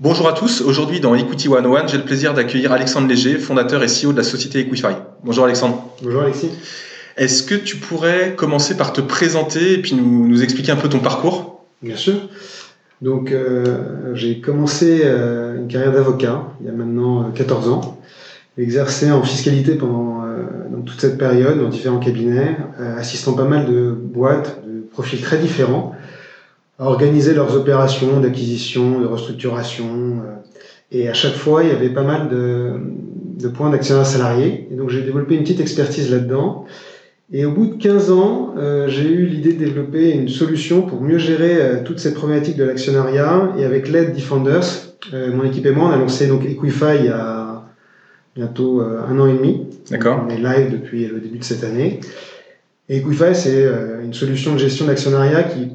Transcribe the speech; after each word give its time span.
Bonjour 0.00 0.26
à 0.26 0.32
tous, 0.32 0.60
aujourd'hui 0.60 0.98
dans 0.98 1.14
Equity 1.14 1.46
101, 1.46 1.86
j'ai 1.86 1.98
le 1.98 2.02
plaisir 2.02 2.34
d'accueillir 2.34 2.72
Alexandre 2.72 3.06
Léger, 3.06 3.38
fondateur 3.38 3.80
et 3.84 3.86
CEO 3.86 4.10
de 4.10 4.16
la 4.16 4.24
société 4.24 4.58
Equify. 4.58 4.96
Bonjour 5.22 5.44
Alexandre. 5.44 5.88
Bonjour 6.02 6.22
Alexis. 6.22 6.50
Est-ce 7.16 7.44
que 7.44 7.54
tu 7.54 7.76
pourrais 7.76 8.34
commencer 8.36 8.76
par 8.76 8.92
te 8.92 9.00
présenter 9.00 9.74
et 9.74 9.78
puis 9.80 9.94
nous, 9.94 10.42
expliquer 10.42 10.72
un 10.72 10.76
peu 10.76 10.88
ton 10.88 10.98
parcours? 10.98 11.64
Bien 11.80 11.94
sûr. 11.94 12.14
Donc 13.02 13.30
euh, 13.30 14.12
j'ai 14.14 14.40
commencé 14.40 15.02
euh, 15.04 15.58
une 15.58 15.68
carrière 15.68 15.92
d'avocat 15.92 16.42
il 16.60 16.66
y 16.66 16.70
a 16.70 16.72
maintenant 16.72 17.30
14 17.30 17.68
euh, 17.68 17.70
ans. 17.70 18.00
Exercé 18.58 19.12
en 19.12 19.22
fiscalité 19.22 19.76
pendant 19.76 20.24
toute 20.84 21.00
cette 21.00 21.18
période 21.18 21.60
dans 21.60 21.68
différents 21.68 22.00
cabinets, 22.00 22.56
assistant 22.96 23.34
pas 23.34 23.44
mal 23.44 23.66
de 23.66 23.90
boîtes 23.92 24.60
de 24.66 24.80
profils 24.80 25.20
très 25.20 25.38
différents 25.38 25.94
à 26.78 26.86
organiser 26.86 27.34
leurs 27.34 27.56
opérations 27.56 28.20
d'acquisition, 28.20 29.00
de 29.00 29.06
restructuration. 29.06 30.22
Euh, 30.24 30.34
et 30.90 31.08
à 31.08 31.14
chaque 31.14 31.34
fois, 31.34 31.62
il 31.62 31.68
y 31.68 31.72
avait 31.72 31.90
pas 31.90 32.02
mal 32.02 32.28
de, 32.28 32.72
de 33.40 33.48
points 33.48 33.70
d'actionnaire 33.70 34.06
salariés. 34.06 34.68
Et 34.70 34.74
donc, 34.74 34.90
j'ai 34.90 35.02
développé 35.02 35.34
une 35.34 35.42
petite 35.42 35.60
expertise 35.60 36.10
là-dedans. 36.10 36.64
Et 37.32 37.44
au 37.46 37.52
bout 37.52 37.66
de 37.66 37.82
15 37.82 38.10
ans, 38.10 38.54
euh, 38.58 38.88
j'ai 38.88 39.08
eu 39.08 39.26
l'idée 39.26 39.54
de 39.54 39.58
développer 39.58 40.10
une 40.10 40.28
solution 40.28 40.82
pour 40.82 41.00
mieux 41.00 41.18
gérer 41.18 41.56
euh, 41.56 41.82
toutes 41.82 41.98
ces 41.98 42.12
problématiques 42.12 42.56
de 42.56 42.64
l'actionnariat. 42.64 43.52
Et 43.58 43.64
avec 43.64 43.88
l'aide 43.88 44.12
d'Ifunders, 44.12 44.64
mon 45.12 45.44
équipe 45.44 45.66
et 45.66 45.70
moi, 45.70 45.88
on 45.88 45.92
a 45.92 45.98
lancé 45.98 46.26
donc 46.26 46.46
Equify 46.46 46.96
il 46.98 47.04
y 47.04 47.08
a 47.08 47.62
bientôt 48.34 48.80
un 48.80 49.18
an 49.18 49.26
et 49.26 49.34
demi. 49.34 49.66
D'accord. 49.90 50.24
On 50.26 50.30
est 50.30 50.38
live 50.38 50.72
depuis 50.72 51.06
le 51.06 51.20
début 51.20 51.38
de 51.38 51.44
cette 51.44 51.62
année. 51.62 52.00
Et 52.88 52.96
Equify, 52.96 53.34
c'est 53.34 53.66
une 54.02 54.14
solution 54.14 54.54
de 54.54 54.58
gestion 54.58 54.86
d'actionnariat 54.86 55.42
qui 55.42 55.68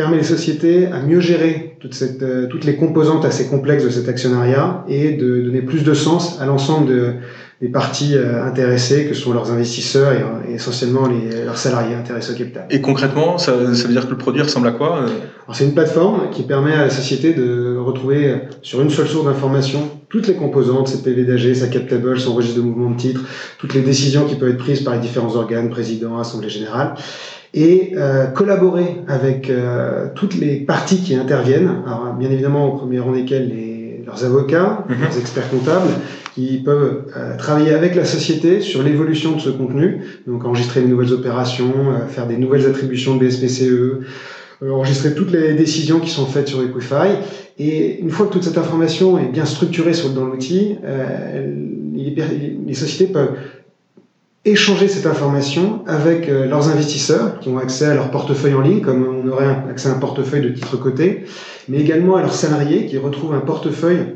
permet 0.00 0.16
les 0.16 0.22
sociétés 0.22 0.86
à 0.86 1.02
mieux 1.02 1.20
gérer 1.20 1.76
toute 1.78 1.92
cette, 1.92 2.22
euh, 2.22 2.46
toutes 2.46 2.64
les 2.64 2.76
composantes 2.76 3.26
assez 3.26 3.48
complexes 3.48 3.84
de 3.84 3.90
cet 3.90 4.08
actionnariat 4.08 4.82
et 4.88 5.12
de 5.12 5.42
donner 5.42 5.60
plus 5.60 5.84
de 5.84 5.92
sens 5.92 6.40
à 6.40 6.46
l'ensemble 6.46 6.86
de, 6.88 7.12
des 7.60 7.68
parties 7.68 8.14
euh, 8.14 8.42
intéressées, 8.42 9.04
que 9.04 9.12
sont 9.12 9.34
leurs 9.34 9.52
investisseurs 9.52 10.12
et, 10.48 10.54
essentiellement 10.54 11.06
les, 11.06 11.44
leurs 11.44 11.58
salariés 11.58 11.94
intéressés 11.94 12.32
au 12.32 12.34
capital. 12.34 12.66
Et 12.70 12.80
concrètement, 12.80 13.36
ça, 13.36 13.52
ça, 13.74 13.86
veut 13.86 13.92
dire 13.92 14.06
que 14.06 14.12
le 14.12 14.16
produit 14.16 14.40
ressemble 14.40 14.68
à 14.68 14.72
quoi 14.72 15.02
euh? 15.02 15.08
C'est 15.52 15.64
une 15.64 15.74
plateforme 15.74 16.30
qui 16.30 16.44
permet 16.44 16.72
à 16.72 16.84
la 16.84 16.90
société 16.90 17.34
de 17.34 17.76
retrouver 17.76 18.36
sur 18.62 18.80
une 18.80 18.88
seule 18.88 19.08
source 19.08 19.26
d'information 19.26 19.80
toutes 20.08 20.28
les 20.28 20.34
composantes, 20.34 20.88
ses 20.88 21.02
PV 21.02 21.24
d'AG, 21.24 21.54
sa 21.54 21.66
cap 21.66 21.86
table, 21.86 22.18
son 22.18 22.34
registre 22.34 22.56
de 22.56 22.62
mouvement 22.62 22.90
de 22.90 22.96
titre, 22.96 23.20
toutes 23.58 23.74
les 23.74 23.82
décisions 23.82 24.24
qui 24.24 24.36
peuvent 24.36 24.50
être 24.50 24.58
prises 24.58 24.80
par 24.80 24.94
les 24.94 25.00
différents 25.00 25.36
organes, 25.36 25.68
président, 25.68 26.18
assemblée 26.18 26.48
générale 26.48 26.94
et 27.52 27.92
euh, 27.96 28.26
collaborer 28.26 28.96
avec 29.08 29.50
euh, 29.50 30.06
toutes 30.14 30.36
les 30.36 30.56
parties 30.56 31.02
qui 31.02 31.14
interviennent, 31.14 31.70
alors 31.86 32.14
bien 32.18 32.30
évidemment 32.30 32.72
au 32.72 32.76
premier 32.76 33.00
rang 33.00 33.12
desquels 33.12 33.48
les, 33.48 34.02
leurs 34.06 34.24
avocats, 34.24 34.84
mhm. 34.88 34.96
leurs 35.02 35.18
experts 35.18 35.50
comptables, 35.50 35.90
qui 36.34 36.58
peuvent 36.58 37.06
euh, 37.16 37.36
travailler 37.36 37.72
avec 37.72 37.96
la 37.96 38.04
société 38.04 38.60
sur 38.60 38.82
l'évolution 38.84 39.32
de 39.32 39.40
ce 39.40 39.50
contenu, 39.50 40.02
donc 40.28 40.44
enregistrer 40.44 40.80
de 40.80 40.86
nouvelles 40.86 41.12
opérations, 41.12 41.74
euh, 41.88 42.06
faire 42.06 42.28
des 42.28 42.36
nouvelles 42.36 42.66
attributions 42.66 43.16
de 43.16 43.26
BSPCE, 43.26 44.06
enregistrer 44.62 45.14
toutes 45.14 45.32
les 45.32 45.54
décisions 45.54 46.00
qui 46.00 46.10
sont 46.10 46.26
faites 46.26 46.46
sur 46.46 46.62
Equify. 46.62 47.16
Et 47.58 47.98
une 48.00 48.10
fois 48.10 48.26
que 48.26 48.32
toute 48.32 48.44
cette 48.44 48.58
information 48.58 49.18
est 49.18 49.28
bien 49.28 49.46
structurée 49.46 49.94
sur, 49.94 50.10
dans 50.10 50.26
l'outil, 50.26 50.76
les 51.94 52.74
sociétés 52.74 53.10
peuvent 53.10 53.36
échanger 54.44 54.88
cette 54.88 55.06
information 55.06 55.82
avec 55.86 56.28
euh, 56.28 56.46
leurs 56.46 56.68
investisseurs 56.68 57.40
qui 57.40 57.48
ont 57.50 57.58
accès 57.58 57.86
à 57.86 57.94
leur 57.94 58.10
portefeuille 58.10 58.54
en 58.54 58.62
ligne, 58.62 58.80
comme 58.80 59.06
on 59.06 59.28
aurait 59.28 59.48
accès 59.68 59.88
à 59.88 59.92
un 59.92 59.98
portefeuille 59.98 60.40
de 60.40 60.48
titres 60.48 60.78
cotés, 60.78 61.24
mais 61.68 61.78
également 61.78 62.16
à 62.16 62.22
leurs 62.22 62.34
salariés 62.34 62.86
qui 62.86 62.96
retrouvent 62.96 63.34
un 63.34 63.40
portefeuille 63.40 64.14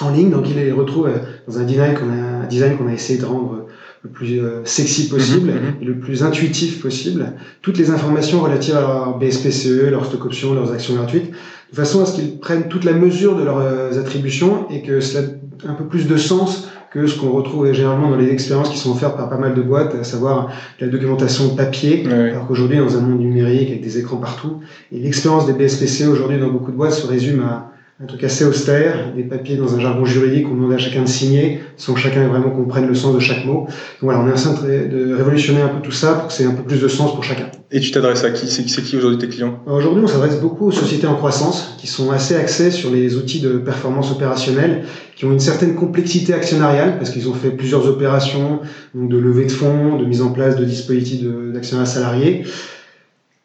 en 0.00 0.10
ligne, 0.10 0.30
donc 0.30 0.48
ils 0.48 0.56
les 0.56 0.70
retrouvent 0.70 1.08
euh, 1.08 1.18
dans 1.48 1.58
un 1.58 1.64
design 1.64 1.94
qu'on 1.94 2.10
a, 2.10 2.44
un 2.44 2.46
design 2.46 2.76
qu'on 2.76 2.86
a 2.86 2.92
essayé 2.92 3.18
de 3.18 3.24
rendre 3.24 3.66
le 4.04 4.10
plus 4.10 4.38
euh, 4.38 4.64
sexy 4.64 5.08
possible 5.08 5.50
mhm, 5.50 5.56
mhm. 5.56 5.74
et 5.82 5.84
le 5.84 5.98
plus 5.98 6.22
intuitif 6.22 6.80
possible, 6.80 7.32
toutes 7.60 7.78
les 7.78 7.90
informations 7.90 8.40
relatives 8.40 8.76
à 8.76 8.80
leur 8.80 9.18
BSPCE, 9.18 9.90
leur 9.90 10.06
stock 10.06 10.24
option, 10.24 10.54
leurs 10.54 10.70
actions 10.70 10.94
gratuites, 10.94 11.32
de 11.72 11.76
façon 11.76 12.00
à 12.00 12.06
ce 12.06 12.14
qu'ils 12.14 12.38
prennent 12.38 12.68
toute 12.68 12.84
la 12.84 12.92
mesure 12.92 13.34
de 13.36 13.42
leurs 13.42 13.98
attributions 13.98 14.70
et 14.70 14.82
que 14.82 15.00
cela 15.00 15.24
ait 15.24 15.68
un 15.68 15.74
peu 15.74 15.84
plus 15.84 16.06
de 16.06 16.16
sens 16.16 16.68
que 16.98 17.06
ce 17.06 17.18
qu'on 17.18 17.32
retrouve 17.32 17.72
généralement 17.72 18.10
dans 18.10 18.16
les 18.16 18.30
expériences 18.30 18.68
qui 18.68 18.76
sont 18.76 18.90
offertes 18.90 19.16
par 19.16 19.28
pas 19.28 19.38
mal 19.38 19.54
de 19.54 19.62
boîtes, 19.62 19.94
à 19.94 20.04
savoir 20.04 20.48
la 20.80 20.88
documentation 20.88 21.54
papier, 21.54 22.06
alors 22.06 22.46
qu'aujourd'hui, 22.46 22.78
dans 22.78 22.96
un 22.96 23.00
monde 23.00 23.20
numérique 23.20 23.68
avec 23.68 23.82
des 23.82 23.98
écrans 23.98 24.16
partout, 24.16 24.60
et 24.92 24.98
l'expérience 24.98 25.46
des 25.46 25.52
BSPC 25.52 26.06
aujourd'hui 26.06 26.38
dans 26.38 26.48
beaucoup 26.48 26.70
de 26.70 26.76
boîtes 26.76 26.92
se 26.92 27.06
résume 27.06 27.40
à 27.40 27.70
un 28.00 28.06
truc 28.06 28.22
assez 28.22 28.44
austère, 28.44 29.12
des 29.16 29.24
papiers 29.24 29.56
dans 29.56 29.74
un 29.74 29.80
jargon 29.80 30.04
juridique, 30.04 30.46
on 30.48 30.54
demande 30.54 30.72
à 30.72 30.78
chacun 30.78 31.02
de 31.02 31.08
signer, 31.08 31.60
sans 31.76 31.94
que 31.94 31.98
chacun 31.98 32.28
vraiment 32.28 32.50
comprenne 32.50 32.86
le 32.86 32.94
sens 32.94 33.12
de 33.12 33.18
chaque 33.18 33.44
mot. 33.44 33.62
Donc 33.62 34.02
voilà, 34.02 34.20
on 34.20 34.28
est 34.28 34.30
en 34.30 34.54
train 34.54 34.68
de 34.68 35.14
révolutionner 35.16 35.62
un 35.62 35.68
peu 35.68 35.82
tout 35.82 35.90
ça 35.90 36.12
pour 36.12 36.28
que 36.28 36.32
c'est 36.32 36.44
un 36.44 36.52
peu 36.52 36.62
plus 36.62 36.80
de 36.80 36.86
sens 36.86 37.12
pour 37.12 37.24
chacun. 37.24 37.46
Et 37.72 37.80
tu 37.80 37.90
t'adresses 37.90 38.22
à 38.22 38.30
qui? 38.30 38.46
C'est 38.46 38.62
qui 38.62 38.96
aujourd'hui 38.96 39.18
tes 39.18 39.26
clients? 39.26 39.64
Aujourd'hui, 39.66 40.04
on 40.04 40.06
s'adresse 40.06 40.40
beaucoup 40.40 40.68
aux 40.68 40.72
sociétés 40.72 41.08
en 41.08 41.16
croissance, 41.16 41.74
qui 41.78 41.88
sont 41.88 42.12
assez 42.12 42.36
axées 42.36 42.70
sur 42.70 42.92
les 42.92 43.16
outils 43.16 43.40
de 43.40 43.58
performance 43.58 44.12
opérationnelle, 44.12 44.84
qui 45.16 45.24
ont 45.24 45.32
une 45.32 45.40
certaine 45.40 45.74
complexité 45.74 46.32
actionnariale, 46.32 46.98
parce 46.98 47.10
qu'ils 47.10 47.28
ont 47.28 47.34
fait 47.34 47.50
plusieurs 47.50 47.88
opérations 47.88 48.60
donc 48.94 49.10
de 49.10 49.18
levée 49.18 49.46
de 49.46 49.50
fonds, 49.50 49.96
de 49.96 50.04
mise 50.04 50.22
en 50.22 50.30
place 50.30 50.54
de 50.54 50.64
dispositifs 50.64 51.26
d'actionnaires 51.52 51.88
salariés. 51.88 52.44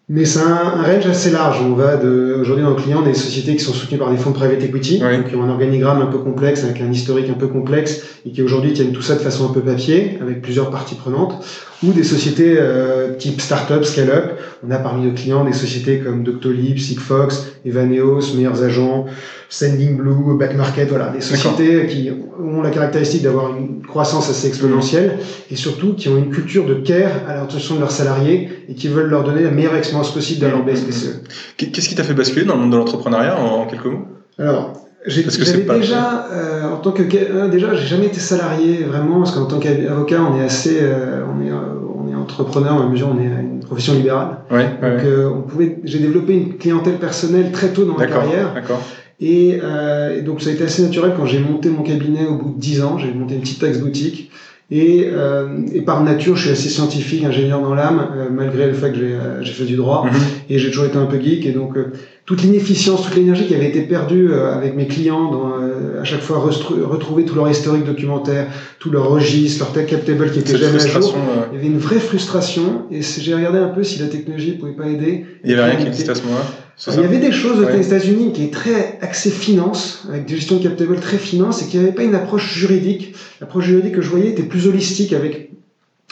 Mais 0.10 0.26
c'est 0.26 0.40
un, 0.40 0.84
range 0.84 1.06
assez 1.06 1.32
large. 1.32 1.62
On 1.62 1.76
va 1.76 1.96
de, 1.96 2.38
aujourd'hui 2.40 2.64
dans 2.64 2.72
le 2.72 2.76
client 2.76 3.02
des 3.02 3.14
sociétés 3.14 3.56
qui 3.56 3.64
sont 3.64 3.72
soutenues 3.72 3.98
par 3.98 4.12
des 4.12 4.18
fonds 4.18 4.32
de 4.32 4.36
private 4.36 4.62
equity, 4.62 5.00
donc 5.00 5.30
qui 5.30 5.36
ont 5.36 5.44
un 5.44 5.50
organigramme 5.50 6.02
un 6.02 6.08
peu 6.08 6.18
complexe, 6.18 6.64
avec 6.66 6.82
un 6.82 6.92
historique 6.92 7.30
un 7.30 7.36
peu 7.36 7.48
complexe, 7.48 8.02
et 8.26 8.32
qui 8.32 8.42
aujourd'hui 8.42 8.74
tiennent 8.74 8.92
tout 8.92 9.02
ça 9.02 9.16
de 9.16 9.22
façon 9.22 9.50
un 9.50 9.54
peu 9.54 9.62
papier, 9.62 10.18
avec 10.20 10.42
plusieurs 10.42 10.70
parties 10.70 10.96
prenantes, 10.96 11.46
ou 11.84 11.92
des 11.92 12.04
sociétés 12.04 12.56
euh, 12.58 13.16
type 13.18 13.42
startup, 13.42 13.84
scale-up. 13.84 14.40
On 14.66 14.72
a 14.72 14.78
parmi 14.78 15.06
nos 15.06 15.14
clients 15.14 15.44
des 15.44 15.54
sociétés 15.54 16.00
comme 16.00 16.24
Doctolib, 16.24 16.78
Sigfox, 16.78 17.48
Evaneos, 17.66 18.34
Meilleurs 18.36 18.64
Agents, 18.64 19.06
Sending 19.50 19.98
Blue, 19.98 20.38
Back 20.38 20.56
Market, 20.56 20.90
voilà, 20.90 21.10
des 21.10 21.22
sociétés 21.22 21.88
qui 21.88 22.10
ont 22.40 22.62
la 22.62 22.70
caractéristique 22.70 23.24
d'avoir 23.24 23.56
une 23.56 23.82
croissance 23.86 24.30
assez 24.30 24.48
exponentielle 24.48 25.20
et 25.52 25.56
surtout 25.56 25.94
qui 25.94 26.10
ont 26.10 26.18
une 26.18 26.30
culture 26.30 26.66
de 26.66 26.76
care 26.76 27.12
à 27.28 27.36
l'attention 27.36 27.76
de 27.76 27.82
leurs 27.82 27.92
salariés 27.92 28.50
et 28.70 28.74
qui 28.74 28.88
veulent 28.88 29.10
leur 29.10 29.24
donner 29.24 29.44
la 29.44 29.52
meilleure 29.52 29.76
expérience 29.76 30.14
possible 30.14 30.42
dans 30.42 30.50
leur 30.50 30.66
BSPCE. 30.66 31.24
Qu'est-ce 31.58 31.90
qui 31.90 31.96
t'a 31.96 32.04
fait 32.04 32.14
basculer 32.14 32.46
dans 32.46 32.56
le 32.56 32.62
monde 32.62 32.72
de 32.72 32.78
l'entrepreneuriat 32.78 33.40
en, 33.40 33.68
quelques 33.68 33.86
mots? 33.86 34.08
Alors, 34.40 34.84
j'avais 35.06 35.80
déjà, 35.80 36.28
euh, 36.32 36.72
en 36.72 36.78
tant 36.78 36.92
que, 36.92 37.04
euh, 37.14 37.48
déjà, 37.50 37.76
j'ai 37.76 37.88
jamais 37.88 38.06
été 38.06 38.20
salarié 38.20 38.84
vraiment, 38.84 39.20
parce 39.20 39.34
qu'en 39.34 39.46
tant 39.46 39.60
qu'avocat, 39.60 40.22
on 40.22 40.40
est 40.40 40.44
assez, 40.44 40.80
euh, 40.82 41.24
on 41.28 41.46
est, 41.46 41.52
on 41.52 41.83
entrepreneur 42.24 42.82
à 42.82 42.88
mesure, 42.88 43.10
on 43.14 43.22
est 43.22 43.26
une 43.26 43.60
profession 43.60 43.94
libérale. 43.94 44.40
Ouais, 44.52 44.66
Donc, 44.82 45.36
on 45.36 45.42
pouvait, 45.42 45.80
j'ai 45.84 46.00
développé 46.00 46.34
une 46.34 46.58
clientèle 46.58 46.98
personnelle 46.98 47.52
très 47.52 47.70
tôt 47.70 47.86
dans 47.86 47.98
ma 47.98 48.08
carrière. 48.08 48.54
D'accord. 48.54 48.82
Euh, 49.22 50.18
et, 50.18 50.22
donc 50.22 50.42
ça 50.42 50.50
a 50.50 50.54
été 50.54 50.64
assez 50.64 50.82
naturel 50.82 51.14
quand 51.16 51.26
j'ai 51.26 51.40
monté 51.40 51.70
mon 51.70 51.84
cabinet 51.84 52.26
au 52.26 52.36
bout 52.36 52.54
de 52.54 52.60
10 52.60 52.84
ans, 52.84 52.98
j'ai 52.98 53.14
monté 53.14 53.36
une 53.36 53.42
petite 53.42 53.60
taxe 53.60 53.80
boutique. 53.80 54.32
Et, 54.72 55.10
euh, 55.12 55.60
et, 55.72 55.82
par 55.82 56.04
nature, 56.04 56.36
je 56.36 56.44
suis 56.44 56.52
assez 56.52 56.70
scientifique, 56.70 57.24
ingénieur 57.24 57.62
dans 57.62 57.76
l'âme, 57.76 58.08
euh, 58.16 58.30
malgré 58.32 58.66
le 58.66 58.74
fait 58.74 58.92
que 58.92 58.98
j'ai 59.42 59.52
fait 59.52 59.66
du 59.66 59.76
droit. 59.76 60.06
Mhm. 60.06 60.20
Et 60.50 60.58
j'ai 60.58 60.70
toujours 60.70 60.86
été 60.86 60.98
un 60.98 61.06
peu 61.06 61.20
geek. 61.20 61.46
Et 61.46 61.52
donc, 61.52 61.78
toute 62.26 62.42
l'inefficience, 62.42 63.04
toute 63.04 63.16
l'énergie 63.16 63.48
qui 63.48 63.56
avait 63.56 63.68
été 63.68 63.82
perdue 63.82 64.32
euh, 64.32 64.56
avec 64.56 64.76
mes 64.76 64.88
clients, 64.88 65.30
dans, 65.30 65.60
euh, 65.60 66.02
à 66.02 66.06
chaque 66.06 66.22
fois 66.22 66.40
retrouver 66.40 67.26
tout 67.26 67.36
leur 67.36 67.50
historique 67.50 67.84
documentaire, 67.84 68.48
tout 68.80 68.92
leur 68.92 69.10
registre, 69.10 69.66
leur 69.66 69.74
tech 69.74 69.88
cap 69.88 70.06
table 70.06 70.32
qui 70.32 70.40
était 70.40 70.58
jamais 70.58 70.82
à 70.82 70.88
jour. 70.88 71.16
Il 71.52 71.58
y 71.58 71.60
avait 71.60 71.68
une 71.68 71.78
vraie 71.78 72.00
frustration 72.00 72.84
et 72.92 73.02
j'ai 73.02 73.34
regardé 73.34 73.60
un 73.60 73.68
peu 73.68 73.84
si 73.84 74.00
la 74.00 74.08
technologie 74.08 74.54
pouvait 74.54 74.72
pas 74.72 74.88
aider. 74.88 75.26
Il 75.44 75.52
y 75.52 75.54
avait 75.54 75.72
rien 75.72 75.76
qui 75.76 75.88
existait 75.88 76.12
à 76.12 76.16
ce 76.16 76.24
moment-là. 76.24 76.46
Il 76.88 77.02
y 77.02 77.04
avait 77.04 77.20
des 77.20 77.32
choses 77.32 77.60
aux 77.60 77.70
États-Unis 77.70 78.32
qui 78.32 78.46
est 78.46 78.54
très 78.54 78.98
axé 79.02 79.30
finance, 79.30 80.06
avec 80.10 80.26
des 80.26 80.36
gestions 80.36 80.58
de 80.58 80.64
cap 80.64 80.76
table 80.76 80.96
très 81.00 81.18
finance 81.18 81.62
et 81.62 81.66
qui 81.66 81.78
n'avaient 81.78 81.92
pas 81.92 82.04
une 82.04 82.16
approche 82.16 82.54
juridique. 82.54 83.16
L'approche 83.42 83.66
juridique 83.66 83.96
que 83.96 84.02
je 84.02 84.10
voyais 84.10 84.30
était 84.30 84.44
plus 84.44 84.68
holistique 84.68 85.14
avec 85.14 85.52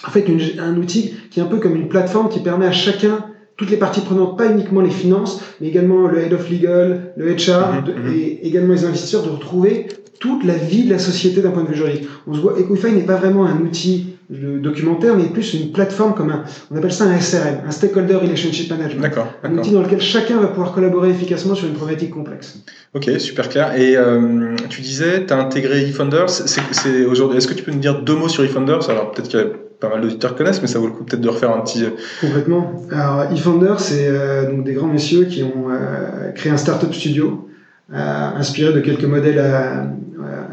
en 0.05 0.11
fait 0.11 0.25
un 0.59 0.75
outil 0.75 1.13
qui 1.29 1.39
est 1.39 1.43
un 1.43 1.47
peu 1.47 1.57
comme 1.57 1.75
une 1.75 1.87
plateforme 1.87 2.29
qui 2.29 2.41
permet 2.41 2.65
à 2.65 2.71
chacun 2.71 3.25
toutes 3.61 3.69
les 3.69 3.77
parties 3.77 4.01
prenantes, 4.01 4.39
pas 4.39 4.51
uniquement 4.51 4.81
les 4.81 4.89
finances, 4.89 5.39
mais 5.61 5.67
également 5.67 6.07
le 6.07 6.17
head 6.17 6.33
of 6.33 6.49
legal, 6.49 7.13
le 7.15 7.35
HR, 7.35 7.83
mhm, 7.85 8.05
mhm. 8.05 8.11
et 8.11 8.47
également 8.47 8.73
les 8.73 8.85
investisseurs, 8.85 9.21
de 9.21 9.29
retrouver 9.29 9.85
toute 10.19 10.43
la 10.43 10.55
vie 10.55 10.85
de 10.85 10.89
la 10.89 10.97
société 10.97 11.43
d'un 11.43 11.51
point 11.51 11.61
de 11.61 11.67
vue 11.67 11.75
juridique. 11.75 12.07
On 12.25 12.33
se 12.33 12.39
voit, 12.39 12.59
Equify 12.59 12.91
n'est 12.91 13.03
pas 13.03 13.17
vraiment 13.17 13.45
un 13.45 13.61
outil 13.61 14.10
de 14.31 14.59
documentaire, 14.59 15.15
mais 15.15 15.25
plus 15.25 15.53
une 15.53 15.71
plateforme 15.71 16.15
comme 16.15 16.29
un, 16.29 16.43
on 16.71 16.77
appelle 16.77 16.93
ça 16.93 17.03
un 17.03 17.19
SRM, 17.19 17.61
un 17.67 17.71
Stakeholder 17.71 18.15
Relationship 18.15 18.71
Management. 18.71 19.01
D'accord. 19.01 19.27
Un 19.43 19.57
outil 19.57 19.71
dans 19.71 19.81
lequel 19.81 19.99
chacun 19.99 20.39
va 20.39 20.47
pouvoir 20.47 20.71
collaborer 20.71 21.09
efficacement 21.09 21.53
sur 21.53 21.67
une 21.67 21.73
problématique 21.73 22.11
complexe. 22.11 22.59
Ok, 22.93 23.09
super 23.19 23.49
clair. 23.49 23.75
Et 23.77 23.97
euh, 23.97 24.55
tu 24.69 24.81
disais, 24.81 25.25
tu 25.25 25.33
as 25.33 25.37
intégré 25.37 25.81
eFounders. 25.81 26.29
C'est, 26.29 27.05
aujourd'hui, 27.05 27.37
est-ce 27.37 27.47
que 27.47 27.53
tu 27.53 27.63
peux 27.63 27.71
nous 27.71 27.79
dire 27.79 28.01
deux 28.01 28.15
mots 28.15 28.29
sur 28.29 28.43
eFounders? 28.43 28.89
Alors 28.89 29.11
peut-être 29.11 29.27
qu'il 29.27 29.39
y 29.39 29.43
a 29.43 29.47
pas 29.81 29.89
mal 29.89 30.01
d'auditeurs 30.01 30.35
connaissent, 30.35 30.61
mais 30.61 30.67
ça 30.67 30.79
vaut 30.79 30.85
le 30.85 30.93
coup 30.93 31.03
peut-être 31.03 31.21
de 31.21 31.27
refaire 31.27 31.51
un 31.51 31.59
petit. 31.61 31.83
Euh, 31.83 31.89
Complètement. 32.21 32.71
Alors, 32.91 33.23
eFounder, 33.33 33.73
c'est 33.79 34.07
euh, 34.07 34.49
donc 34.49 34.63
des 34.63 34.73
grands 34.73 34.87
messieurs 34.87 35.25
qui 35.25 35.43
ont 35.43 35.69
euh, 35.69 36.31
créé 36.31 36.51
un 36.51 36.57
startup 36.57 36.93
studio 36.93 37.49
inspiré 37.93 38.71
de 38.71 38.79
quelques 38.79 39.03
modèles 39.03 39.43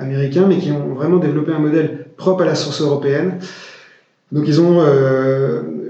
américains, 0.00 0.46
mais 0.48 0.58
qui 0.58 0.72
ont 0.72 0.94
vraiment 0.94 1.19
développé 1.19 1.52
un 1.52 1.60
modèle 1.60 2.07
propre 2.18 2.42
à 2.42 2.46
la 2.46 2.54
source 2.54 2.82
européenne. 2.82 3.38
Donc, 4.30 4.44
ils 4.46 4.60
ont 4.60 4.82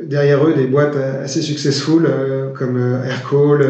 derrière 0.04 0.46
eux 0.46 0.54
des 0.54 0.68
boîtes 0.68 0.96
assez 1.24 1.42
successful 1.42 2.08
comme 2.54 2.78
Aircall, 3.04 3.66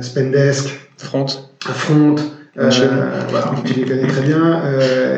Spendesk, 0.00 0.88
Front. 0.96 1.26
Front. 1.60 2.14
voilà, 2.54 3.52
tu 3.66 3.74
les 3.74 3.84
connais 3.84 4.06
très 4.06 4.22
bien. 4.22 4.62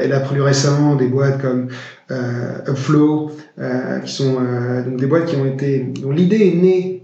et 0.02 0.08
là, 0.08 0.18
plus 0.18 0.40
récemment, 0.40 0.96
des 0.96 1.06
boîtes 1.06 1.40
comme 1.40 1.68
euh, 2.10 2.58
Upflow, 2.68 3.30
euh, 3.58 3.98
qui 4.00 4.12
sont 4.12 4.36
euh, 4.38 4.84
donc 4.84 4.96
des 4.96 5.06
boîtes 5.06 5.24
qui 5.24 5.36
ont 5.36 5.46
été 5.46 5.90
dont 6.02 6.10
l'idée 6.10 6.48
est 6.48 6.54
née 6.54 7.02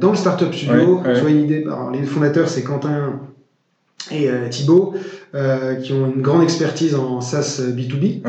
dans 0.00 0.10
le 0.10 0.16
startup 0.16 0.52
studio. 0.52 1.02
Soit 1.14 1.30
une 1.30 1.42
idée, 1.42 1.62
alors, 1.66 1.90
les 1.92 2.02
fondateurs 2.02 2.48
c'est 2.48 2.62
Quentin 2.62 3.20
et 4.10 4.28
Thibaut, 4.50 4.92
qui 5.82 5.92
ont 5.94 6.12
une 6.14 6.20
grande 6.20 6.42
expertise 6.42 6.94
en 6.94 7.22
SaaS 7.22 7.62
B2B. 7.74 8.20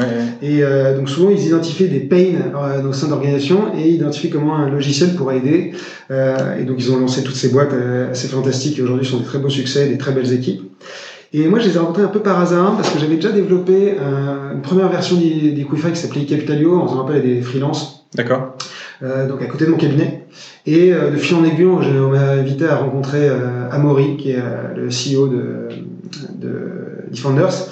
Et 0.41 0.61
donc 0.95 1.09
souvent, 1.09 1.29
ils 1.29 1.45
identifient 1.45 1.89
des 1.89 1.99
pains 1.99 2.53
au 2.87 2.93
sein 2.93 3.07
d'organisations 3.07 3.73
et 3.77 3.89
identifient 3.89 4.29
comment 4.29 4.55
un 4.55 4.69
logiciel 4.69 5.15
pourrait 5.15 5.37
aider. 5.37 5.73
et 6.09 6.63
donc, 6.63 6.77
ils 6.79 6.93
ont 6.93 6.97
lancé 6.97 7.23
toutes 7.23 7.35
ces 7.35 7.49
boîtes 7.49 7.73
assez 8.09 8.29
fantastiques 8.29 8.79
et 8.79 8.83
aujourd'hui 8.83 9.05
sont 9.05 9.17
des 9.19 9.25
très 9.25 9.39
beaux 9.39 9.49
succès, 9.49 9.89
des 9.89 9.97
très 9.97 10.13
belles 10.13 10.31
équipes. 10.31 10.61
Et 11.37 11.49
moi, 11.49 11.59
je 11.59 11.67
les 11.67 11.75
ai 11.75 11.79
rencontrés 11.79 12.03
un 12.03 12.07
peu 12.07 12.21
par 12.21 12.39
hasard 12.39 12.77
parce 12.77 12.89
que 12.91 12.97
j'avais 12.97 13.15
déjà 13.15 13.29
développé 13.29 13.95
euh, 13.99 14.53
une 14.53 14.61
première 14.61 14.87
version 14.87 15.17
d'Equify 15.17 15.91
qui 15.91 15.97
s'appelait 15.97 16.23
Capitalio 16.23 16.79
en 16.79 16.87
faisant 16.87 17.03
appel 17.03 17.17
à 17.17 17.19
des 17.19 17.41
freelances. 17.41 18.07
D'accord. 18.13 18.55
Euh, 19.03 19.27
donc 19.27 19.41
à 19.41 19.47
côté 19.47 19.65
de 19.65 19.71
mon 19.71 19.77
cabinet. 19.77 20.27
Et 20.67 20.91
euh, 20.91 21.11
de 21.11 21.17
fil 21.17 21.35
en 21.35 21.43
aiguille, 21.43 21.65
on 21.65 22.09
m'a 22.09 22.31
invité 22.31 22.65
à 22.65 22.77
rencontrer 22.77 23.29
euh, 23.29 23.69
Amaury, 23.69 24.17
qui 24.17 24.31
est 24.31 24.39
euh, 24.39 24.73
le 24.75 24.87
CEO 24.87 25.27
de, 25.27 25.69
de 26.39 27.11
Defenders. 27.11 27.69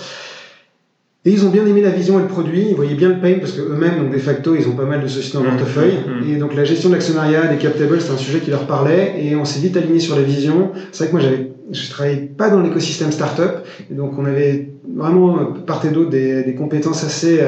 Et 1.26 1.32
ils 1.32 1.46
ont 1.46 1.50
bien 1.50 1.66
aimé 1.66 1.82
la 1.82 1.90
vision 1.90 2.20
et 2.20 2.22
le 2.22 2.28
produit, 2.28 2.68
ils 2.70 2.76
voyaient 2.76 2.96
bien 2.96 3.10
le 3.10 3.20
pain 3.22 3.36
parce 3.40 3.54
qu'eux-mêmes, 3.54 3.98
donc 3.98 4.12
de 4.12 4.18
facto, 4.20 4.56
ils 4.56 4.68
ont 4.68 4.76
pas 4.76 4.84
mal 4.84 5.02
de 5.02 5.08
sociétés 5.08 5.38
en 5.38 5.44
mmh, 5.44 5.58
portefeuille. 5.58 5.94
Mmh, 5.94 6.26
mmh. 6.26 6.34
Et 6.34 6.36
donc 6.36 6.54
la 6.54 6.66
gestion 6.66 6.90
de 6.90 6.96
l'actionnariat, 6.96 7.48
des 7.48 7.56
cap 7.58 7.78
tables, 7.78 8.02
c'est 8.02 8.12
un 8.12 8.18
sujet 8.18 8.40
qui 8.40 8.52
leur 8.52 8.68
parlait 8.68 9.16
et 9.24 9.36
on 9.38 9.46
s'est 9.46 9.62
vite 9.62 9.78
aligné 9.78 10.02
sur 10.02 10.18
la 10.18 10.22
vision. 10.22 10.72
C'est 10.92 11.06
vrai 11.06 11.08
que 11.08 11.12
moi, 11.14 11.22
j'avais 11.22 11.50
je 11.72 11.90
travaillais 11.90 12.18
pas 12.18 12.50
dans 12.50 12.60
l'écosystème 12.60 13.12
startup, 13.12 13.66
et 13.90 13.94
donc 13.96 14.20
on 14.20 14.26
avait 14.26 14.70
vraiment 14.96 15.46
part 15.66 15.84
et 15.86 15.90
d'autre 15.90 16.10
des, 16.10 16.44
des, 16.44 16.56
compétences 16.56 17.06
assez 17.06 17.40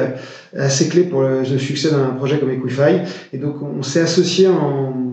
assez 0.56 0.88
clés 0.88 1.04
pour 1.04 1.20
le, 1.20 1.44
succès 1.44 1.90
d'un 1.90 2.08
projet 2.16 2.38
comme 2.38 2.50
Equify. 2.50 3.02
Et 3.34 3.38
donc 3.38 3.56
on 3.62 3.82
s'est 3.82 4.00
associé 4.00 4.48
en, 4.48 5.05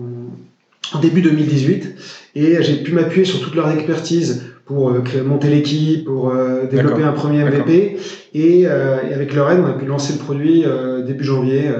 début 1.00 1.22
2018, 1.22 1.94
et 2.36 2.62
j'ai 2.62 2.82
pu 2.82 2.92
m'appuyer 2.92 3.24
sur 3.24 3.40
toute 3.40 3.54
leur 3.54 3.70
expertise 3.70 4.44
pour 4.64 4.90
euh, 4.90 5.02
monter 5.24 5.48
l'équipe, 5.48 6.04
pour 6.04 6.30
euh, 6.30 6.66
développer 6.66 7.02
un 7.02 7.12
premier 7.12 7.44
MVP, 7.44 7.98
et, 8.34 8.60
et, 8.60 8.66
avec 8.66 9.34
leur 9.34 9.50
aide, 9.50 9.60
on 9.60 9.66
a 9.66 9.74
pu 9.74 9.86
lancer 9.86 10.14
le 10.14 10.18
produit 10.18 10.64
début 11.06 11.24
janvier. 11.24 11.70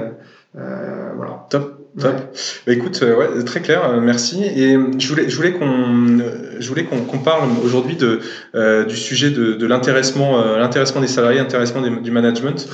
voilà. 0.53 1.47
Top. 1.49 1.74
Top. 1.97 2.13
Bah, 2.67 2.73
écoute, 2.73 2.99
euh, 3.03 3.15
ouais, 3.15 3.43
très 3.45 3.61
clair, 3.61 3.89
euh, 3.89 4.01
merci. 4.01 4.43
Et 4.43 4.77
je 4.99 5.07
voulais, 5.07 5.29
je 5.29 5.35
voulais 5.37 5.53
qu'on, 5.53 6.19
je 6.59 6.67
voulais 6.67 6.83
qu'on 6.83 7.19
parle 7.19 7.49
aujourd'hui 7.63 7.95
de 7.95 8.19
euh, 8.53 8.83
du 8.83 8.97
sujet 8.97 9.29
de, 9.29 9.53
de 9.53 9.65
l'intéressement, 9.65 10.43
l'intéressement 10.57 10.99
des 10.99 11.07
salariés, 11.07 11.39
l'intéressement 11.39 11.81
du 11.81 12.11
management 12.11 12.67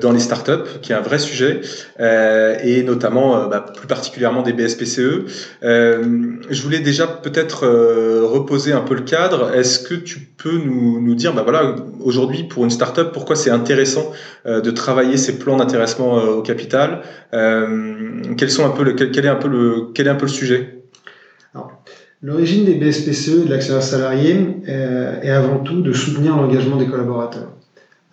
dans 0.00 0.12
les 0.12 0.18
startups, 0.18 0.80
qui 0.82 0.92
est 0.92 0.94
un 0.94 1.00
vrai 1.00 1.18
sujet, 1.18 1.62
et 1.98 2.82
notamment, 2.82 3.48
bah, 3.48 3.64
plus 3.74 3.86
particulièrement 3.86 4.42
des 4.42 4.52
BSPCE. 4.52 5.24
je 5.62 6.62
voulais 6.62 6.80
déjà 6.80 7.06
peut-être 7.06 7.66
reposer 8.24 8.72
un 8.72 8.80
peu 8.80 8.94
le 8.94 9.02
cadre. 9.02 9.54
Est-ce 9.54 9.78
que 9.80 9.94
tu 9.94 10.20
peux 10.20 10.58
nous, 10.58 11.00
nous 11.00 11.14
dire, 11.14 11.32
bah 11.32 11.42
voilà, 11.42 11.76
aujourd'hui 12.00 12.44
pour 12.44 12.64
une 12.64 12.70
startup, 12.70 13.12
pourquoi 13.12 13.36
c'est 13.36 13.50
intéressant 13.50 14.12
de 14.46 14.70
travailler 14.70 15.16
ces 15.16 15.38
plans 15.38 15.56
d'intéressement 15.56 16.14
au 16.14 16.42
capital? 16.42 17.02
Quels 18.36 18.50
sont 18.50 18.64
un 18.64 18.70
peu 18.70 18.84
le, 18.84 18.92
quel, 18.92 19.24
est 19.24 19.28
un 19.28 19.36
peu 19.36 19.48
le, 19.48 19.88
quel 19.94 20.06
est 20.06 20.10
un 20.10 20.14
peu 20.14 20.26
le 20.26 20.32
sujet? 20.32 20.80
L'origine 22.22 22.64
des 22.64 22.74
BSPCE 22.74 23.28
et 23.28 23.44
de 23.44 23.50
l'actionnaire 23.50 23.82
salarié 23.82 24.34
euh, 24.66 25.20
est 25.20 25.28
avant 25.30 25.58
tout 25.58 25.82
de 25.82 25.92
soutenir 25.92 26.34
l'engagement 26.34 26.76
des 26.76 26.86
collaborateurs. 26.86 27.50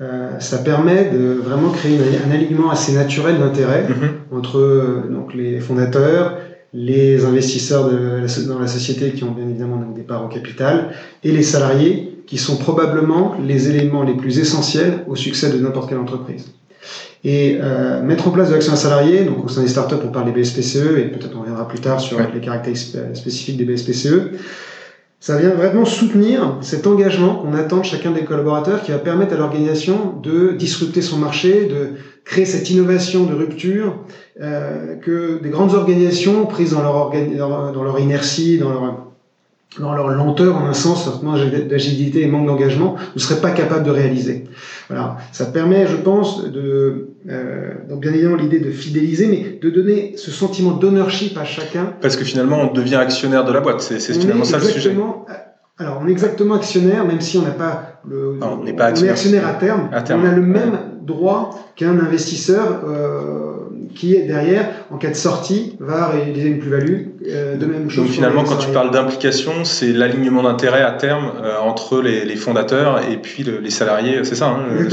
Euh, 0.02 0.38
ça 0.40 0.58
permet 0.58 1.12
de 1.12 1.40
vraiment 1.42 1.70
créer 1.70 1.98
un 2.28 2.32
alignement 2.32 2.72
assez 2.72 2.92
naturel 2.92 3.40
d'intérêt 3.40 3.88
mm-hmm. 3.88 4.38
entre 4.38 4.58
euh, 4.58 5.04
donc, 5.10 5.34
les 5.34 5.62
fondateurs, 5.62 6.40
les 6.74 7.24
investisseurs 7.24 7.90
de 7.90 8.48
dans 8.48 8.60
la 8.60 8.68
société 8.68 9.12
qui 9.12 9.24
ont 9.24 9.32
bien 9.32 9.48
évidemment 9.48 9.78
des 9.96 10.02
parts 10.02 10.26
au 10.26 10.28
capital 10.28 10.90
et 11.24 11.32
les 11.32 11.44
salariés 11.44 12.24
qui 12.28 12.38
sont 12.38 12.58
probablement 12.58 13.36
les 13.42 13.70
éléments 13.70 14.04
les 14.04 14.16
plus 14.16 14.40
essentiels 14.40 15.06
au 15.08 15.16
succès 15.16 15.52
de 15.52 15.58
n'importe 15.58 15.88
quelle 15.88 16.00
entreprise. 16.00 16.52
Et 17.24 17.58
euh, 17.62 18.02
mettre 18.02 18.28
en 18.28 18.32
place 18.32 18.50
de 18.50 18.54
l'action 18.54 18.76
salarié, 18.76 19.24
donc 19.24 19.46
au 19.46 19.48
sein 19.48 19.62
des 19.62 19.68
startups, 19.68 19.96
on 20.04 20.10
parle 20.10 20.32
des 20.32 20.42
BSPCE, 20.42 20.98
et 20.98 21.04
peut-être 21.12 21.36
on 21.36 21.42
reviendra 21.42 21.68
plus 21.68 21.80
tard 21.80 22.00
sur 22.00 22.20
les 22.20 22.42
caractéristiques 22.42 22.98
spécifiques 23.14 23.58
des 23.58 23.66
BSPCE. 23.66 24.38
Ça 25.22 25.38
vient 25.38 25.52
vraiment 25.52 25.86
soutenir 25.86 26.58
cet 26.62 26.88
engagement 26.88 27.36
qu'on 27.36 27.54
attend 27.54 27.78
de 27.78 27.86
chacun 27.86 28.10
des 28.10 28.24
collaborateurs 28.24 28.82
qui 28.82 28.90
va 28.90 28.98
permettre 28.98 29.36
à 29.36 29.38
l'organisation 29.38 30.16
de 30.20 30.54
disrupter 30.54 31.04
son 31.04 31.18
marché, 31.18 31.66
de 31.66 31.92
créer 32.26 32.46
cette 32.46 32.72
innovation 32.72 33.26
de 33.26 33.36
rupture 33.36 34.04
euh, 34.42 34.96
que 34.96 35.40
des 35.40 35.50
grandes 35.50 35.76
organisations 35.76 36.48
prises 36.48 36.72
dans 36.72 36.82
leur, 36.82 37.12
dans 37.72 37.84
leur 37.84 38.00
inertie, 38.00 38.58
dans 38.58 38.72
leur 38.72 39.11
dans 39.80 39.94
leur 39.94 40.10
lenteur, 40.10 40.58
en 40.58 40.66
un 40.66 40.74
sens, 40.74 41.10
d'agilité 41.70 42.24
et 42.24 42.28
manque 42.28 42.48
d'engagement, 42.48 42.96
ne 43.16 43.20
seraient 43.20 43.40
pas 43.40 43.52
capables 43.52 43.84
de 43.84 43.92
réaliser. 43.92 44.46
Voilà, 44.90 45.18
ça 45.32 45.46
permet, 45.46 45.88
je 45.88 45.96
pense, 45.96 46.50
de, 46.52 47.10
euh, 47.30 47.72
donc 47.90 48.02
bien 48.02 48.12
évidemment 48.12 48.36
l'idée 48.36 48.60
de 48.60 48.70
fidéliser, 48.70 49.28
mais 49.28 49.60
de 49.62 49.70
donner 49.70 50.14
ce 50.18 50.30
sentiment 50.30 50.72
d'ownership 50.72 51.38
à 51.38 51.46
chacun. 51.46 51.94
Parce 52.02 52.18
que 52.18 52.26
finalement, 52.26 52.60
on 52.70 52.74
devient 52.74 52.96
actionnaire 52.96 53.46
de 53.46 53.54
la 53.54 53.62
boîte, 53.62 53.82
c'est 53.82 54.00
finalement 54.00 54.44
ça 54.44 54.58
le 54.58 54.66
sujet. 54.66 54.94
Alors, 55.78 56.00
on 56.04 56.08
est 56.08 56.12
exactement 56.12 56.56
actionnaire, 56.56 57.06
même 57.06 57.22
si 57.22 57.38
on 57.38 57.42
n'a 57.42 57.52
pas 57.52 58.02
le, 58.08 58.38
on 58.42 58.64
n'est 58.64 58.74
pas 58.74 58.86
actionnaire, 58.86 59.14
actionnaire 59.14 59.48
à, 59.48 59.54
terme, 59.54 59.90
à, 59.92 60.02
terme, 60.02 60.22
On 60.24 60.28
a 60.28 60.32
le 60.32 60.42
même 60.42 60.78
droit 61.02 61.52
qu'un 61.76 61.98
investisseur. 61.98 62.82
Euh, 62.88 63.71
qui 63.96 64.16
est 64.16 64.24
derrière, 64.24 64.68
en 64.90 64.98
cas 64.98 65.10
de 65.10 65.16
sortie, 65.16 65.76
va 65.80 66.08
réaliser 66.08 66.50
une 66.50 66.60
plus-value. 66.60 67.02
Euh, 67.28 67.56
de 67.56 67.66
même 67.66 67.90
chose. 67.90 68.06
Donc 68.06 68.14
finalement, 68.14 68.44
quand 68.44 68.58
tu 68.58 68.70
parles 68.72 68.92
d'implication, 68.92 69.64
c'est 69.64 69.94
l'alignement 69.94 70.44
d'intérêt 70.44 70.82
à 70.82 70.92
terme 70.92 71.32
euh, 71.44 71.60
entre 71.60 72.02
les, 72.02 72.26
les, 72.26 72.36
fondateurs 72.36 73.02
et 73.10 73.18
puis 73.18 73.44
les 73.44 73.70
salariés, 73.70 74.24
c'est 74.24 74.36
ça 74.36 74.50
hein, 74.50 74.88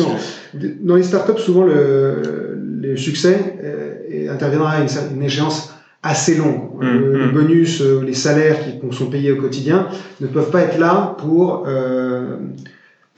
Dans 0.81 0.97
les 0.97 1.03
startups, 1.03 1.41
souvent 1.41 1.63
le, 1.63 2.59
le 2.83 2.97
succès 2.97 3.57
euh, 3.63 4.33
interviendra 4.33 4.73
à 4.73 4.81
une, 4.81 5.23
échéance 5.23 5.75
assez 6.03 6.37
longue. 6.37 6.75
Mmh, 6.81 6.87
le, 6.87 7.27
mmh. 7.27 7.33
bonus, 7.33 7.83
les 7.83 8.15
salaires 8.15 8.59
qui 8.61 8.97
sont 8.97 9.07
payés 9.07 9.33
au 9.33 9.37
quotidien 9.37 9.89
ne 10.21 10.27
peuvent 10.27 10.51
pas 10.51 10.61
être 10.61 10.79
là 10.79 11.17
pour 11.19 11.67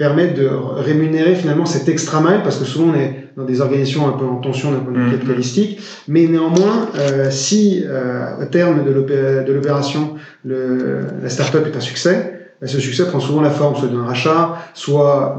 permettent 0.01 0.35
de 0.35 0.49
rémunérer 0.49 1.35
finalement 1.35 1.67
cet 1.67 1.87
extra 1.91 2.23
mile 2.23 2.41
parce 2.43 2.57
que 2.57 2.65
souvent 2.65 2.95
on 2.95 2.99
est 2.99 3.29
dans 3.37 3.45
des 3.45 3.61
organisations 3.61 4.09
un 4.09 4.13
peu 4.13 4.25
en 4.25 4.37
tension 4.37 4.73
d'un 4.73 4.79
point 4.79 4.95
de 4.95 4.99
vue 4.99 5.09
mmh. 5.09 5.11
capitalistique, 5.11 5.79
mais 6.09 6.27
néanmoins, 6.27 6.89
euh, 6.97 7.31
si 7.31 7.85
euh, 7.85 8.41
au 8.41 8.47
terme 8.47 8.83
de 8.83 9.53
l'opération, 9.53 10.15
la 10.47 11.29
startup 11.29 11.67
est 11.67 11.77
un 11.77 11.81
succès, 11.81 12.49
bah, 12.63 12.67
ce 12.67 12.81
succès 12.81 13.09
prend 13.09 13.21
souvent 13.21 13.43
la 13.43 13.51
forme 13.51 13.77
soit 13.77 13.89
d'un 13.89 14.05
rachat, 14.05 14.57
soit 14.73 15.39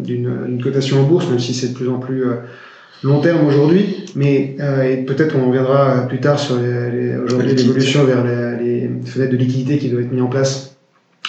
d'une 0.00 0.58
cotation 0.64 1.02
en 1.02 1.04
bourse, 1.04 1.28
même 1.28 1.38
si 1.38 1.52
c'est 1.52 1.68
de 1.68 1.74
plus 1.74 1.90
en 1.90 1.98
plus 1.98 2.24
euh, 2.24 2.36
long 3.02 3.20
terme 3.20 3.46
aujourd'hui, 3.46 4.06
mais 4.16 4.56
euh, 4.58 5.04
peut-être 5.04 5.36
on 5.36 5.48
reviendra 5.48 6.06
plus 6.08 6.20
tard 6.20 6.38
sur 6.38 6.56
aujourd'hui 7.24 7.54
l'évolution 7.54 8.04
vers 8.04 8.24
les, 8.24 8.88
fenêtres 9.04 9.32
de 9.32 9.36
liquidité 9.36 9.76
qui 9.76 9.90
doivent 9.90 10.04
être 10.04 10.12
mises 10.12 10.22
en 10.22 10.28
place 10.28 10.76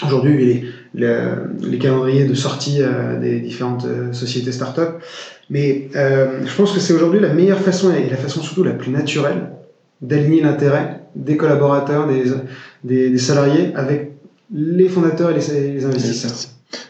aujourd'hui 0.01 0.71
les, 0.95 1.77
calendriers 1.77 2.25
de 2.25 2.33
sortie 2.33 2.77
euh, 2.81 3.19
des 3.19 3.39
différentes 3.39 3.85
euh, 3.85 4.13
sociétés 4.13 4.51
start-up. 4.51 5.01
Mais 5.49 5.89
euh, 5.95 6.39
je 6.45 6.55
pense 6.55 6.71
que 6.71 6.79
c'est 6.79 6.93
aujourd'hui 6.93 7.19
la 7.19 7.33
meilleure 7.33 7.59
façon 7.59 7.93
et 7.93 8.09
la 8.09 8.17
façon 8.17 8.41
surtout 8.41 8.63
la 8.63 8.71
plus 8.71 8.91
naturelle 8.91 9.51
d'aligner 10.01 10.41
l'intérêt 10.41 11.01
des 11.15 11.37
collaborateurs, 11.37 12.07
des, 12.83 13.09
des, 13.09 13.17
salariés 13.17 13.71
avec 13.75 14.11
les 14.53 14.89
fondateurs 14.89 15.31
et 15.31 15.35
les 15.35 15.85
investisseurs. 15.85 16.31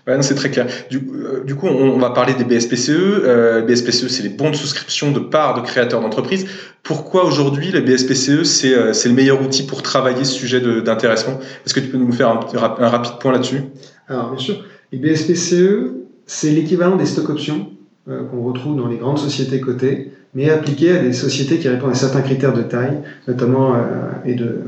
Ouais, 0.07 0.21
c'est 0.21 0.35
très 0.35 0.49
clair. 0.49 0.67
Du, 0.89 1.55
coup, 1.55 1.67
on, 1.67 1.97
va 1.97 2.11
parler 2.11 2.33
des 2.33 2.43
BSPCE. 2.43 2.89
Euh, 2.89 3.61
BSPCE, 3.61 4.07
c'est 4.07 4.23
les 4.23 4.29
bons 4.29 4.51
de 4.51 4.55
souscription 4.55 5.11
de 5.11 5.19
parts 5.19 5.55
de 5.55 5.65
créateurs 5.65 6.01
d'entreprise. 6.01 6.45
Pourquoi 6.83 7.25
aujourd'hui 7.25 7.71
les 7.71 7.81
BSPCE, 7.81 8.43
c'est 8.43 8.73
euh, 8.73 8.93
le 9.05 9.11
meilleur 9.11 9.41
outil 9.41 9.63
pour 9.63 9.81
travailler 9.81 10.23
ce 10.23 10.33
sujet 10.33 10.61
d'intéressement? 10.81 11.39
Est-ce 11.65 11.73
que 11.73 11.79
tu 11.79 11.87
peux 11.87 11.97
nous 11.97 12.11
faire 12.11 12.29
un 12.29 12.89
rapide 12.89 13.13
point 13.19 13.31
là-dessus? 13.31 13.61
Alors, 14.07 14.29
bien 14.29 14.39
sûr. 14.39 14.63
Les 14.91 14.99
BSPCE, 14.99 15.93
c'est 16.25 16.51
l'équivalent 16.51 16.95
des 16.95 17.05
stock 17.05 17.29
options 17.29 17.69
euh, 18.07 18.23
qu'on 18.25 18.43
retrouve 18.43 18.77
dans 18.77 18.87
les 18.87 18.97
grandes 18.97 19.19
sociétés 19.19 19.59
cotées 19.59 20.11
mais 20.35 20.49
appliqué 20.49 20.91
à 20.91 20.99
des 21.01 21.13
sociétés 21.13 21.57
qui 21.57 21.69
répondent 21.69 21.91
à 21.91 21.95
certains 21.95 22.21
critères 22.21 22.53
de 22.53 22.61
taille, 22.61 22.97
notamment 23.25 23.73
euh, 23.73 23.77
et 24.25 24.35
de 24.35 24.63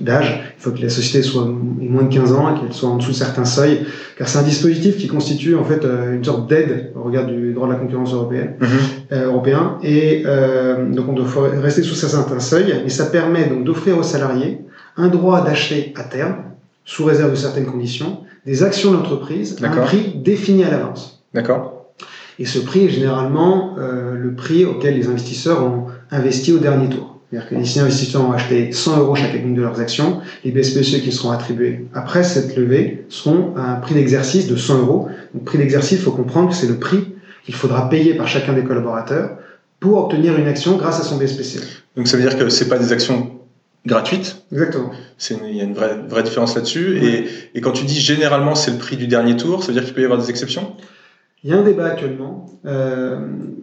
d'âge. 0.00 0.54
Il 0.56 0.62
faut 0.62 0.70
que 0.70 0.80
la 0.80 0.88
société 0.88 1.22
soit 1.22 1.44
moins 1.44 2.04
de 2.04 2.14
15 2.14 2.32
ans 2.32 2.54
et 2.54 2.60
qu'elle 2.60 2.72
soit 2.72 2.88
en 2.88 2.96
dessous 2.96 3.10
de 3.10 3.16
certains 3.16 3.44
seuils, 3.44 3.80
car 4.16 4.28
c'est 4.28 4.38
un 4.38 4.44
dispositif 4.44 4.96
qui 4.96 5.08
constitue 5.08 5.56
en 5.56 5.64
fait 5.64 5.84
euh, 5.84 6.14
une 6.14 6.24
sorte 6.24 6.48
d'aide 6.48 6.92
au 6.94 7.02
regard 7.02 7.26
du 7.26 7.52
droit 7.52 7.66
de 7.66 7.72
la 7.72 7.78
concurrence 7.80 8.14
européenne, 8.14 8.54
mhm. 8.60 8.68
euh, 9.12 9.26
européen. 9.26 9.78
Et 9.82 10.22
euh, 10.24 10.88
donc 10.88 11.08
on 11.08 11.14
doit 11.14 11.26
rester 11.60 11.82
sous 11.82 11.96
certains 11.96 12.38
seuils, 12.38 12.82
et 12.86 12.88
ça 12.88 13.06
permet 13.06 13.46
donc 13.46 13.64
d'offrir 13.64 13.98
aux 13.98 14.04
salariés 14.04 14.60
un 14.96 15.08
droit 15.08 15.44
d'acheter 15.44 15.92
à 15.96 16.04
terme, 16.04 16.36
sous 16.88 17.04
réserve 17.04 17.32
de 17.32 17.36
certaines 17.36 17.66
conditions, 17.66 18.20
des 18.46 18.62
actions 18.62 18.92
d'entreprise 18.92 19.58
à 19.62 19.66
un 19.66 19.76
prix 19.82 20.14
défini 20.14 20.64
à 20.64 20.70
l'avance. 20.70 21.22
D'accord. 21.34 21.92
Et 22.38 22.46
ce 22.46 22.58
prix 22.58 22.86
est 22.86 22.88
généralement 22.88 23.76
euh, 23.78 24.14
le 24.14 24.34
prix 24.34 24.64
auquel 24.64 24.96
les 24.96 25.06
investisseurs 25.06 25.62
ont 25.62 25.88
investi 26.10 26.50
au 26.50 26.58
dernier 26.58 26.88
tour. 26.88 27.18
C'est-à-dire 27.30 27.50
que 27.50 27.54
les 27.56 27.78
investisseurs 27.78 28.26
ont 28.26 28.32
acheté 28.32 28.72
100 28.72 29.00
euros 29.00 29.14
chacune 29.14 29.54
de 29.54 29.60
leurs 29.60 29.80
actions. 29.80 30.20
Les 30.44 30.50
BSPCE 30.50 31.02
qui 31.02 31.12
seront 31.12 31.30
attribués 31.30 31.84
après 31.92 32.24
cette 32.24 32.56
levée 32.56 33.04
seront 33.10 33.54
à 33.54 33.70
un 33.70 33.74
prix 33.74 33.94
d'exercice 33.94 34.46
de 34.46 34.56
100 34.56 34.78
euros. 34.78 35.08
Donc, 35.34 35.44
prix 35.44 35.58
d'exercice, 35.58 35.98
il 35.98 36.02
faut 36.02 36.12
comprendre 36.12 36.48
que 36.48 36.54
c'est 36.54 36.68
le 36.68 36.78
prix 36.78 37.04
qu'il 37.44 37.54
faudra 37.54 37.90
payer 37.90 38.14
par 38.14 38.28
chacun 38.28 38.54
des 38.54 38.64
collaborateurs 38.64 39.36
pour 39.78 40.02
obtenir 40.02 40.38
une 40.38 40.46
action 40.46 40.78
grâce 40.78 41.00
à 41.00 41.02
son 41.02 41.18
BSPCE. 41.18 41.84
Donc 41.96 42.08
ça 42.08 42.16
veut 42.16 42.22
dire 42.22 42.38
que 42.38 42.48
c'est 42.48 42.68
pas 42.68 42.78
des 42.78 42.92
actions 42.92 43.37
gratuites. 43.88 44.44
Exactement. 44.52 44.92
Il 45.30 45.56
y 45.56 45.60
a 45.60 45.64
une 45.64 45.74
vraie, 45.74 45.96
vraie 46.08 46.22
différence 46.22 46.54
là-dessus. 46.54 46.98
Et, 46.98 47.24
et, 47.54 47.60
quand 47.60 47.72
tu 47.72 47.84
dis 47.84 47.98
généralement 47.98 48.54
c'est 48.54 48.70
le 48.70 48.78
prix 48.78 48.96
du 48.96 49.08
dernier 49.08 49.36
tour, 49.36 49.62
ça 49.62 49.68
veut 49.68 49.74
dire 49.74 49.84
qu'il 49.84 49.94
peut 49.94 50.02
y 50.02 50.04
avoir 50.04 50.20
des 50.20 50.30
exceptions? 50.30 50.76
Il 51.44 51.50
y 51.50 51.52
a 51.52 51.56
un 51.56 51.62
débat 51.62 51.86
actuellement. 51.86 52.46
Euh, 52.66 53.18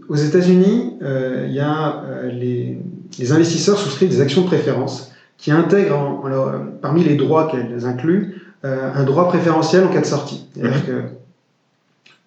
aux 0.08 0.15
États-Unis, 0.15 0.94
euh, 1.01 1.46
il 1.48 1.53
y 1.53 1.60
a 1.60 2.03
euh, 2.03 2.32
les, 2.32 2.77
les, 3.20 3.32
investisseurs 3.34 3.77
souscrivent 3.77 4.10
des 4.10 4.22
actions 4.22 4.41
de 4.41 4.48
préférence 4.48 5.12
qui 5.38 5.51
intègrent 5.51 5.98
en, 5.98 6.24
parmi 6.82 7.03
les 7.03 7.15
droits 7.15 7.48
qu'elles 7.48 7.86
incluent 7.86 8.41
un 8.63 9.03
droit 9.03 9.27
préférentiel 9.27 9.84
en 9.84 9.89
cas 9.89 10.01
de 10.01 10.08
sortie. 10.08 10.48
C'est-à-dire 10.55 10.77
mhm. 10.77 10.86
que 10.86 11.01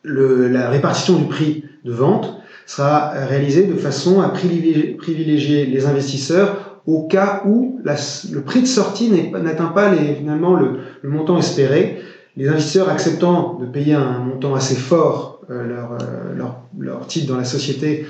le, 0.03 0.47
la 0.47 0.71
répartition 0.71 1.17
du 1.19 1.25
prix 1.25 1.65
de 1.85 1.91
vente 1.91 2.39
sera 2.65 3.11
réalisée 3.11 3.65
de 3.65 3.75
façon 3.75 4.21
à 4.21 4.29
privilégier, 4.29 5.67
les 5.67 5.87
investisseurs 5.87 6.68
au 6.87 7.07
cas 7.07 7.43
où 7.47 7.81
le 7.85 8.41
prix 8.41 8.63
de 8.63 8.67
sortie 8.67 9.11
n'atteint 9.11 9.67
pas 9.67 9.93
finalement 9.95 10.55
le, 10.55 10.81
montant 11.09 11.39
espéré. 11.39 12.01
Les 12.37 12.49
investisseurs 12.49 12.89
acceptant 12.89 13.59
de 13.61 13.67
payer 13.67 13.95
un 13.95 14.19
montant 14.19 14.55
assez 14.55 14.77
fort 14.77 15.41
euh, 15.51 15.67
leur, 15.67 15.93
euh, 15.93 16.35
leur, 16.79 17.07
titre 17.07 17.27
dans 17.33 17.39
la 17.39 17.45
société 17.45 18.07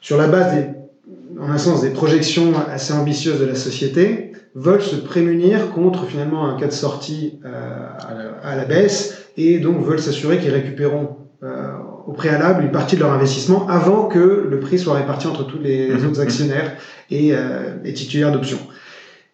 sur 0.00 0.16
la 0.16 0.28
base 0.28 0.54
des, 0.54 0.66
en 1.40 1.50
un 1.50 1.58
sens, 1.58 1.80
des 1.80 1.90
projections 1.90 2.52
assez 2.70 2.92
ambitieuses 2.92 3.40
de 3.40 3.46
la 3.46 3.54
société, 3.54 4.32
veulent 4.54 4.82
se 4.82 4.96
prémunir 4.96 5.70
contre 5.72 6.06
finalement 6.06 6.46
un 6.46 6.56
cas 6.56 6.66
de 6.66 6.72
sortie 6.72 7.40
euh, 7.44 7.88
à, 8.42 8.56
la, 8.56 8.64
baisse 8.64 9.26
et 9.36 9.58
donc 9.58 9.84
veulent 9.84 10.00
s'assurer 10.00 10.38
qu'ils 10.38 10.52
récupéreront 10.52 11.16
euh, 11.42 11.73
au 12.06 12.12
préalable 12.12 12.64
une 12.64 12.72
partie 12.72 12.96
de 12.96 13.00
leur 13.00 13.12
investissement 13.12 13.66
avant 13.68 14.06
que 14.06 14.46
le 14.48 14.60
prix 14.60 14.78
soit 14.78 14.94
réparti 14.94 15.26
entre 15.26 15.46
tous 15.46 15.58
les 15.58 15.88
mhm. 15.88 16.08
autres 16.08 16.20
actionnaires 16.20 16.74
et, 17.10 17.30
euh, 17.32 17.76
et 17.84 17.92
titulaires 17.92 18.32
d'options. 18.32 18.58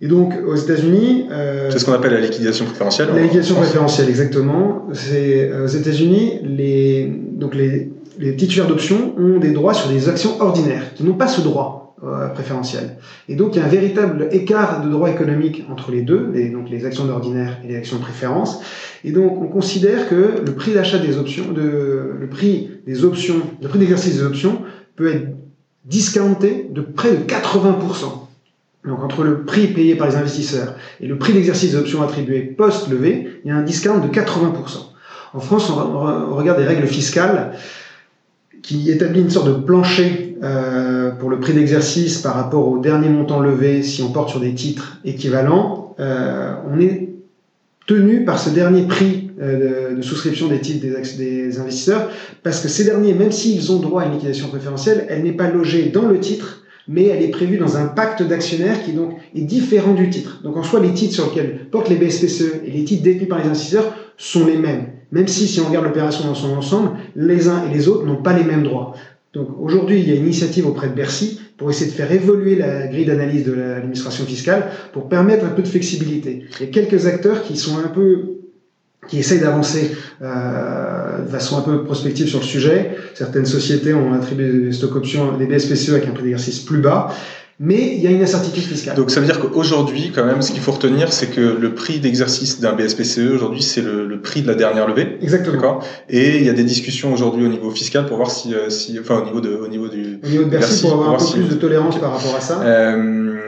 Et 0.01 0.09
donc 0.09 0.33
aux 0.47 0.57
États-Unis, 0.57 1.27
euh, 1.31 1.71
c'est 1.71 1.79
ce 1.79 1.85
qu'on 1.85 1.93
appelle 1.93 2.15
la 2.15 2.21
liquidation 2.21 2.65
préférentielle. 2.65 3.09
La 3.15 3.23
liquidation 3.23 3.55
préférentielle, 3.55 4.09
exactement. 4.09 4.89
C'est 4.95 5.53
aux 5.53 5.67
États-Unis 5.67 6.41
les 6.43 7.13
donc 7.33 7.55
les, 7.55 7.91
les 8.19 8.37
titulaires 8.37 8.67
d'options 8.67 9.15
ont 9.19 9.39
des 9.39 9.51
droits 9.51 9.75
sur 9.75 9.91
des 9.91 10.09
actions 10.09 10.41
ordinaires 10.41 10.95
qui 10.95 11.05
n'ont 11.05 11.15
pas 11.15 11.29
ce 11.29 11.41
droit 11.41 11.80
euh, 12.03 12.29
préférentiel. 12.29 12.97
Et 13.29 13.37
donc 13.37 13.55
il 13.55 13.59
y 13.59 13.63
a 13.63 13.67
un 13.67 13.69
véritable 13.69 14.29
écart 14.33 14.83
de 14.83 14.89
droit 14.89 15.11
économique 15.11 15.65
entre 15.71 15.91
les 15.93 16.03
deux, 16.03 16.31
les, 16.33 16.49
donc 16.49 16.71
les 16.71 16.87
actions 16.87 17.05
d'ordinaire 17.05 17.59
et 17.65 17.69
les 17.69 17.77
actions 17.77 17.97
de 17.97 18.03
préférence. 18.03 18.63
Et 19.05 19.13
donc 19.13 19.41
on 19.41 19.49
considère 19.49 20.09
que 20.09 20.43
le 20.47 20.55
prix 20.55 20.73
d'achat 20.73 20.99
des 20.99 21.19
options, 21.19 21.53
de, 21.53 22.15
le 22.19 22.29
prix 22.29 22.71
des 22.87 23.05
options, 23.05 23.43
le 23.61 23.69
prix 23.69 23.79
d'exercice 23.79 24.17
des 24.17 24.23
options 24.23 24.63
peut 24.97 25.09
être 25.09 25.29
discounté 25.85 26.69
de 26.71 26.81
près 26.81 27.11
de 27.11 27.23
80%. 27.25 28.29
Donc 28.87 29.05
entre 29.05 29.23
le 29.23 29.45
prix 29.45 29.67
payé 29.67 29.95
par 29.95 30.09
les 30.09 30.17
investisseurs 30.17 30.75
et 31.01 31.07
le 31.07 31.19
prix 31.19 31.33
d'exercice 31.33 31.73
des 31.73 31.77
options 31.77 32.03
attribuées 32.03 32.41
post-levée, 32.41 33.41
il 33.45 33.49
y 33.49 33.51
a 33.51 33.57
un 33.57 33.63
discount 33.63 33.99
de 33.99 34.09
80%. 34.09 34.91
En 35.33 35.41
France, 35.41 35.71
on, 35.71 36.35
regarde 36.35 36.59
des 36.59 36.67
règles 36.67 36.87
fiscales 36.87 37.53
qui 38.63 38.91
établit 38.91 39.21
une 39.21 39.31
sorte 39.31 39.49
de 39.49 39.53
plancher 39.53 40.30
euh, 40.43 41.11
pour 41.11 41.29
le 41.29 41.39
prix 41.39 41.53
d'exercice 41.53 42.19
par 42.19 42.35
rapport 42.35 42.67
au 42.67 42.79
dernier 42.79 43.11
montant 43.11 43.41
levé 43.41 43.83
si 43.83 44.03
on 44.03 44.11
porte 44.11 44.31
sur 44.31 44.41
des 44.41 44.55
titres 44.55 44.99
équivalents. 45.05 45.95
Euh, 46.01 46.55
on 46.73 46.81
est 46.81 47.11
tenu 47.87 48.25
par 48.25 48.39
ce 48.39 48.49
dernier 48.49 48.87
prix 48.87 49.33
euh, 49.43 49.97
de, 49.97 50.01
souscription 50.01 50.49
des 50.49 50.61
titres 50.61 50.87
des, 51.19 51.61
investisseurs 51.61 52.09
parce 52.43 52.61
que 52.61 52.69
ces 52.69 52.85
derniers, 52.85 53.13
même 53.13 53.33
s'ils 53.33 53.71
ont 53.71 53.81
droit 53.81 54.03
à 54.03 54.07
une 54.07 54.13
liquidation 54.13 54.49
préférentielle, 54.49 55.05
elle 55.11 55.25
n'est 55.25 55.33
pas 55.33 55.51
logée 55.51 55.91
dans 55.91 56.09
le 56.09 56.19
titre, 56.19 56.63
mais 56.89 57.05
elle 57.07 57.23
est 57.23 57.29
prévue 57.29 57.59
dans 57.59 57.77
un 57.77 57.87
pacte 57.87 58.23
d'actionnaires 58.23 58.83
qui 58.83 58.93
donc 58.93 59.17
est 59.35 59.43
différent 59.43 59.93
du 59.93 60.09
titre. 60.09 60.41
Donc 60.43 60.57
en 60.57 60.63
soi, 60.63 60.81
les 60.81 60.95
titres 60.95 61.15
sur 61.15 61.27
lesquels 61.27 61.67
portent 61.71 61.91
les 61.91 61.97
BSPCE 61.97 62.63
et 62.65 62.71
les 62.71 62.85
titres 62.85 63.03
détenus 63.03 63.29
par 63.29 63.41
les 63.41 63.47
investisseurs 63.47 63.95
sont 64.17 64.47
les 64.47 64.57
mêmes 64.57 64.87
même 65.13 65.27
si, 65.27 65.49
si 65.49 65.61
on 65.61 65.67
regarde 65.67 65.87
l'opération 65.87 66.25
dans 66.25 66.35
son 66.35 66.57
ensemble, 66.57 66.91
les 67.17 67.49
uns 67.49 67.65
et 67.69 67.75
les 67.75 67.89
autres 67.89 68.07
n'ont 68.07 68.23
pas 68.23 68.33
les 68.33 68.45
mêmes 68.45 68.63
droits. 68.63 68.95
Donc 69.33 69.49
aujourd'hui, 69.61 70.01
il 70.01 70.09
y 70.09 70.13
a 70.13 70.17
une 70.17 70.25
initiative 70.25 70.67
auprès 70.67 70.89
de 70.89 70.95
Bercy 70.95 71.41
pour 71.57 71.71
essayer 71.71 71.91
de 71.91 71.97
faire 71.97 72.11
évoluer 72.11 72.57
la 72.57 72.89
grille 72.89 73.05
d'analyse 73.05 73.45
de 73.45 73.53
l'administration 73.53 74.25
fiscale 74.25 74.71
pour 74.93 75.09
permettre 75.09 75.45
un 75.45 75.51
peu 75.51 75.63
de 75.63 75.69
flexibilité. 75.69 76.47
Il 76.59 76.67
y 76.67 76.69
a 76.69 76.73
quelques 76.73 77.07
acteurs 77.07 77.43
qui 77.43 77.57
sont 77.57 77.79
un 77.79 77.89
peu 77.89 78.41
qui 79.09 79.19
essayent 79.19 79.41
d'avancer 79.41 79.93
euh, 80.23 81.25
de 81.25 81.29
façon 81.29 81.59
un 81.59 81.63
peu 81.63 81.85
prospective 81.85 82.29
sur 82.29 82.41
le 82.41 82.45
sujet. 82.45 82.97
Certaines 83.15 83.47
sociétés 83.47 83.95
ont 83.95 84.13
attribué 84.13 84.53
des 84.53 84.73
stock 84.73 84.95
options, 84.95 85.37
des 85.37 85.47
BSPCE 85.47 85.91
avec 85.91 86.07
un 86.07 86.13
prix 86.13 86.25
d'exercice 86.25 86.61
plus 86.61 86.81
bas 86.81 87.13
mais 87.63 87.95
il 87.95 88.03
y 88.03 88.07
a 88.07 88.11
une 88.11 88.23
incertitude 88.23 88.63
fiscale. 88.63 88.97
Donc 88.97 89.11
ça 89.11 89.21
veut 89.21 89.27
dire 89.27 89.39
qu'aujourd'hui, 89.39 90.13
quand 90.15 90.25
même, 90.25 90.41
ce 90.41 90.51
qu'il 90.51 90.63
faut 90.63 90.73
retenir, 90.73 91.13
c'est 91.13 91.27
que 91.27 91.43
le 91.43 91.75
prix 91.75 92.01
d'exercice 92.01 92.59
d'un 92.59 92.73
BSPCE 92.73 93.31
aujourd'hui, 93.35 93.63
c'est 93.63 93.83
le, 93.83 94.07
le, 94.07 94.23
prix 94.23 94.41
de 94.41 94.47
la 94.47 94.55
dernière 94.55 94.89
levée. 94.89 95.19
Exactement. 95.21 95.81
Et 96.09 96.39
il 96.39 96.45
y 96.45 96.49
a 96.49 96.55
des 96.55 96.65
discussions 96.65 97.13
aujourd'hui 97.13 97.45
au 97.45 97.49
niveau 97.49 97.71
fiscal 97.71 98.07
pour 98.07 98.17
voir 98.17 98.31
si, 98.31 98.55
euh, 98.55 98.71
si 98.71 98.99
enfin 98.99 99.21
au 99.21 99.25
niveau 99.27 99.43
de, 99.43 99.55
au 99.55 99.69
niveau 99.69 99.89
du, 99.89 100.21
au 100.25 100.27
niveau 100.27 100.45
de 100.45 100.49
Bercy, 100.49 100.81
pour 100.81 100.95
avoir 100.95 101.11
un 101.11 101.19
peu 101.19 101.33
plus 101.33 101.49
de 101.51 101.55
tolérance 101.55 102.01
par 102.01 102.13
rapport 102.13 102.35
à 102.35 102.41
ça. 102.41 102.63
Euh, 102.63 103.41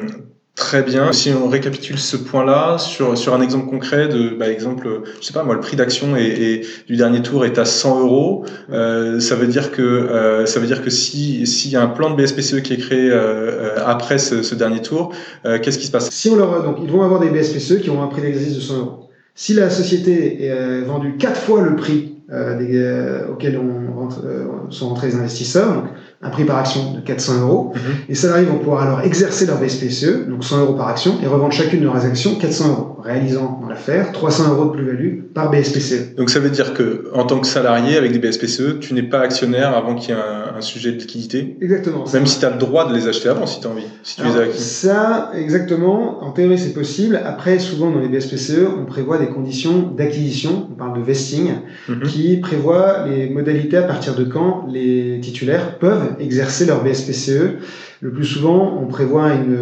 Très 0.63 0.85
bien. 0.85 1.13
Si 1.13 1.33
on 1.33 1.49
récapitule 1.49 1.99
ce 1.99 2.17
point-là 2.17 2.79
sur 2.79 3.19
sur 3.19 3.35
un 3.35 3.41
exemple 3.41 3.69
concret 3.69 4.07
de, 4.07 4.29
bah, 4.29 4.49
exemple, 4.49 5.03
je 5.21 5.27
sais 5.27 5.33
pas 5.33 5.43
moi, 5.43 5.55
le 5.55 5.61
prix 5.61 5.77
d'action 5.77 6.17
et, 6.17 6.63
du 6.87 6.95
dernier 6.95 7.21
tour 7.21 7.45
est 7.45 7.59
à 7.59 7.65
100 7.65 8.01
euros. 8.03 8.45
Euh, 8.71 9.19
ça 9.19 9.35
veut 9.35 9.49
dire 9.49 9.73
que 9.73 9.83
euh, 9.83 10.47
ça 10.47 10.61
veut 10.61 10.69
dire 10.69 10.85
que 10.85 10.89
si 10.89 11.49
s'il 11.49 11.73
y 11.73 11.77
a 11.77 11.83
un 11.83 11.89
plan 11.89 12.11
de 12.11 12.23
BSPCE 12.23 12.63
qui 12.63 12.75
est 12.75 12.79
créé 12.79 13.11
euh, 13.11 13.75
après 13.85 14.19
ce, 14.19 14.45
ce, 14.45 14.55
dernier 14.55 14.81
tour, 14.83 15.13
qu'est-ce 15.43 15.79
qui 15.79 15.87
se 15.87 15.91
passe? 15.91 16.11
Si 16.11 16.31
on 16.31 16.37
leur 16.37 16.63
donc 16.63 16.77
ils 16.81 16.91
vont 16.91 17.03
avoir 17.03 17.19
des 17.19 17.31
BSPCE 17.31 17.81
qui 17.81 17.91
ont 17.91 18.01
un 18.01 18.07
prix 18.07 18.23
d'exercice 18.23 18.55
de 18.55 18.61
100 18.61 18.79
euros. 18.79 19.09
Si 19.35 19.55
la 19.55 19.69
société 19.69 20.45
est 20.45 20.83
vendue 20.83 21.17
quatre 21.17 21.41
fois 21.41 21.61
le 21.63 21.75
prix 21.75 22.19
des, 22.31 23.21
on 23.59 24.71
sont 24.71 24.89
rentrés 24.91 25.09
les 25.09 25.17
investisseurs. 25.17 25.75
Donc, 25.75 25.85
un 26.25 26.31
prix 26.31 26.45
par 26.45 26.59
action 26.59 26.93
de 26.93 27.01
400 27.01 27.41
euros. 27.43 27.73
Mhm. 27.75 27.81
Les 28.09 28.15
salariés 28.15 28.47
vont 28.47 28.59
pouvoir 28.59 28.83
alors 28.83 29.01
exercer 29.01 29.45
leur 29.45 29.59
BSPCE, 29.59 30.29
donc 30.29 30.45
100 30.45 30.61
euros 30.61 30.75
par 30.75 30.89
action, 30.89 31.19
et 31.21 31.27
revendre 31.27 31.53
chacune 31.53 31.81
de 31.81 31.85
leurs 31.85 32.05
actions 32.05 32.37
400 32.37 32.69
euros, 32.69 32.97
réalisant 33.03 33.59
dans 33.61 33.69
l'affaire 33.69 34.13
300 34.13 34.53
euros 34.53 34.67
de 34.67 34.71
plus-value 34.71 35.23
par 35.35 35.51
BSPCE. 35.51 36.15
Donc 36.17 36.31
ça 36.31 36.39
veut 36.39 36.51
dire 36.51 36.75
que 36.75 37.11
en 37.13 37.25
tant 37.25 37.41
que 37.41 37.47
salarié 37.49 37.97
avec 37.97 38.13
des 38.13 38.21
BSPCE, 38.21 38.79
tu 38.81 38.95
n'es 38.95 39.03
pas 39.03 39.19
actionnaire 39.19 39.77
avant 39.77 39.97
qu'il 39.97 40.11
y 40.11 40.13
ait 40.13 40.21
un, 40.21 40.61
sujet 40.61 40.93
de 40.93 40.99
liquidité? 40.99 41.57
Exactement. 41.61 42.05
Même 42.13 42.27
si 42.27 42.39
tu 42.39 42.45
as 42.45 42.51
le 42.51 42.59
droit 42.59 42.89
de 42.89 42.95
les 42.95 43.09
acheter 43.09 43.29
avant, 43.29 43.47
si 43.47 43.59
tu 43.59 43.67
as 43.67 43.71
envie, 43.71 43.83
si 44.05 44.15
tu 44.15 44.23
les 44.23 44.37
as 44.37 44.43
acquis. 44.43 44.61
Ça, 44.61 45.33
exactement. 45.35 46.23
En 46.23 46.31
théorie, 46.31 46.57
c'est 46.57 46.73
possible. 46.73 47.21
Après, 47.25 47.59
souvent 47.59 47.91
dans 47.91 47.99
les 47.99 48.07
BSPCE, 48.07 48.61
on 48.81 48.85
prévoit 48.85 49.19
des 49.19 49.27
conditions 49.27 49.91
d'acquisition, 49.97 50.69
on 50.71 50.75
parle 50.75 50.97
de 50.97 51.03
vesting, 51.03 51.55
mhm. 51.89 52.03
qui 52.03 52.37
prévoit 52.37 53.09
les 53.09 53.29
modalités 53.29 53.77
à 53.77 53.83
partir 53.83 54.15
de 54.15 54.23
quand 54.23 54.69
les 54.71 55.19
titulaires 55.21 55.79
peuvent 55.79 56.12
exercer 56.21 56.67
leur 56.67 56.83
BSPCE. 56.83 57.59
Le 58.01 58.11
plus 58.11 58.25
souvent, 58.25 58.79
on 58.83 58.87
prévoit 58.87 59.31
une. 59.35 59.57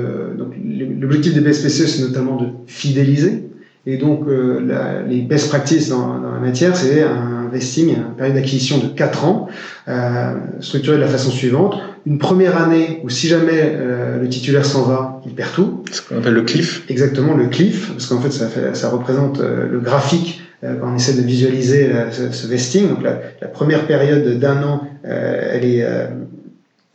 L'objectif 1.00 1.34
des 1.34 1.40
BSPCE, 1.40 1.86
c'est 1.86 2.02
notamment 2.02 2.36
de 2.36 2.46
fidéliser. 2.66 3.44
Et 3.86 3.96
donc, 3.96 4.26
euh, 4.28 5.04
les 5.08 5.22
best 5.22 5.48
practices 5.48 5.88
dans, 5.88 6.20
dans 6.20 6.32
la 6.32 6.40
matière, 6.40 6.76
c'est 6.76 7.02
un 7.02 7.40
vesting, 7.50 7.96
une 7.96 8.14
période 8.16 8.34
d'acquisition 8.34 8.78
de 8.78 8.88
4 8.88 9.24
ans, 9.24 9.48
euh, 9.88 10.34
structurée 10.60 10.96
de 10.96 11.02
la 11.02 11.08
façon 11.08 11.30
suivante. 11.30 11.76
Une 12.06 12.18
première 12.18 12.60
année 12.60 13.00
où 13.04 13.10
si 13.10 13.28
jamais 13.28 13.60
euh, 13.62 14.20
le 14.20 14.28
titulaire 14.28 14.64
s'en 14.64 14.82
va, 14.82 15.20
il 15.26 15.34
perd 15.34 15.52
tout. 15.52 15.84
Ce 15.90 16.00
qu'on 16.00 16.18
appelle 16.18 16.34
le 16.34 16.42
cliff. 16.42 16.84
Exactement, 16.88 17.34
le 17.34 17.46
cliff, 17.46 17.90
parce 17.90 18.06
qu'en 18.06 18.20
fait, 18.20 18.30
ça, 18.30 18.46
fait, 18.46 18.74
ça 18.74 18.88
représente 18.88 19.40
euh, 19.40 19.68
le 19.70 19.80
graphique 19.80 20.42
euh, 20.64 20.76
quand 20.80 20.92
on 20.92 20.96
essaie 20.96 21.14
de 21.14 21.22
visualiser 21.22 21.90
ce, 22.10 22.30
ce, 22.30 22.46
vesting. 22.46 22.88
Donc 22.88 23.02
la, 23.02 23.20
la 23.40 23.48
première 23.48 23.86
période 23.86 24.38
d'un 24.38 24.62
an, 24.62 24.82
elle 25.02 25.64
est 25.64 25.86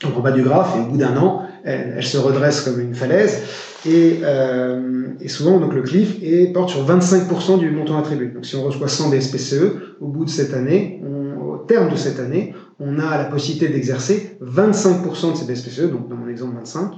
en 0.03 0.19
bas 0.19 0.31
du 0.31 0.43
graphe 0.43 0.75
et 0.75 0.81
au 0.81 0.91
bout 0.91 0.97
d'un 0.97 1.15
an, 1.17 1.43
elle, 1.63 2.03
se 2.03 2.17
redresse 2.17 2.61
comme 2.61 2.79
une 2.79 2.93
falaise. 2.93 3.41
Et, 3.85 4.19
euh, 4.23 5.07
souvent, 5.27 5.59
donc, 5.59 5.73
le 5.73 5.81
cliff 5.81 6.17
et 6.21 6.47
porte 6.47 6.69
sur 6.69 6.85
25% 6.85 7.59
du 7.59 7.71
montant 7.71 7.97
attribué. 7.97 8.27
Donc, 8.27 8.45
si 8.45 8.55
on 8.55 8.63
reçoit 8.63 8.87
100 8.87 9.09
BSPCE, 9.09 9.97
au 10.01 10.07
bout 10.07 10.25
de 10.25 10.29
cette 10.29 10.53
année, 10.53 11.01
au 11.39 11.57
terme 11.57 11.89
de 11.89 11.95
cette 11.95 12.19
année, 12.19 12.53
on 12.79 12.99
a 12.99 13.17
la 13.17 13.25
possibilité 13.25 13.69
d'exercer 13.69 14.37
25% 14.43 15.31
de 15.31 15.37
ces 15.37 15.45
BSPCE, 15.45 15.91
donc 15.91 16.09
dans 16.09 16.15
mon 16.15 16.27
exemple 16.27 16.55
25. 16.57 16.91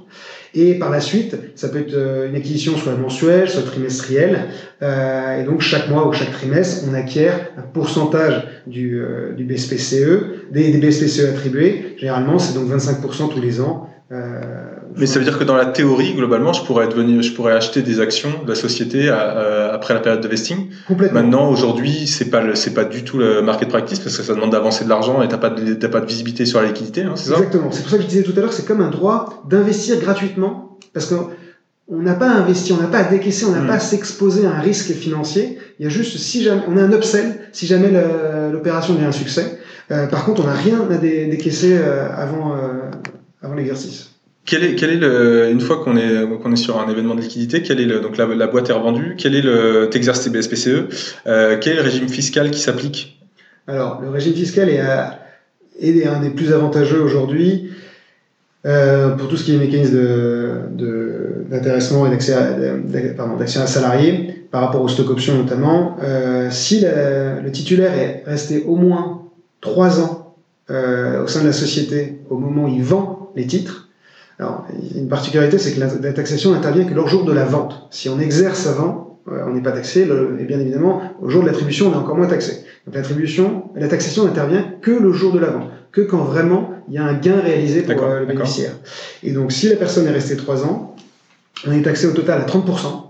Et 0.55 0.79
par 0.79 0.89
la 0.89 0.99
suite, 0.99 1.37
ça 1.55 1.69
peut 1.69 1.79
être 1.79 1.93
euh, 1.93 2.27
une 2.27 2.35
acquisition 2.35 2.75
soit 2.77 2.95
mensuelle, 2.95 3.47
soit 3.47 3.61
trimestrielle. 3.61 4.45
Euh, 4.81 5.39
et 5.39 5.43
donc 5.43 5.61
chaque 5.61 5.87
mois 5.89 6.07
ou 6.07 6.13
chaque 6.13 6.31
trimestre, 6.31 6.85
on 6.89 6.95
acquiert 6.95 7.51
un 7.57 7.61
pourcentage 7.61 8.47
du, 8.65 8.99
euh, 8.99 9.33
du 9.33 9.43
BSPCE, 9.43 10.36
des, 10.51 10.71
des 10.71 10.77
BSPCE 10.77 11.29
attribués. 11.29 11.95
Généralement, 11.97 12.39
c'est 12.39 12.53
donc 12.53 12.69
25% 12.69 13.33
tous 13.33 13.41
les 13.41 13.61
ans. 13.61 13.89
Euh, 14.11 14.39
mais 14.95 15.05
ça 15.05 15.19
veut 15.19 15.25
dire 15.25 15.37
que 15.37 15.43
dans 15.43 15.57
la 15.57 15.65
théorie, 15.65 16.13
globalement, 16.13 16.53
je 16.53 16.63
pourrais 16.63 16.87
devenir, 16.87 17.21
je 17.21 17.33
pourrais 17.33 17.53
acheter 17.53 17.81
des 17.81 17.99
actions 17.99 18.29
de 18.43 18.49
la 18.49 18.55
société 18.55 19.09
à, 19.09 19.73
après 19.73 19.93
la 19.93 19.99
période 19.99 20.21
de 20.21 20.27
vesting. 20.27 20.69
Complètement. 20.87 21.21
Maintenant, 21.21 21.49
aujourd'hui, 21.49 22.07
c'est 22.07 22.29
pas 22.29 22.55
c'est 22.55 22.73
pas 22.73 22.85
du 22.85 23.03
tout 23.03 23.17
le 23.17 23.41
market 23.41 23.67
practice 23.67 23.99
parce 23.99 24.17
que 24.17 24.23
ça 24.23 24.33
demande 24.33 24.51
d'avancer 24.51 24.85
de 24.85 24.89
l'argent 24.89 25.21
et 25.21 25.27
t'as 25.27 25.37
pas 25.37 25.49
de, 25.49 25.73
pas 25.87 25.99
de 25.99 26.05
visibilité 26.05 26.45
sur 26.45 26.61
la 26.61 26.67
liquidité, 26.67 27.03
hein, 27.03 27.13
c'est 27.15 27.29
ça? 27.29 27.35
Exactement. 27.35 27.69
C'est 27.71 27.81
pour 27.81 27.91
ça 27.91 27.97
que 27.97 28.03
je 28.03 28.07
disais 28.07 28.23
tout 28.23 28.33
à 28.37 28.39
l'heure, 28.39 28.53
c'est 28.53 28.65
comme 28.65 28.81
un 28.81 28.89
droit 28.89 29.43
d'investir 29.49 29.99
gratuitement 29.99 30.77
parce 30.93 31.07
que 31.07 31.15
on 31.89 32.01
n'a 32.01 32.15
pas 32.15 32.29
à 32.29 32.33
investir, 32.33 32.75
on 32.77 32.81
n'a 32.81 32.89
pas 32.89 32.99
à 32.99 33.03
décaisser, 33.03 33.45
on 33.45 33.51
n'a 33.51 33.61
hmm. 33.61 33.67
pas 33.67 33.75
à 33.75 33.79
s'exposer 33.79 34.45
à 34.45 34.51
un 34.51 34.59
risque 34.59 34.91
financier. 34.91 35.57
Il 35.79 35.83
y 35.83 35.85
a 35.85 35.89
juste 35.89 36.17
si 36.17 36.43
jamais 36.43 36.61
on 36.67 36.77
a 36.77 36.81
un 36.81 36.91
upsell, 36.91 37.39
si 37.51 37.65
jamais 37.65 37.91
l'opération 38.51 38.93
devient 38.93 39.05
un 39.05 39.11
succès. 39.11 39.59
Euh, 39.91 40.07
par 40.07 40.25
contre, 40.25 40.43
on 40.43 40.47
n'a 40.47 40.53
rien 40.53 40.81
à 40.89 40.97
décaisser 40.97 41.77
euh, 41.77 42.09
avant 42.13 42.53
euh, 42.53 42.91
avant 43.41 43.55
l'exercice. 43.55 44.11
Quel 44.45 44.63
est, 44.63 44.75
quel 44.75 44.91
est 44.91 44.97
le, 44.97 45.49
une 45.49 45.59
fois 45.59 45.83
qu'on 45.83 45.97
est, 45.97 46.25
qu'on 46.41 46.53
est 46.53 46.57
sur 46.57 46.79
un 46.79 46.89
événement 46.89 47.15
de 47.15 47.21
liquidité, 47.21 47.61
quel 47.61 47.81
est 47.81 47.85
le, 47.85 47.99
donc 47.99 48.15
la, 48.15 48.25
la 48.27 48.47
boîte 48.47 48.69
est 48.69 48.73
revendue, 48.73 49.15
quel 49.17 49.35
est 49.35 49.41
le, 49.41 49.89
t'exerces 49.91 50.23
tes 50.23 50.29
BSPCE, 50.29 50.67
euh, 51.27 51.57
quel 51.59 51.73
est 51.73 51.75
le 51.75 51.81
régime 51.81 52.07
fiscal 52.07 52.49
qui 52.49 52.61
s'applique? 52.61 53.21
Alors, 53.67 53.99
le 54.01 54.09
régime 54.09 54.33
fiscal 54.33 54.69
est, 54.69 54.81
est 55.81 56.07
un 56.07 56.21
des 56.21 56.29
plus 56.29 56.53
avantageux 56.53 57.01
aujourd'hui 57.01 57.71
euh, 58.65 59.09
pour 59.09 59.27
tout 59.27 59.35
ce 59.35 59.43
qui 59.43 59.53
est 59.53 59.57
mécanisme 59.57 59.95
de, 59.95 61.45
d'intéressement 61.49 62.07
et 62.07 62.09
d'accès 62.09 62.33
à, 62.33 62.51
d'accès 63.37 63.59
à 63.59 63.67
salarié 63.67 64.45
par 64.49 64.61
rapport 64.61 64.81
aux 64.81 64.87
stock 64.87 65.09
options 65.09 65.35
notamment. 65.35 65.97
Euh, 66.01 66.47
si 66.51 66.85
le 66.85 67.49
titulaire 67.51 67.93
est 67.93 68.23
resté 68.25 68.63
au 68.65 68.77
moins 68.77 69.26
trois 69.61 70.01
ans 70.01 70.35
euh, 70.69 71.23
au 71.23 71.27
sein 71.27 71.41
de 71.41 71.47
la 71.47 71.53
société 71.53 72.19
au 72.29 72.37
moment 72.37 72.65
où 72.65 72.67
il 72.67 72.83
vend 72.83 73.31
les 73.35 73.47
titres, 73.47 73.87
alors, 74.39 74.67
une 74.95 75.07
particularité, 75.07 75.57
c'est 75.57 75.73
que 75.73 75.79
la, 75.79 76.13
taxation 76.13 76.51
n'intervient 76.51 76.85
que 76.85 76.93
le 76.93 77.07
jour 77.07 77.25
de 77.25 77.33
la 77.33 77.43
vente. 77.43 77.87
Si 77.89 78.07
on 78.07 78.19
exerce 78.19 78.67
avant, 78.67 79.19
euh, 79.31 79.43
on 79.47 79.53
n'est 79.53 79.63
pas 79.63 79.71
taxé, 79.71 80.01
et 80.01 80.43
bien 80.43 80.59
évidemment, 80.59 81.01
au 81.21 81.29
jour 81.29 81.41
de 81.41 81.47
l'attribution, 81.47 81.89
on 81.89 81.93
est 81.93 81.95
encore 81.95 82.15
moins 82.15 82.27
taxé. 82.27 82.63
Donc 82.85 82.95
l'attribution, 82.95 83.71
la 83.75 83.87
taxation 83.87 84.25
n'intervient 84.25 84.73
que 84.81 84.91
le 84.91 85.11
jour 85.11 85.33
de 85.33 85.39
la 85.39 85.47
vente, 85.47 85.69
que 85.91 86.01
quand 86.01 86.23
vraiment 86.23 86.69
il 86.87 86.93
y 86.93 86.97
a 86.99 87.03
un 87.03 87.15
gain 87.15 87.39
réalisé 87.41 87.81
pour 87.81 88.03
euh, 88.03 88.19
le 88.19 88.25
bénéficiaire. 88.27 88.73
Et 89.23 89.31
donc, 89.31 89.51
si 89.51 89.69
la 89.69 89.75
personne 89.75 90.05
est 90.05 90.11
restée 90.11 90.37
3 90.37 90.65
ans, 90.65 90.95
on 91.65 91.71
est 91.71 91.81
taxé 91.81 92.05
au 92.05 92.11
total 92.11 92.41
à 92.41 92.45
30%. 92.45 93.07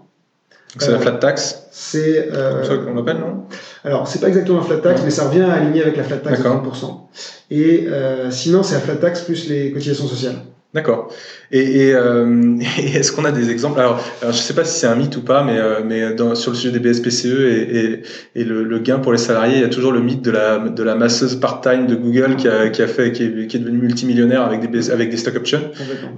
C'est 0.80 0.92
la 0.92 1.00
flat 1.00 1.12
tax? 1.14 1.68
C'est 1.72 2.32
euh, 2.32 2.64
ça 2.64 2.78
qu'on 2.78 2.98
appelle, 2.98 3.18
non? 3.18 3.46
Alors, 3.88 4.06
c'est 4.06 4.20
pas 4.20 4.28
exactement 4.28 4.58
la 4.60 4.66
flat 4.66 4.80
tax, 4.80 5.02
mais 5.06 5.10
ça 5.10 5.30
revient 5.30 5.44
à 5.44 5.54
aligner 5.54 5.82
avec 5.82 5.96
la 5.96 6.04
flat 6.04 6.18
tax 6.18 6.40
de 6.40 6.44
30%. 6.44 7.08
Et 7.52 7.86
euh, 7.88 8.30
sinon, 8.32 8.62
c'est 8.62 8.76
la 8.76 8.82
flat 8.82 8.98
tax 8.98 9.22
plus 9.22 9.48
les 9.48 9.72
cotisations 9.72 10.08
sociales. 10.08 10.42
D'accord. 10.74 11.14
Et, 11.52 11.94
euh, 11.94 12.58
et, 12.80 12.98
est-ce 12.98 13.14
qu'on 13.14 13.24
a 13.24 13.32
des 13.32 13.50
exemples? 13.50 13.80
Alors, 13.80 14.04
alors, 14.22 14.34
je 14.34 14.40
ne 14.40 14.44
sais 14.44 14.54
pas 14.54 14.66
si 14.66 14.80
c'est 14.80 14.88
un 14.88 14.96
mythe 14.96 15.16
ou 15.16 15.22
pas, 15.22 15.44
mais, 15.44 15.58
euh, 15.58 15.80
mais 15.86 16.14
dans, 16.14 16.36
sur 16.36 16.52
le 16.52 16.58
sujet 16.58 16.78
des 16.78 16.80
BSPCE 16.80 17.26
et, 17.26 18.02
et 18.36 18.44
le, 18.44 18.64
le, 18.64 18.80
gain 18.80 19.00
pour 19.00 19.14
les 19.14 19.18
salariés, 19.18 19.56
il 19.56 19.62
y 19.62 19.66
a 19.66 19.70
toujours 19.70 19.94
le 19.94 20.02
mythe 20.02 20.22
de 20.22 20.32
la, 20.32 20.60
de 20.60 20.84
la 20.84 20.96
masseuse 20.96 21.38
part-time 21.38 21.88
de 21.88 21.96
Google 21.96 22.36
qui 22.36 22.50
a, 22.50 22.68
qui 22.70 22.82
a 22.82 22.88
fait, 22.88 23.14
qui 23.14 23.24
est, 23.24 23.48
qui 23.48 23.56
est 23.56 23.60
devenue 23.62 23.78
multimillionnaire 23.78 24.42
avec 24.42 24.70
des, 24.70 24.92
avec 24.92 25.10
des 25.10 25.18
stock 25.18 25.38
options. 25.38 25.62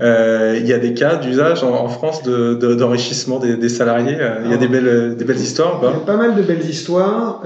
Euh, 0.02 0.58
il 0.60 0.68
y 0.68 0.74
a 0.74 0.80
des 0.80 0.96
cas 0.96 1.18
d'usage 1.18 1.64
en, 1.64 1.72
en, 1.72 1.88
France 1.88 2.24
d'enrichissement 2.24 3.40
de, 3.40 3.48
des, 3.48 3.56
des, 3.56 3.70
salariés. 3.70 4.18
Il 4.46 4.52
y 4.52 4.54
a 4.54 4.58
des 4.58 4.68
belles, 4.68 5.16
des 5.16 5.26
belles 5.26 5.38
histoires. 5.38 5.80
Il 5.84 5.86
y 5.86 5.90
a 5.90 6.06
pas 6.06 6.18
mal 6.18 6.36
de 6.36 6.42
belles 6.42 6.68
histoires. 6.68 7.44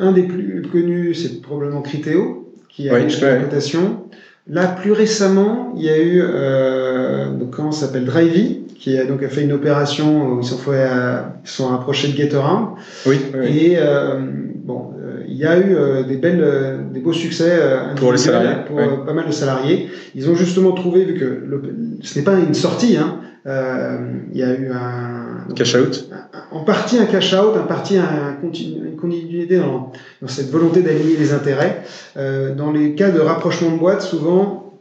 Un 0.00 0.12
des 0.12 0.24
plus 0.24 0.62
connus, 0.72 1.14
c'est 1.14 1.40
probablement 1.40 1.82
Criteo, 1.82 2.52
qui 2.68 2.90
a 2.90 2.98
une 2.98 3.04
exploitation. 3.04 4.08
Là, 4.48 4.66
plus 4.66 4.92
récemment, 4.92 5.72
il 5.76 5.84
y 5.84 5.88
a 5.88 5.98
eu, 5.98 6.20
euh, 6.20 7.30
donc, 7.32 7.50
comment 7.50 7.70
ça 7.70 7.86
s'appelle, 7.86 8.04
Drivey, 8.04 8.62
qui 8.76 8.98
a 8.98 9.04
donc 9.04 9.22
a 9.22 9.28
fait 9.28 9.42
une 9.42 9.52
opération 9.52 10.32
où 10.32 10.40
ils 10.40 10.44
sont, 10.44 10.58
fait, 10.58 10.70
euh, 10.72 11.20
ils 11.44 11.48
sont 11.48 11.68
rapprochés 11.68 12.08
de 12.08 12.16
GetAround. 12.16 12.70
Oui, 13.06 13.20
Et 13.44 13.76
euh, 13.78 14.18
bon, 14.56 14.94
euh, 14.98 15.22
il 15.28 15.36
y 15.36 15.46
a 15.46 15.56
eu 15.58 15.76
euh, 15.76 16.02
des 16.02 16.16
belles, 16.16 16.88
des 16.92 16.98
beaux 16.98 17.12
succès 17.12 17.52
pour 17.94 18.10
les 18.10 18.18
salariés, 18.18 18.64
pour 18.66 19.04
pas 19.04 19.12
mal 19.12 19.26
de 19.26 19.32
salariés. 19.32 19.88
Ils 20.16 20.28
ont 20.28 20.34
justement 20.34 20.72
trouvé, 20.72 21.04
vu 21.04 21.14
que 21.14 21.24
le, 21.24 21.62
ce 22.00 22.18
n'est 22.18 22.24
pas 22.24 22.36
une 22.40 22.54
sortie, 22.54 22.96
hein, 22.96 23.20
il 23.46 24.36
y 24.36 24.42
a 24.42 24.52
eu 24.52 24.70
un 24.72 25.21
cash 25.54 25.74
out. 25.74 26.08
En 26.50 26.64
partie 26.64 26.98
un 26.98 27.06
cash 27.06 27.32
out, 27.34 27.56
en 27.56 27.66
partie 27.66 27.96
un, 27.96 28.38
une 28.42 28.96
continuité 28.96 29.58
dans, 29.58 29.92
cette 30.26 30.50
volonté 30.50 30.82
d'aligner 30.82 31.16
les 31.16 31.32
intérêts. 31.32 31.82
Euh, 32.16 32.54
dans 32.54 32.72
les 32.72 32.94
cas 32.94 33.10
de 33.10 33.20
rapprochement 33.20 33.72
de 33.72 33.78
boîtes, 33.78 34.02
souvent, 34.02 34.80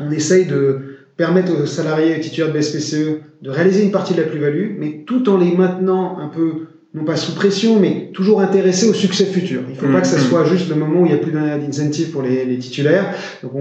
on 0.00 0.10
essaye 0.10 0.46
de 0.46 0.96
permettre 1.16 1.52
aux 1.52 1.66
salariés 1.66 2.20
titulaires 2.20 2.52
de 2.52 2.58
BSPCE 2.58 3.20
de 3.42 3.50
réaliser 3.50 3.84
une 3.84 3.92
partie 3.92 4.14
de 4.14 4.20
la 4.20 4.28
plus-value, 4.28 4.76
mais 4.78 5.04
tout 5.06 5.28
en 5.28 5.38
les 5.38 5.52
maintenant 5.56 6.18
un 6.18 6.28
peu 6.28 6.66
non 6.96 7.04
pas 7.04 7.16
sous 7.16 7.34
pression, 7.34 7.78
mais 7.78 8.10
toujours 8.14 8.40
intéressé 8.40 8.88
au 8.88 8.94
succès 8.94 9.26
futur. 9.26 9.60
Il 9.68 9.74
ne 9.74 9.78
faut 9.78 9.86
pas 9.86 10.00
que 10.00 10.06
ça 10.06 10.16
mm-hmm. 10.16 10.28
soit 10.30 10.44
juste 10.46 10.70
le 10.70 10.76
moment 10.76 11.02
où 11.02 11.04
il 11.04 11.12
n'y 11.12 11.14
a 11.14 11.18
plus 11.18 11.30
d'incentive 11.30 12.10
pour 12.10 12.22
les, 12.22 12.46
les, 12.46 12.58
titulaires. 12.58 13.14
Donc 13.42 13.52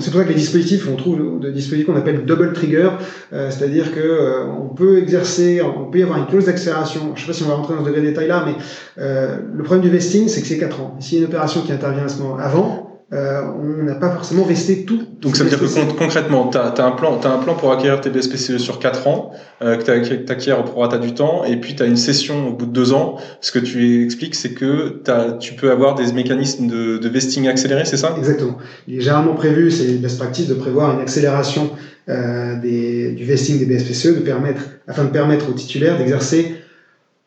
c'est 0.00 0.10
pour 0.10 0.20
ça 0.20 0.24
que 0.24 0.28
les 0.28 0.34
dispositifs, 0.34 0.86
on 0.92 0.94
trouve 0.94 1.40
des 1.40 1.50
dispositifs 1.50 1.86
qu'on 1.86 1.96
appelle 1.96 2.26
double 2.26 2.52
trigger, 2.52 2.90
euh, 3.32 3.50
c'est-à-dire 3.50 3.94
que 3.94 4.00
euh, 4.00 4.44
on 4.60 4.74
peut 4.74 4.98
exercer, 4.98 5.62
on 5.62 5.90
peut 5.90 6.00
y 6.00 6.02
avoir 6.02 6.18
une 6.18 6.26
clause 6.26 6.44
d'accélération. 6.44 7.12
Je 7.14 7.20
ne 7.22 7.24
sais 7.24 7.26
pas 7.26 7.32
si 7.32 7.42
on 7.44 7.48
va 7.48 7.54
rentrer 7.54 7.74
dans 7.74 7.80
ce 7.80 7.86
degré 7.86 8.02
de 8.02 8.06
détail 8.08 8.28
là, 8.28 8.44
mais 8.46 8.54
euh, 8.98 9.38
le 9.54 9.62
problème 9.62 9.82
du 9.82 9.90
vesting, 9.90 10.28
c'est 10.28 10.42
que 10.42 10.46
c'est 10.46 10.58
4 10.58 10.82
ans. 10.82 10.96
S'il 11.00 11.14
y 11.14 11.20
a 11.22 11.24
une 11.24 11.30
opération 11.30 11.62
qui 11.62 11.72
intervient 11.72 12.04
à 12.04 12.08
ce 12.08 12.20
moment 12.20 12.36
avant, 12.36 12.83
euh, 13.12 13.42
on 13.60 13.84
n'a 13.84 13.94
pas 13.94 14.10
forcément 14.10 14.44
vesté 14.44 14.84
tout. 14.84 15.02
Donc 15.20 15.36
ça 15.36 15.44
veut 15.44 15.50
dire 15.50 15.60
que 15.60 15.98
concrètement, 15.98 16.48
tu 16.48 16.56
as, 16.56 16.84
un 16.84 16.90
plan, 16.92 17.20
as 17.20 17.28
un 17.28 17.38
plan 17.38 17.54
pour 17.54 17.70
acquérir 17.70 18.00
tes 18.00 18.10
BSPCE 18.10 18.56
sur 18.56 18.78
4 18.78 19.06
ans, 19.06 19.32
euh, 19.62 19.76
que 19.76 19.82
tu 19.82 20.32
acquiers 20.32 20.52
au 20.52 20.62
prorata 20.62 20.98
du 20.98 21.12
temps, 21.12 21.44
et 21.44 21.56
puis 21.56 21.76
tu 21.76 21.82
as 21.82 21.86
une 21.86 21.98
session 21.98 22.48
au 22.48 22.52
bout 22.54 22.66
de 22.66 22.72
2 22.72 22.92
ans. 22.94 23.18
Ce 23.40 23.52
que 23.52 23.58
tu 23.58 24.04
expliques, 24.04 24.34
c'est 24.34 24.54
que 24.54 25.02
tu 25.38 25.54
peux 25.54 25.70
avoir 25.70 25.94
des 25.94 26.12
mécanismes 26.12 26.66
de, 26.66 26.98
de 26.98 27.08
vesting 27.08 27.46
accéléré, 27.46 27.84
c'est 27.84 27.98
ça? 27.98 28.14
Exactement. 28.16 28.56
Il 28.88 28.96
est 28.96 29.00
généralement 29.00 29.34
prévu, 29.34 29.70
c'est 29.70 29.92
best 29.98 30.18
practice, 30.18 30.48
de 30.48 30.54
prévoir 30.54 30.94
une 30.94 31.00
accélération 31.00 31.70
euh, 32.08 32.58
des, 32.60 33.12
du 33.12 33.24
vesting 33.24 33.58
des 33.58 33.66
BSPCE 33.66 34.16
de 34.16 34.20
permettre, 34.20 34.62
afin 34.88 35.04
de 35.04 35.10
permettre 35.10 35.48
aux 35.50 35.54
titulaires 35.54 35.98
d'exercer 35.98 36.54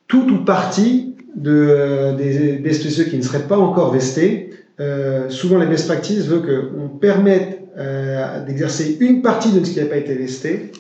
tout 0.07 0.27
ou 0.31 0.43
partie 0.43 1.15
de, 1.35 1.51
euh, 1.51 2.15
des 2.15 2.57
BSPCE 2.57 3.09
qui 3.09 3.17
ne 3.17 3.21
seraient 3.21 3.47
pas 3.47 3.57
encore 3.57 3.93
vestés 3.93 4.46
souvent, 5.29 5.57
les 5.57 5.65
best 5.65 5.87
practices 5.87 6.25
veut 6.27 6.41
qu'on 6.41 6.89
permette 6.89 7.63
d'exercer 8.45 8.97
une 8.99 9.21
partie 9.21 9.51
de 9.51 9.63
ce 9.63 9.71
qui 9.71 9.79
n'a 9.79 9.85
pas 9.85 9.97
été 9.97 10.15
vesté 10.15 10.71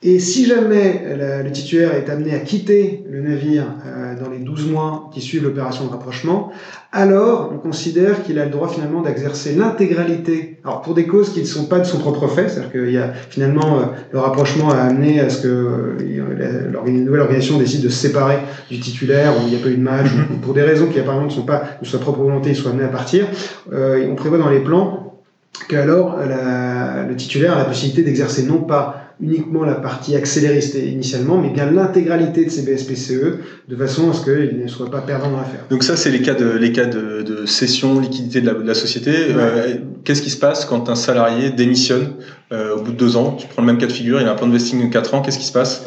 et 0.00 0.20
si 0.20 0.46
jamais 0.46 1.02
le 1.44 1.50
titulaire 1.50 1.94
est 1.94 2.08
amené 2.08 2.32
à 2.32 2.38
quitter 2.38 3.04
le 3.10 3.20
navire 3.20 3.64
euh, 3.84 4.14
dans 4.16 4.30
les 4.30 4.38
12 4.38 4.70
mois 4.70 5.10
qui 5.12 5.20
suivent 5.20 5.42
l'opération 5.42 5.86
de 5.86 5.90
rapprochement, 5.90 6.52
alors 6.92 7.50
on 7.52 7.58
considère 7.58 8.22
qu'il 8.22 8.38
a 8.38 8.44
le 8.44 8.50
droit 8.52 8.68
finalement 8.68 9.02
d'exercer 9.02 9.56
l'intégralité, 9.56 10.60
alors 10.62 10.82
pour 10.82 10.94
des 10.94 11.08
causes 11.08 11.32
qui 11.32 11.40
ne 11.40 11.46
sont 11.46 11.66
pas 11.66 11.80
de 11.80 11.84
son 11.84 11.98
propre 11.98 12.28
fait, 12.28 12.48
c'est-à-dire 12.48 12.70
qu'il 12.70 12.92
y 12.92 12.98
a 12.98 13.12
finalement 13.28 13.80
euh, 13.80 13.82
le 14.12 14.20
rapprochement 14.20 14.70
a 14.70 14.76
amené 14.76 15.18
à 15.18 15.30
ce 15.30 15.42
que 15.42 15.48
euh, 15.48 16.70
la 16.72 16.90
nouvelle 16.90 17.20
organisation 17.20 17.58
décide 17.58 17.82
de 17.82 17.88
se 17.88 17.96
séparer 17.98 18.38
du 18.70 18.78
titulaire, 18.78 19.32
ou 19.32 19.46
il 19.46 19.50
n'y 19.50 19.56
a 19.56 19.64
pas 19.64 19.70
eu 19.70 19.76
de 19.76 19.82
match, 19.82 20.06
ou 20.32 20.36
pour 20.36 20.54
des 20.54 20.62
raisons 20.62 20.86
qui 20.86 21.00
apparemment 21.00 21.26
ne 21.26 21.30
sont 21.30 21.42
pas 21.42 21.62
de 21.82 21.86
sa 21.86 21.98
propre 21.98 22.20
volonté, 22.20 22.50
il 22.50 22.56
soit 22.56 22.70
amené 22.70 22.84
à 22.84 22.88
partir, 22.88 23.26
on 23.72 24.14
prévoit 24.14 24.38
dans 24.38 24.50
les 24.50 24.60
plans 24.60 25.22
qu'alors 25.68 26.18
le 26.18 27.16
titulaire 27.16 27.54
a 27.54 27.58
la 27.58 27.64
possibilité 27.64 28.02
d'exercer 28.02 28.44
non 28.44 28.58
pas 28.58 29.07
uniquement 29.20 29.64
la 29.64 29.74
partie 29.74 30.14
accélériste 30.14 30.74
initialement, 30.76 31.40
mais 31.40 31.50
bien 31.50 31.70
l'intégralité 31.70 32.44
de 32.44 32.50
ces 32.50 32.62
BSPCE, 32.62 33.38
de 33.68 33.76
façon 33.76 34.10
à 34.10 34.12
ce 34.12 34.22
qu'ils 34.24 34.60
ne 34.62 34.68
soient 34.68 34.90
pas 34.90 35.00
perdants 35.00 35.30
dans 35.30 35.38
l'affaire. 35.38 35.64
Donc 35.70 35.82
ça, 35.82 35.96
c'est 35.96 36.10
les 36.10 36.22
cas 36.22 36.34
de 36.34 36.50
les 36.56 36.72
cas 36.72 36.86
de, 36.86 37.22
de 37.22 37.46
cession, 37.46 37.98
liquidité 37.98 38.40
de 38.40 38.46
la, 38.46 38.54
de 38.54 38.62
la 38.66 38.74
société. 38.74 39.10
Euh, 39.36 39.74
Qu'est-ce 40.04 40.22
qui 40.22 40.30
se 40.30 40.38
passe 40.38 40.64
quand 40.64 40.88
un 40.88 40.94
salarié 40.94 41.50
démissionne 41.50 42.14
euh, 42.52 42.76
au 42.76 42.82
bout 42.82 42.92
de 42.92 42.96
deux 42.96 43.16
ans? 43.16 43.32
Tu 43.32 43.46
prends 43.48 43.62
le 43.62 43.66
même 43.66 43.78
cas 43.78 43.86
de 43.86 43.92
figure, 43.92 44.20
il 44.20 44.26
a 44.26 44.32
un 44.32 44.36
plan 44.36 44.46
de 44.46 44.52
vesting 44.52 44.86
de 44.88 44.92
quatre 44.92 45.14
ans, 45.14 45.20
qu'est-ce 45.20 45.38
qui 45.38 45.44
se 45.44 45.52
passe? 45.52 45.84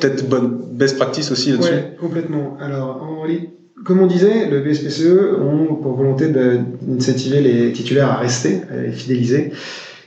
Peut-être 0.00 0.28
bonne 0.28 0.58
best 0.72 0.96
practice 0.96 1.30
aussi 1.30 1.52
là-dessus. 1.52 1.72
Oui, 1.72 1.96
complètement. 2.00 2.56
Alors, 2.60 3.02
en, 3.02 3.26
comme 3.84 4.00
on 4.00 4.06
disait, 4.06 4.48
le 4.48 4.60
BSPCE 4.60 5.38
ont 5.40 5.74
pour 5.74 5.94
volonté 5.94 6.28
d'incentiver 6.28 7.40
les 7.40 7.72
titulaires 7.72 8.10
à 8.10 8.16
rester, 8.16 8.62
à 8.72 8.80
les 8.82 8.92
fidéliser. 8.92 9.52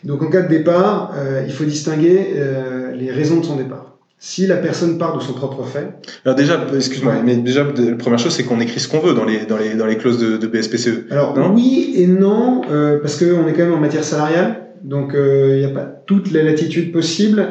Donc 0.05 0.21
en 0.21 0.29
cas 0.29 0.43
de 0.43 0.47
départ, 0.47 1.13
euh, 1.17 1.43
il 1.45 1.51
faut 1.51 1.65
distinguer 1.65 2.35
euh, 2.35 2.91
les 2.93 3.11
raisons 3.11 3.39
de 3.39 3.45
son 3.45 3.55
départ. 3.55 3.97
Si 4.17 4.47
la 4.47 4.55
personne 4.55 4.97
part 4.97 5.17
de 5.17 5.21
son 5.21 5.33
propre 5.33 5.63
fait. 5.65 5.89
Alors 6.23 6.37
déjà, 6.37 6.65
excuse-moi, 6.73 7.15
mais 7.23 7.35
déjà 7.35 7.63
la 7.63 7.95
première 7.95 8.19
chose 8.19 8.33
c'est 8.33 8.43
qu'on 8.43 8.59
écrit 8.59 8.79
ce 8.79 8.87
qu'on 8.87 8.99
veut 8.99 9.13
dans 9.13 9.25
les 9.25 9.45
dans 9.45 9.57
les 9.57 9.73
dans 9.75 9.85
les 9.85 9.97
clauses 9.97 10.19
de, 10.19 10.37
de 10.37 10.47
BSPCE. 10.47 11.11
Alors 11.11 11.35
oui 11.53 11.93
et 11.97 12.07
non 12.07 12.61
euh, 12.71 12.99
parce 13.01 13.19
qu'on 13.19 13.47
est 13.47 13.53
quand 13.53 13.63
même 13.63 13.73
en 13.73 13.79
matière 13.79 14.03
salariale. 14.03 14.61
Donc 14.83 15.13
il 15.15 15.57
n'y 15.57 15.65
a 15.65 15.69
pas 15.69 15.85
toute 16.05 16.31
la 16.31 16.43
latitude 16.43 16.91
possible. 16.91 17.43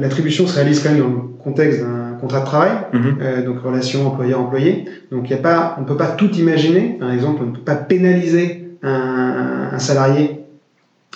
L'attribution 0.00 0.48
se 0.48 0.56
réalise 0.56 0.82
quand 0.82 0.90
même 0.90 0.98
dans 0.98 1.08
le 1.08 1.42
contexte 1.42 1.80
d'un 1.80 2.16
contrat 2.20 2.40
de 2.40 2.44
travail, 2.44 2.72
mhm. 2.92 3.44
donc 3.44 3.60
relation 3.62 4.04
employeur-employé. 4.08 4.86
Donc 5.12 5.30
il 5.30 5.30
y 5.30 5.34
a 5.34 5.38
pas, 5.38 5.76
on 5.78 5.82
ne 5.82 5.86
peut 5.86 5.96
pas 5.96 6.08
tout 6.08 6.30
imaginer. 6.32 6.96
Par 6.98 7.12
exemple, 7.12 7.42
on 7.44 7.46
ne 7.46 7.52
peut 7.52 7.64
pas 7.64 7.76
pénaliser 7.76 8.68
un, 8.82 9.68
un 9.72 9.78
salarié 9.78 10.37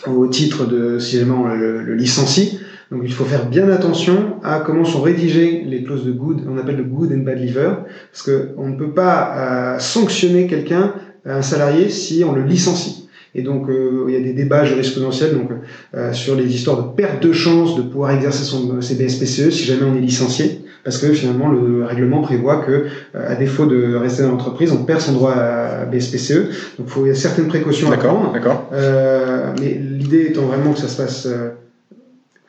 au 0.06 0.26
titre 0.26 0.66
de 0.66 0.98
si 0.98 1.18
jamais 1.18 1.56
le, 1.56 1.82
le, 1.82 1.94
licencie. 1.94 2.58
Donc 2.90 3.02
il 3.04 3.12
faut 3.12 3.24
faire 3.24 3.48
bien 3.48 3.68
attention 3.70 4.40
à 4.42 4.60
comment 4.60 4.84
sont 4.84 5.00
rédigées 5.00 5.62
les 5.66 5.82
clauses 5.82 6.04
de 6.04 6.12
good, 6.12 6.42
on 6.48 6.58
appelle 6.58 6.76
le 6.76 6.84
good 6.84 7.10
and 7.12 7.24
bad 7.24 7.40
lever, 7.40 7.70
parce 8.10 8.22
qu'on 8.22 8.68
ne 8.68 8.76
peut 8.76 8.92
pas 8.92 9.34
euh, 9.36 9.78
sanctionner 9.78 10.46
quelqu'un, 10.46 10.94
un 11.24 11.40
salarié, 11.40 11.88
si 11.88 12.22
on 12.24 12.32
le 12.32 12.42
licencie. 12.42 13.08
Et 13.34 13.42
donc 13.42 13.70
euh, 13.70 14.04
il 14.08 14.14
y 14.14 14.16
a 14.16 14.20
des 14.20 14.34
débats 14.34 14.66
jurisprudentiels 14.66 15.32
donc 15.32 15.50
euh, 15.94 16.12
sur 16.12 16.36
les 16.36 16.54
histoires 16.54 16.76
de 16.82 16.94
perte 16.94 17.22
de 17.22 17.32
chance 17.32 17.76
de 17.76 17.82
pouvoir 17.82 18.10
exercer 18.10 18.44
son, 18.44 18.82
ses 18.82 18.94
BSPCE 18.94 19.50
si 19.50 19.64
jamais 19.64 19.84
on 19.84 19.96
est 19.96 20.00
licencié 20.00 20.61
parce 20.84 20.98
que 20.98 21.12
finalement 21.12 21.48
le 21.48 21.84
règlement 21.84 22.22
prévoit 22.22 22.64
que, 22.64 22.70
euh, 22.70 22.84
à 23.14 23.34
défaut 23.36 23.66
de 23.66 23.94
rester 23.94 24.22
dans 24.22 24.30
l'entreprise, 24.30 24.72
on 24.72 24.84
perd 24.84 25.00
son 25.00 25.12
droit 25.12 25.32
à 25.32 25.84
BSPCE. 25.84 26.78
Donc 26.78 26.88
il 26.96 27.06
y 27.06 27.10
a 27.10 27.14
certaines 27.14 27.48
précautions 27.48 27.90
à 27.92 27.96
prendre. 27.96 28.32
D'accord. 28.32 28.70
Euh, 28.72 29.52
mais 29.60 29.74
l'idée 29.74 30.26
étant 30.30 30.42
vraiment 30.42 30.72
que 30.72 30.80
ça 30.80 30.88
se 30.88 30.96
passe, 30.96 31.26
euh, 31.26 31.50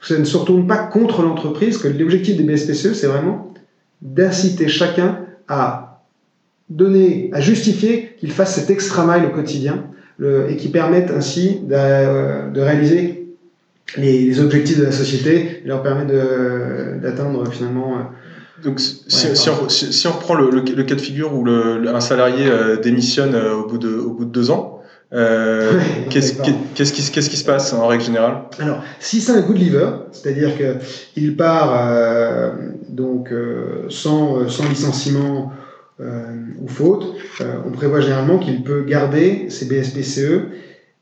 ça 0.02 0.18
ne 0.18 0.24
se 0.24 0.38
retourne 0.38 0.68
pas 0.68 0.78
contre 0.78 1.22
l'entreprise, 1.22 1.78
que 1.78 1.88
l'objectif 1.88 2.38
des 2.38 2.44
BSPCE, 2.44 2.94
c'est 2.94 3.08
vraiment 3.08 3.54
d'inciter 4.02 4.68
chacun 4.68 5.20
à 5.48 6.02
donner, 6.70 7.30
à 7.34 7.40
justifier 7.40 8.16
qu'il 8.18 8.32
fasse 8.32 8.56
cet 8.56 8.70
extra 8.70 9.06
mile 9.06 9.28
au 9.28 9.36
quotidien 9.36 9.86
le, 10.18 10.50
et 10.50 10.58
qui 10.58 10.70
permette 10.70 11.12
ainsi 11.12 11.60
de, 11.62 12.52
de 12.52 12.62
réaliser 12.62 13.24
les, 13.98 14.40
objectifs 14.40 14.80
de 14.80 14.86
la 14.86 14.92
société 14.92 15.62
et 15.64 15.68
leur 15.68 15.84
permet 15.84 16.06
d'atteindre 17.02 17.48
finalement 17.50 17.98
donc, 18.64 18.80
si, 18.80 19.04
si, 19.08 19.50
on, 19.50 19.70
si, 19.70 20.08
on, 20.08 20.12
reprend 20.12 20.36
le, 20.36 20.50
le, 20.50 20.84
cas 20.84 20.96
de 20.96 21.02
figure 21.02 21.34
où 21.34 21.44
le, 21.44 21.88
un 21.88 22.00
salarié 22.00 22.48
euh, 22.48 22.78
démissionne 22.78 23.36
euh, 23.36 23.56
au, 23.56 23.68
bout 23.68 23.78
de, 23.78 23.94
au 23.94 24.12
bout 24.12 24.26
de 24.26 24.32
deux 24.32 24.52
ans, 24.52 24.82
euh, 25.12 25.80
qu'est-ce 26.10 26.94
qui, 26.94 27.02
se 27.38 27.44
passe 27.44 27.74
en 27.74 27.88
règle 27.88 28.04
générale? 28.04 28.44
Alors, 28.60 28.82
si 29.00 29.20
c'est 29.20 29.34
un 29.34 29.42
good 29.42 29.60
lever, 29.60 29.90
c'est-à-dire 30.12 30.58
que 30.58 30.78
il 31.16 31.36
part 31.36 32.54
donc 32.90 33.34
sans, 33.90 34.48
sans 34.48 34.70
licenciement 34.70 35.52
ou 36.00 36.68
faute, 36.68 37.16
on 37.68 37.72
prévoit 37.72 38.00
généralement 38.00 38.40
qu'il 38.40 38.64
peut 38.64 38.84
garder 38.84 39.50
ses 39.50 39.66
BSPCE 39.66 40.48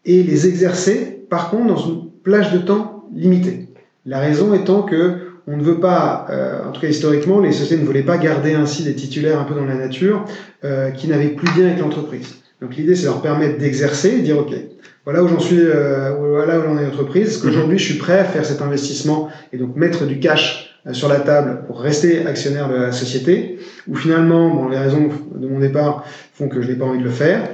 et 0.06 0.24
les 0.24 0.48
exercer, 0.48 1.26
par 1.30 1.52
contre, 1.52 1.68
dans 1.68 1.78
une 1.78 2.10
plage 2.24 2.52
de 2.52 2.58
temps 2.58 3.06
limitée. 3.16 3.68
La 4.06 4.20
raison 4.20 4.54
étant 4.54 4.82
que 4.82 5.20
on 5.48 5.58
ne 5.58 5.64
veut 5.64 5.80
pas, 5.80 6.28
euh, 6.30 6.68
en 6.68 6.72
tout 6.72 6.82
cas 6.82 6.88
historiquement, 6.88 7.40
les 7.40 7.52
sociétés 7.52 7.82
ne 7.82 7.86
voulaient 7.86 8.04
pas 8.04 8.18
garder 8.18 8.54
ainsi 8.54 8.84
des 8.84 8.94
titulaires 8.94 9.40
un 9.40 9.44
peu 9.44 9.56
dans 9.56 9.66
la 9.66 9.76
nature 9.76 10.26
euh, 10.64 10.92
qui 10.92 11.08
n'avaient 11.08 11.30
plus 11.30 11.48
de 11.56 11.62
lien 11.62 11.68
avec 11.68 11.80
l'entreprise. 11.80 12.36
Donc 12.62 12.76
l'idée, 12.76 12.96
c'est 12.96 13.06
leur 13.06 13.22
permettre 13.22 13.58
d'exercer 13.58 14.10
et 14.10 14.22
dire, 14.22 14.38
OK, 14.38 14.54
voilà 15.04 15.24
où 15.24 15.28
j'en 15.28 15.40
suis, 15.40 15.60
euh, 15.60 16.14
voilà 16.18 16.60
où 16.60 16.64
j'en 16.64 16.78
ai 16.78 16.86
l'entreprise, 16.86 17.30
est-ce 17.30 17.42
qu'aujourd'hui 17.42 17.80
je 17.80 17.86
suis 17.86 17.98
prêt 17.98 18.20
à 18.20 18.24
faire 18.24 18.46
cet 18.46 18.62
investissement 18.62 19.30
et 19.52 19.58
donc 19.58 19.76
mettre 19.76 20.06
du 20.06 20.20
cash 20.20 20.80
sur 20.94 21.10
la 21.10 21.20
table 21.20 21.62
pour 21.68 21.82
rester 21.82 22.26
actionnaire 22.26 22.70
de 22.70 22.76
la 22.76 22.92
société, 22.92 23.60
ou 23.88 23.96
finalement, 23.96 24.50
bon, 24.50 24.68
les 24.68 24.78
raisons 24.78 25.10
de 25.36 25.48
mon 25.48 25.60
départ 25.60 26.06
font 26.34 26.50
que 26.50 26.62
je 26.62 26.68
n'ai 26.70 26.76
pas 26.76 26.86
envie 26.86 27.00
de 27.00 27.04
le 27.04 27.12
faire, 27.12 27.48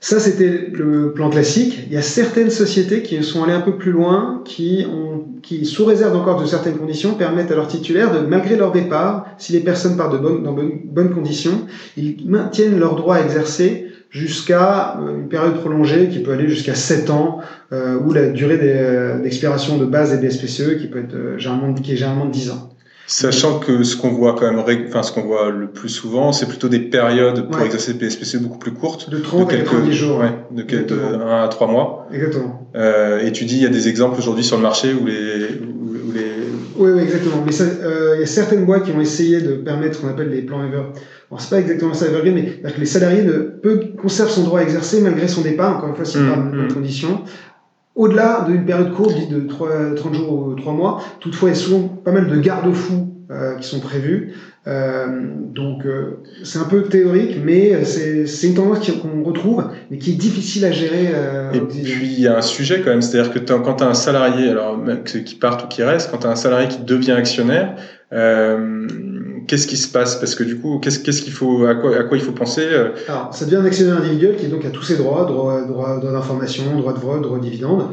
ça, 0.00 0.20
c'était 0.20 0.70
le 0.72 1.12
plan 1.12 1.28
classique. 1.28 1.80
Il 1.88 1.92
y 1.92 1.96
a 1.96 2.02
certaines 2.02 2.50
sociétés 2.50 3.02
qui 3.02 3.20
sont 3.24 3.42
allées 3.42 3.52
un 3.52 3.60
peu 3.60 3.76
plus 3.76 3.90
loin, 3.90 4.42
qui, 4.44 4.86
ont, 4.88 5.24
qui 5.42 5.66
sous 5.66 5.84
réserve 5.84 6.14
encore 6.16 6.40
de 6.40 6.46
certaines 6.46 6.76
conditions, 6.76 7.14
permettent 7.14 7.50
à 7.50 7.56
leurs 7.56 7.66
titulaires 7.66 8.12
de, 8.12 8.24
malgré 8.24 8.56
leur 8.56 8.70
départ, 8.70 9.26
si 9.38 9.52
les 9.52 9.60
personnes 9.60 9.96
partent 9.96 10.12
de 10.12 10.18
bonnes, 10.18 10.44
dans 10.44 10.54
bonnes 10.54 11.12
conditions, 11.12 11.66
ils 11.96 12.16
maintiennent 12.28 12.78
leur 12.78 12.94
droit 12.94 13.16
à 13.16 13.22
exercer 13.22 13.88
jusqu'à 14.10 15.00
euh, 15.00 15.18
une 15.18 15.28
période 15.28 15.58
prolongée 15.58 16.08
qui 16.08 16.20
peut 16.20 16.32
aller 16.32 16.48
jusqu'à 16.48 16.76
7 16.76 17.10
ans, 17.10 17.40
euh, 17.72 17.98
ou 17.98 18.12
la 18.12 18.28
durée 18.28 18.58
euh, 18.62 19.20
d'expiration 19.20 19.78
de 19.78 19.84
base 19.84 20.18
des 20.18 20.26
BSPCE 20.26 20.78
qui 20.78 20.86
peut 20.86 21.00
être 21.00 21.38
généralement, 21.38 21.74
qui 21.74 21.92
est 21.92 21.96
généralement 21.96 22.26
de 22.26 22.30
10 22.30 22.50
ans. 22.50 22.70
Sachant 23.10 23.58
que 23.58 23.84
ce 23.84 23.96
qu'on 23.96 24.10
voit 24.10 24.34
quand 24.34 24.52
même, 24.52 24.62
enfin 24.86 25.02
ce 25.02 25.12
qu'on 25.12 25.22
voit 25.22 25.48
le 25.48 25.68
plus 25.68 25.88
souvent, 25.88 26.30
c'est 26.30 26.44
plutôt 26.44 26.68
des 26.68 26.78
périodes 26.78 27.48
pour 27.50 27.62
exercer 27.62 27.94
le 27.94 27.98
PSPC 27.98 28.36
beaucoup 28.36 28.58
plus 28.58 28.72
courtes, 28.72 29.08
de 29.08 29.16
30 29.16 29.50
de 29.50 29.56
quelques, 29.56 29.90
jours, 29.92 30.18
ouais, 30.18 30.34
de, 30.50 30.60
quelques, 30.60 30.92
1 30.92 31.42
à 31.42 31.48
3 31.48 31.68
mois. 31.68 32.06
Exactement. 32.12 32.68
Euh, 32.76 33.24
et 33.24 33.32
tu 33.32 33.46
dis 33.46 33.56
il 33.56 33.62
y 33.62 33.66
a 33.66 33.70
des 33.70 33.88
exemples 33.88 34.18
aujourd'hui 34.18 34.44
sur 34.44 34.58
le 34.58 34.62
marché 34.62 34.92
où 34.92 35.06
les, 35.06 35.58
où, 35.58 36.12
les... 36.12 36.34
Oui, 36.76 36.90
oui, 36.94 37.00
exactement. 37.00 37.42
Mais 37.46 37.52
euh, 37.62 38.16
il 38.16 38.20
y 38.20 38.24
a 38.24 38.26
certaines 38.26 38.66
boîtes 38.66 38.84
qui 38.84 38.92
ont 38.92 39.00
essayé 39.00 39.40
de 39.40 39.54
permettre 39.54 39.96
ce 39.96 40.02
qu'on 40.02 40.08
appelle 40.08 40.28
les 40.28 40.42
plans 40.42 40.62
ever. 40.62 40.82
Alors 41.30 41.40
c'est 41.40 41.50
pas 41.50 41.60
exactement 41.60 41.94
ça 41.94 42.08
evergreen, 42.08 42.34
mais 42.34 42.70
que 42.70 42.78
les 42.78 42.86
salariés 42.86 43.22
ne 43.22 43.38
peut 43.38 43.80
conservent 44.00 44.30
son 44.30 44.44
droit 44.44 44.60
à 44.60 44.62
exercer 44.64 45.00
malgré 45.00 45.28
son 45.28 45.40
départ. 45.40 45.78
Encore 45.78 45.88
une 45.88 45.96
fois, 45.96 46.04
c'est 46.04 46.18
mmh, 46.18 46.28
pas 46.28 46.56
de 46.56 46.62
mmh. 46.62 46.74
conditions 46.74 47.22
au-delà 47.98 48.46
d'une 48.48 48.64
période 48.64 48.92
courte, 48.94 49.14
dite 49.14 49.30
de 49.30 49.40
3, 49.40 49.94
30 49.96 50.14
jours 50.14 50.32
ou 50.32 50.54
3 50.54 50.72
mois. 50.72 51.02
Toutefois, 51.20 51.50
il 51.50 51.52
y 51.52 51.58
a 51.58 51.60
souvent 51.60 51.88
pas 51.88 52.12
mal 52.12 52.28
de 52.28 52.36
garde-fous 52.38 53.08
euh, 53.30 53.56
qui 53.56 53.68
sont 53.68 53.80
prévus. 53.80 54.32
Euh, 54.66 55.06
donc 55.52 55.84
euh, 55.84 56.22
c'est 56.44 56.58
un 56.58 56.64
peu 56.64 56.82
théorique, 56.82 57.38
mais 57.44 57.84
c'est 57.84 58.46
une 58.46 58.54
tendance 58.54 58.90
qu'on 58.90 59.22
retrouve, 59.22 59.64
mais 59.90 59.98
qui 59.98 60.12
est 60.12 60.16
difficile 60.16 60.64
à 60.64 60.70
gérer. 60.70 61.10
Et 61.52 61.60
puis 61.60 61.80
il 61.82 62.20
y 62.20 62.26
a 62.28 62.38
un 62.38 62.42
sujet 62.42 62.80
quand 62.82 62.90
même, 62.90 63.02
c'est-à-dire 63.02 63.32
que 63.32 63.38
quand 63.38 63.74
tu 63.74 63.84
as 63.84 63.88
un 63.88 63.94
salarié, 63.94 64.48
alors 64.48 64.80
qui 65.04 65.34
part 65.34 65.64
ou 65.64 65.68
qui 65.68 65.82
reste, 65.82 66.10
quand 66.10 66.18
tu 66.18 66.26
as 66.26 66.30
un 66.30 66.36
salarié 66.36 66.68
qui 66.68 66.78
devient 66.84 67.12
actionnaire, 67.12 67.74
qu'est-ce 69.48 69.66
qui 69.66 69.76
se 69.76 69.88
passe? 69.88 70.14
Parce 70.16 70.36
que 70.36 70.44
du 70.44 70.60
coup, 70.60 70.78
qu'est-ce 70.78 71.00
qu'il 71.00 71.32
faut, 71.32 71.64
à 71.64 71.74
quoi, 71.74 71.92
il 72.12 72.20
faut 72.20 72.32
penser 72.32 72.66
Alors, 73.08 73.34
ça 73.34 73.44
devient 73.44 73.56
un 73.56 73.64
actionnaire 73.64 73.96
individuel 73.96 74.36
qui 74.36 74.46
donc 74.46 74.64
a 74.64 74.70
tous 74.70 74.84
ses 74.84 74.96
droits, 74.96 75.24
droit, 75.24 75.62
droit, 75.62 75.98
droit 75.98 76.12
d'information, 76.12 76.78
droit 76.78 76.92
de 76.92 77.00
vote, 77.00 77.22
droit 77.22 77.38
de 77.38 77.42
dividende. 77.42 77.88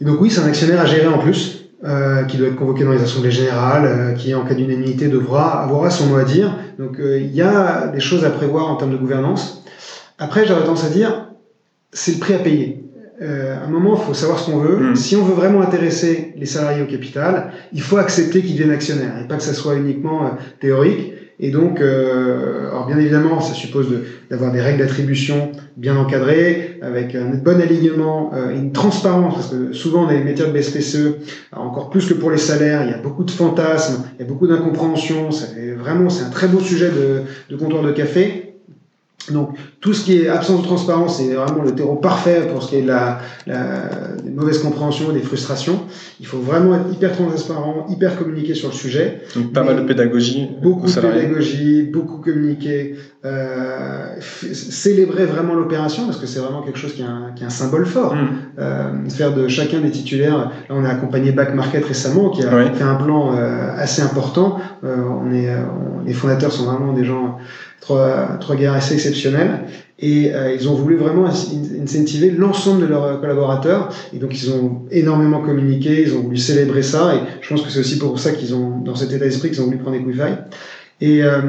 Et 0.00 0.04
donc 0.04 0.20
oui, 0.20 0.30
c'est 0.30 0.40
un 0.40 0.46
actionnaire 0.46 0.80
à 0.80 0.86
gérer 0.86 1.08
en 1.08 1.18
plus, 1.18 1.64
euh, 1.84 2.24
qui 2.24 2.36
doit 2.36 2.48
être 2.48 2.56
convoqué 2.56 2.84
dans 2.84 2.92
les 2.92 3.02
assemblées 3.02 3.30
générales, 3.30 3.84
euh, 3.84 4.12
qui 4.12 4.34
en 4.34 4.44
cas 4.44 4.54
d'unanimité 4.54 5.08
devra 5.08 5.62
avoir 5.62 5.90
son 5.90 6.06
mot 6.06 6.16
à 6.16 6.24
dire. 6.24 6.54
Donc 6.78 7.00
euh, 7.00 7.20
il 7.20 7.34
y 7.34 7.42
a 7.42 7.88
des 7.88 8.00
choses 8.00 8.24
à 8.24 8.30
prévoir 8.30 8.70
en 8.70 8.76
termes 8.76 8.92
de 8.92 8.96
gouvernance. 8.96 9.64
Après, 10.18 10.46
j'aurais 10.46 10.62
tendance 10.62 10.84
à 10.84 10.90
dire, 10.90 11.28
c'est 11.92 12.12
le 12.12 12.18
prix 12.18 12.34
à 12.34 12.38
payer. 12.38 12.84
À 13.20 13.64
un 13.64 13.68
moment, 13.68 13.96
il 14.00 14.04
faut 14.06 14.14
savoir 14.14 14.38
ce 14.38 14.50
qu'on 14.50 14.58
veut. 14.58 14.90
Mm. 14.90 14.96
Si 14.96 15.16
on 15.16 15.24
veut 15.24 15.34
vraiment 15.34 15.60
intéresser 15.62 16.32
les 16.36 16.46
salariés 16.46 16.82
au 16.82 16.86
capital, 16.86 17.50
il 17.72 17.80
faut 17.82 17.96
accepter 17.96 18.40
qu'ils 18.42 18.52
deviennent 18.52 18.70
actionnaires 18.70 19.14
et 19.22 19.26
pas 19.26 19.36
que 19.36 19.42
ça 19.42 19.54
soit 19.54 19.74
uniquement 19.74 20.24
euh, 20.24 20.28
théorique. 20.60 21.14
Et 21.40 21.52
donc, 21.52 21.80
euh, 21.80 22.66
alors 22.68 22.86
bien 22.88 22.98
évidemment, 22.98 23.40
ça 23.40 23.54
suppose 23.54 23.88
de- 23.90 24.02
d'avoir 24.28 24.50
des 24.50 24.60
règles 24.60 24.78
d'attribution 24.80 25.52
bien 25.76 25.96
encadrées, 25.96 26.78
avec 26.82 27.14
un 27.14 27.26
bon 27.26 27.60
alignement 27.60 28.32
euh, 28.34 28.50
et 28.50 28.56
une 28.56 28.72
transparence, 28.72 29.34
parce 29.34 29.50
que 29.50 29.72
souvent 29.72 30.02
dans 30.06 30.10
les 30.10 30.24
métiers 30.24 30.46
de 30.46 30.50
BSPCE, 30.50 31.18
encore 31.52 31.90
plus 31.90 32.06
que 32.06 32.14
pour 32.14 32.32
les 32.32 32.38
salaires, 32.38 32.82
il 32.84 32.90
y 32.90 32.94
a 32.94 32.98
beaucoup 32.98 33.22
de 33.22 33.30
fantasmes, 33.30 34.02
il 34.18 34.22
y 34.22 34.24
a 34.24 34.28
beaucoup 34.28 34.48
d'incompréhension. 34.48 35.30
Fait 35.30 35.72
vraiment, 35.74 36.10
c'est 36.10 36.24
un 36.24 36.30
très 36.30 36.48
beau 36.48 36.58
sujet 36.58 36.90
de, 36.90 37.22
de 37.54 37.56
comptoir 37.60 37.84
de 37.84 37.92
café. 37.92 38.47
Donc, 39.32 39.50
tout 39.80 39.92
ce 39.94 40.04
qui 40.04 40.20
est 40.20 40.28
absence 40.28 40.60
de 40.60 40.66
transparence, 40.66 41.18
c'est 41.18 41.34
vraiment 41.34 41.62
le 41.62 41.72
terreau 41.74 41.96
parfait 41.96 42.48
pour 42.50 42.62
ce 42.62 42.68
qui 42.70 42.76
est 42.76 42.82
de 42.82 42.88
la, 42.88 43.18
la- 43.46 44.16
des 44.22 44.30
mauvaises 44.30 44.58
compréhensions, 44.58 45.12
des 45.12 45.20
frustrations. 45.20 45.80
Il 46.20 46.26
faut 46.26 46.38
vraiment 46.38 46.74
être 46.76 46.92
hyper 46.92 47.12
transparent, 47.12 47.86
hyper 47.88 48.16
communiquer 48.16 48.54
sur 48.54 48.68
le 48.68 48.74
sujet. 48.74 49.22
Donc 49.36 49.52
pas 49.52 49.62
mal 49.62 49.76
de 49.76 49.82
pédagogie 49.82 50.48
Beaucoup 50.62 50.86
de 50.86 50.92
pédagogie, 51.00 51.82
beaucoup 51.84 52.18
communiquer, 52.18 52.96
euh, 53.24 54.20
célébrer 54.52 55.24
vraiment 55.26 55.54
l'opération, 55.54 56.06
parce 56.06 56.18
que 56.18 56.26
c'est 56.26 56.40
vraiment 56.40 56.62
quelque 56.62 56.78
chose 56.78 56.94
qui 56.94 57.02
est 57.02 57.06
un, 57.06 57.32
qui 57.34 57.42
est 57.42 57.46
un 57.46 57.50
symbole 57.50 57.86
fort. 57.86 58.14
Mm. 58.14 58.28
Euh, 58.58 59.08
faire 59.10 59.34
de 59.34 59.48
chacun 59.48 59.80
des 59.80 59.90
titulaires. 59.90 60.38
Là, 60.38 60.50
on 60.70 60.84
a 60.84 60.88
accompagné 60.90 61.32
Back 61.32 61.54
Market 61.54 61.84
récemment, 61.84 62.30
qui 62.30 62.42
a 62.44 62.54
Oui. 62.54 62.64
fait 62.74 62.84
un 62.84 62.94
plan 62.96 63.34
euh, 63.36 63.70
assez 63.76 64.02
important. 64.02 64.58
Euh, 64.84 64.96
on 65.22 65.32
est, 65.32 65.48
on- 65.50 66.04
les 66.04 66.12
fondateurs 66.14 66.52
sont 66.52 66.64
vraiment 66.64 66.92
des 66.92 67.04
gens 67.04 67.38
trois, 67.80 68.36
trois 68.40 68.56
gars 68.56 68.74
assez 68.74 68.94
exceptionnels. 68.94 69.64
Et 70.00 70.32
euh, 70.32 70.54
ils 70.54 70.68
ont 70.68 70.74
voulu 70.74 70.96
vraiment 70.96 71.26
in- 71.26 71.82
incentiver 71.82 72.30
l'ensemble 72.30 72.82
de 72.82 72.86
leurs 72.86 73.20
collaborateurs. 73.20 73.92
Et 74.14 74.18
donc, 74.18 74.40
ils 74.40 74.50
ont 74.52 74.82
énormément 74.90 75.40
communiqué, 75.42 76.02
ils 76.02 76.14
ont 76.14 76.20
voulu 76.22 76.36
célébrer 76.36 76.82
ça. 76.82 77.14
Et 77.16 77.18
je 77.40 77.48
pense 77.48 77.62
que 77.62 77.70
c'est 77.70 77.80
aussi 77.80 77.98
pour 77.98 78.18
ça 78.20 78.30
qu'ils 78.30 78.54
ont, 78.54 78.78
dans 78.78 78.94
cet 78.94 79.12
état 79.12 79.24
d'esprit, 79.24 79.50
qu'ils 79.50 79.60
ont 79.60 79.64
voulu 79.64 79.78
prendre 79.78 79.98
des 80.04 80.12
failles. 80.12 80.38
Et, 81.00 81.22
euh, 81.24 81.40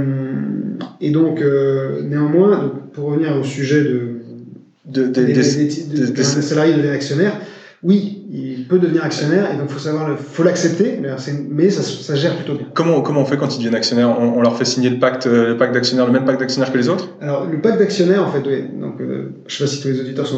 et 1.00 1.12
donc, 1.12 1.42
euh, 1.42 2.02
néanmoins, 2.04 2.74
pour 2.94 3.10
revenir 3.10 3.36
au 3.38 3.44
sujet 3.44 3.82
de, 3.84 4.16
De- 4.86 5.04
de- 5.04 5.24
des, 5.24 5.34
des- 5.34 5.34
des- 5.34 5.66
des- 5.84 6.06
des- 6.08 6.14
qu'un 6.14 6.24
salarié 6.24 6.74
devient 6.74 6.90
actionnaire, 6.90 7.34
oui, 7.84 8.24
il 8.32 8.59
peut 8.70 8.78
devenir 8.78 9.04
actionnaire 9.04 9.52
et 9.52 9.58
donc 9.58 9.70
faut 9.70 9.80
savoir 9.80 10.08
le, 10.08 10.16
faut 10.16 10.44
l'accepter, 10.44 11.02
mais, 11.02 11.70
ça, 11.72 12.16
gère 12.16 12.36
plutôt 12.36 12.54
bien. 12.54 12.68
Comment, 12.74 13.02
comment 13.02 13.22
on 13.22 13.26
fait 13.26 13.36
quand 13.36 13.54
ils 13.56 13.58
deviennent 13.58 13.76
actionnaires 13.76 14.16
on, 14.18 14.38
on 14.38 14.42
leur 14.42 14.56
fait 14.56 14.66
signer 14.66 14.92
le 14.92 15.00
pacte, 15.00 15.26
euh, 15.26 15.50
le 15.50 15.58
pacte 15.58 15.74
d'actionnaires, 15.74 16.06
le 16.06 16.14
même 16.14 16.24
pacte 16.24 16.40
d'actionnaires 16.40 16.72
que 16.72 16.78
les 16.78 16.88
autres? 16.88 17.10
Alors 17.20 17.48
le 17.52 17.60
pacte 17.60 17.80
d'actionnaires, 17.80 18.24
en 18.24 18.32
fait, 18.32 18.44
oui, 18.46 18.64
donc 18.80 19.02
euh, 19.02 19.34
je 19.48 19.58
sais 19.58 19.64
pas 19.64 19.70
si 19.70 19.82
tous 19.82 19.88
les 19.88 20.00
auditeurs 20.00 20.28
sont 20.28 20.38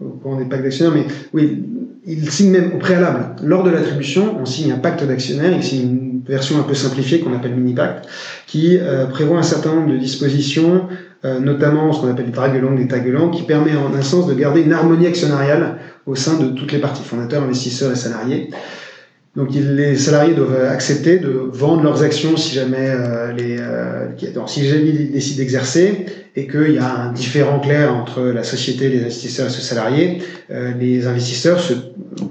au, 0.00 0.18
courant 0.22 0.36
des 0.36 0.46
pactes 0.46 0.62
d'actionnaires, 0.62 0.94
mais 0.94 1.06
oui, 1.34 1.64
ils 2.06 2.30
signent 2.30 2.52
même 2.52 2.72
au 2.74 2.78
préalable. 2.78 3.36
Lors 3.44 3.62
de 3.62 3.70
l'attribution, 3.70 4.36
on 4.40 4.46
signe 4.46 4.72
un 4.72 4.78
pacte 4.78 5.04
d'actionnaires, 5.04 5.52
ils 5.54 5.62
signent 5.62 5.90
une 5.90 6.22
version 6.26 6.58
un 6.58 6.62
peu 6.62 6.74
simplifiée 6.74 7.20
qu'on 7.20 7.34
appelle 7.34 7.54
mini-pacte, 7.54 8.08
qui 8.46 8.78
euh, 8.80 9.04
prévoit 9.04 9.38
un 9.38 9.42
certain 9.42 9.74
nombre 9.74 9.92
de 9.92 9.98
dispositions, 9.98 10.88
euh, 11.24 11.40
notamment 11.40 11.92
ce 11.92 12.00
qu'on 12.00 12.10
appelle 12.10 12.26
des 12.26 12.32
dragues 12.32 12.60
longues, 12.60 12.78
des 12.78 13.36
qui 13.36 13.42
permet 13.42 13.74
en 13.76 13.94
un 13.94 14.02
sens 14.02 14.26
de 14.26 14.34
garder 14.34 14.62
une 14.62 14.72
harmonie 14.72 15.06
actionnariale 15.06 15.78
au 16.06 16.14
sein 16.14 16.38
de 16.38 16.48
toutes 16.48 16.72
les 16.72 16.78
parties, 16.78 17.02
fondateurs, 17.02 17.42
investisseurs 17.42 17.92
et 17.92 17.96
salariés. 17.96 18.50
Donc 19.36 19.50
les 19.52 19.96
salariés 19.96 20.34
doivent 20.34 20.64
accepter 20.64 21.18
de 21.18 21.28
vendre 21.28 21.82
leurs 21.82 22.02
actions 22.02 22.38
si 22.38 22.54
jamais 22.54 22.88
euh, 22.88 23.32
les 23.32 23.58
euh, 23.60 24.08
si 24.46 24.66
jamais 24.66 24.88
ils 24.88 25.12
décident 25.12 25.36
d'exercer 25.36 26.06
et 26.34 26.46
qu'il 26.46 26.72
y 26.72 26.78
a 26.78 27.02
un 27.02 27.12
différent 27.12 27.60
clair 27.60 27.94
entre 27.94 28.22
la 28.22 28.42
société, 28.42 28.88
les 28.88 29.02
investisseurs 29.02 29.48
et 29.48 29.50
ce 29.50 29.60
salarié. 29.60 30.22
Euh, 30.50 30.72
les 30.80 31.06
investisseurs 31.06 31.60
se 31.60 31.74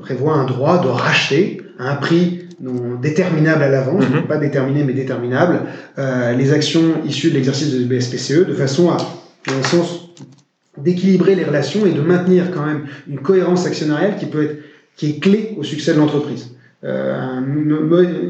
prévoient 0.01 0.33
un 0.33 0.45
droit 0.45 0.81
de 0.81 0.87
racheter 0.87 1.61
à 1.77 1.91
un 1.91 1.95
prix 1.95 2.44
non 2.65 2.95
déterminable 3.01 3.63
à 3.63 3.69
l'avance, 3.69 4.03
Mhm. 4.09 4.27
pas 4.27 4.37
déterminé 4.37 4.83
mais 4.83 4.93
déterminable, 4.93 5.61
euh, 5.99 6.33
les 6.33 6.51
actions 6.51 6.87
issues 7.05 7.29
de 7.29 7.35
l'exercice 7.35 7.73
de 7.73 7.83
BSPCE 7.85 8.45
de 8.47 8.53
façon 8.53 8.89
à, 8.89 8.97
dans 8.97 9.57
le 9.57 9.63
sens 9.63 10.09
d'équilibrer 10.77 11.35
les 11.35 11.43
relations 11.43 11.85
et 11.85 11.91
de 11.91 12.01
maintenir 12.01 12.51
quand 12.51 12.65
même 12.65 12.81
une 13.07 13.19
cohérence 13.19 13.65
actionnariale 13.65 14.15
qui 14.19 14.25
peut 14.25 14.43
être 14.43 14.57
qui 14.97 15.09
est 15.09 15.19
clé 15.19 15.55
au 15.57 15.63
succès 15.63 15.93
de 15.93 15.99
l'entreprise. 15.99 16.51
Euh, 16.85 17.13
un, 17.13 17.43
une- 17.43 17.71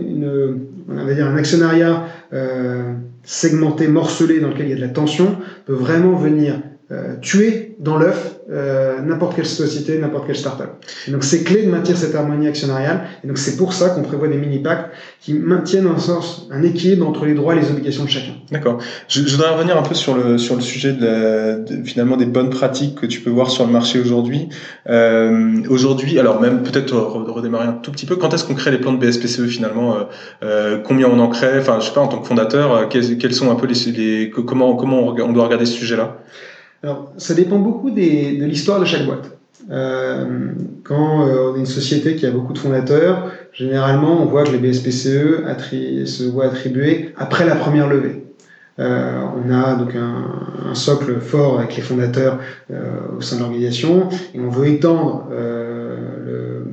une- 0.09 0.59
on 0.89 1.05
va 1.05 1.13
dire 1.13 1.27
un 1.27 1.37
actionnariat 1.37 2.07
euh, 2.33 2.93
segmenté, 3.23 3.87
morcelé, 3.87 4.39
dans 4.39 4.49
lequel 4.49 4.65
il 4.67 4.69
y 4.71 4.73
a 4.73 4.75
de 4.75 4.81
la 4.81 4.87
tension, 4.89 5.37
peut 5.67 5.73
vraiment 5.73 6.15
venir 6.15 6.55
euh, 6.91 7.15
tuer 7.19 7.75
dans 7.79 7.97
l'œuf 7.97 8.35
euh, 8.51 9.01
n'importe 9.01 9.35
quelle 9.35 9.47
société, 9.47 9.97
n'importe 9.97 10.27
quelle 10.27 10.35
start-up. 10.35 10.69
Et 11.07 11.11
donc 11.11 11.23
c'est 11.23 11.43
clé 11.43 11.63
de 11.63 11.71
maintenir 11.71 11.97
cette 11.97 12.13
harmonie 12.13 12.47
actionnariale. 12.47 13.01
Et 13.23 13.27
donc 13.27 13.39
c'est 13.39 13.57
pour 13.57 13.73
ça 13.73 13.89
qu'on 13.89 14.03
prévoit 14.03 14.27
des 14.27 14.37
mini-pactes 14.37 14.91
qui 15.19 15.33
maintiennent 15.33 15.87
un 15.87 15.97
sens, 15.97 16.47
un 16.51 16.61
équilibre 16.61 17.07
entre 17.07 17.25
les 17.25 17.33
droits 17.33 17.55
et 17.55 17.59
les 17.59 17.71
obligations 17.71 18.03
de 18.03 18.09
chacun. 18.09 18.33
D'accord. 18.51 18.77
Je, 19.07 19.23
je 19.25 19.35
voudrais 19.35 19.49
revenir 19.51 19.75
un 19.77 19.81
peu 19.81 19.95
sur 19.95 20.15
le, 20.15 20.37
sur 20.37 20.53
le 20.55 20.61
sujet 20.61 20.93
de, 20.93 21.03
la- 21.05 21.55
de- 21.55 21.83
finalement 21.83 22.17
des 22.17 22.27
bonnes 22.27 22.51
pratiques 22.51 22.95
que 23.01 23.07
tu 23.07 23.21
peux 23.21 23.31
voir 23.31 23.49
sur 23.49 23.65
le 23.65 23.71
marché 23.71 23.99
aujourd'hui. 23.99 24.49
Euh, 24.87 25.63
aujourd'hui, 25.69 26.19
alors 26.19 26.39
même 26.39 26.61
peut-être 26.61 26.93
re- 26.93 27.29
redémarrer 27.31 27.65
un 27.67 27.73
tout 27.73 27.91
petit 27.91 28.05
peu, 28.05 28.15
quand 28.15 28.31
est-ce 28.35 28.43
qu'on 28.45 28.53
crée 28.55 28.69
les 28.69 28.77
plans 28.77 28.93
de 28.93 28.99
BSPCE 29.03 29.47
finalement 29.47 29.95
euh, 29.95 30.03
euh, 30.43 30.77
Combien 30.83 31.07
on 31.09 31.17
en 31.19 31.29
crée? 31.29 31.57
Enfin, 31.59 31.79
je 31.79 31.87
sais 31.87 31.93
pas, 31.93 32.01
en 32.01 32.07
tant 32.07 32.19
que 32.19 32.27
fondateur, 32.27 32.87
quels, 32.89 33.17
quels 33.17 33.33
sont 33.33 33.49
un 33.51 33.55
peu 33.55 33.65
les, 33.65 33.91
les 33.91 34.29
comment, 34.29 34.75
comment 34.75 35.07
on 35.07 35.33
doit 35.33 35.45
regarder 35.45 35.65
ce 35.65 35.73
sujet-là? 35.73 36.17
Alors, 36.85 37.11
ça 37.17 37.33
dépend 37.33 37.57
beaucoup 37.57 37.89
de 37.89 38.45
l'histoire 38.45 38.79
de 38.79 38.85
chaque 38.85 39.07
boîte. 39.07 39.31
Euh, 39.71 40.51
quand 40.83 41.27
euh, 41.27 41.49
on 41.51 41.55
est 41.55 41.59
une 41.61 41.65
société 41.65 42.15
qui 42.15 42.27
a 42.27 42.29
beaucoup 42.29 42.53
de 42.53 42.59
fondateurs, 42.59 43.31
généralement, 43.53 44.21
on 44.21 44.25
voit 44.25 44.43
que 44.43 44.51
les 44.51 44.59
BSPCE 44.59 46.05
se 46.05 46.23
voient 46.29 46.45
attribuer 46.45 47.09
après 47.17 47.43
la 47.43 47.55
première 47.55 47.87
levée. 47.89 48.27
Euh, 48.77 49.19
on 49.35 49.51
a 49.51 49.73
donc 49.73 49.95
un, 49.95 50.69
un 50.69 50.75
socle 50.75 51.19
fort 51.21 51.57
avec 51.57 51.75
les 51.75 51.81
fondateurs 51.81 52.37
au 53.17 53.21
sein 53.21 53.37
de 53.37 53.41
l'organisation 53.41 54.09
et 54.35 54.39
on 54.39 54.49
veut 54.49 54.67
étendre 54.67 55.29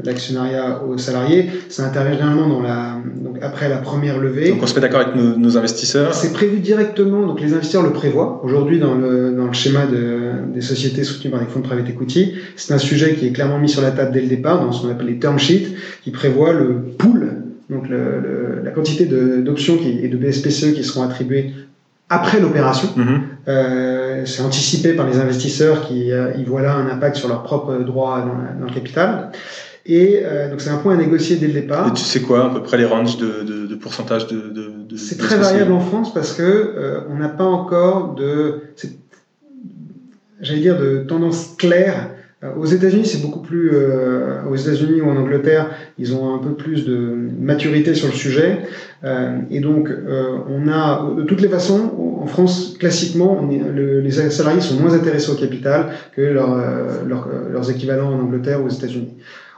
l'actionnariat 0.05 0.83
aux 0.83 0.99
salariés. 0.99 1.51
Ça 1.69 1.85
intervient 1.87 2.13
généralement 2.15 2.49
dans 2.49 2.61
la, 2.63 2.97
donc 3.17 3.37
après 3.43 3.69
la 3.69 3.77
première 3.79 4.19
levée. 4.19 4.51
Donc 4.51 4.63
on 4.63 4.67
se 4.67 4.75
met 4.75 4.81
d'accord 4.81 5.01
avec 5.01 5.15
nos, 5.15 5.37
nos 5.37 5.57
investisseurs. 5.59 6.15
C'est 6.15 6.33
prévu 6.33 6.59
directement, 6.59 7.27
donc 7.27 7.41
les 7.41 7.53
investisseurs 7.53 7.83
le 7.83 7.91
prévoient. 7.93 8.41
Aujourd'hui, 8.45 8.79
dans 8.79 8.95
le, 8.95 9.33
dans 9.33 9.47
le 9.47 9.53
schéma 9.53 9.87
de, 9.87 10.53
des 10.55 10.61
sociétés 10.61 11.05
soutenues 11.05 11.31
par 11.31 11.41
des 11.41 11.47
fonds 11.47 11.61
de 11.61 11.65
private 11.67 11.89
equity, 11.89 12.35
c'est 12.57 12.75
un 12.75 12.79
sujet 12.79 13.15
qui 13.15 13.27
est 13.27 13.33
clairement 13.33 13.59
mis 13.59 13.69
sur 13.69 13.83
la 13.83 13.91
table 13.91 14.13
dès 14.13 14.21
le 14.21 14.29
départ, 14.29 14.61
dans 14.65 14.73
ce 14.73 14.83
qu'on 14.83 14.91
appelle 14.91 15.07
les 15.07 15.19
term 15.19 15.39
sheets, 15.39 15.69
qui 16.03 16.11
prévoit 16.11 16.53
le 16.53 16.75
pool, 16.99 17.29
donc 17.71 17.89
le, 17.89 17.97
le- 17.97 18.63
la 18.65 18.71
quantité 18.71 19.07
de- 19.07 19.41
d'options 19.41 19.79
et 19.85 20.09
de 20.09 20.17
BSPCE 20.17 20.75
qui 20.75 20.85
seront 20.85 21.03
attribuées 21.03 21.53
après 22.09 22.41
l'opération. 22.41 22.89
Mhm. 22.97 23.21
Euh, 23.49 24.23
c'est 24.27 24.43
anticipé 24.43 24.93
par 24.93 25.07
les 25.09 25.19
investisseurs 25.19 25.87
qui 25.89 26.13
euh, 26.13 26.33
y 26.39 26.45
voient 26.45 26.63
là 26.63 26.75
un 26.75 26.89
impact 26.89 27.17
sur 27.17 27.29
leurs 27.29 27.43
propres 27.43 27.75
droits 27.79 28.25
dans 28.61 28.67
le 28.67 28.73
capital. 28.73 29.31
Et 29.85 30.21
euh, 30.25 30.49
donc 30.51 30.61
c'est 30.61 30.71
un 30.71 30.77
point 30.77 30.95
à 30.95 30.97
négocier 30.97 31.37
dès 31.37 31.49
le 31.49 31.55
départ. 31.55 31.89
Et 31.89 31.93
tu 31.93 32.03
sais 32.05 32.21
quoi, 32.21 32.47
à 32.47 32.55
peu 32.55 32.63
près 32.63 32.79
les 32.79 32.85
ranges 32.85 33.17
de, 33.19 33.43
de, 33.43 33.67
de 33.67 33.75
pourcentage 33.75 34.27
de. 34.29 34.37
de, 34.49 34.71
de 34.89 34.97
C'est 34.97 35.19
très 35.19 35.37
variable 35.37 35.73
en 35.73 35.81
France 35.81 36.15
parce 36.15 36.35
que 36.35 36.43
euh, 36.43 37.01
on 37.11 37.17
n'a 37.17 37.29
pas 37.29 37.45
encore 37.45 38.15
de, 38.15 38.61
j'allais 40.41 40.61
dire, 40.61 40.79
de 40.79 40.99
tendance 40.99 41.55
claire. 41.59 42.11
Euh, 42.45 42.49
Aux 42.57 42.65
États-Unis, 42.67 43.07
c'est 43.07 43.23
beaucoup 43.23 43.41
plus. 43.41 43.71
euh, 43.73 44.43
aux 44.51 44.57
États-Unis 44.57 45.01
ou 45.01 45.09
en 45.11 45.17
Angleterre, 45.17 45.71
ils 45.99 46.15
ont 46.15 46.35
un 46.35 46.39
peu 46.39 46.55
plus 46.55 46.85
de 46.85 47.15
maturité 47.41 47.95
sur 47.95 48.09
le 48.09 48.15
sujet. 48.15 48.59
Euh, 49.05 49.39
et 49.51 49.61
donc, 49.61 49.89
euh, 49.89 50.39
on 50.49 50.69
a, 50.69 51.09
de 51.17 51.23
toutes 51.23 51.41
les 51.41 51.49
façons, 51.49 51.93
en 52.21 52.27
France, 52.27 52.77
classiquement, 52.79 53.37
on 53.41 53.51
est- 53.51 53.59
le- 53.59 54.01
les 54.01 54.11
salariés 54.13 54.61
sont 54.61 54.77
moins 54.77 54.93
intéressés 54.95 55.31
au 55.31 55.35
capital 55.37 55.91
que 56.17 56.21
leur, 56.21 56.53
euh, 56.53 57.05
leur- 57.09 57.29
leurs 57.53 57.71
équivalents 57.71 58.11
en 58.13 58.21
Angleterre 58.21 58.61
ou 58.63 58.67
aux 58.67 58.71
États-Unis. 58.71 59.15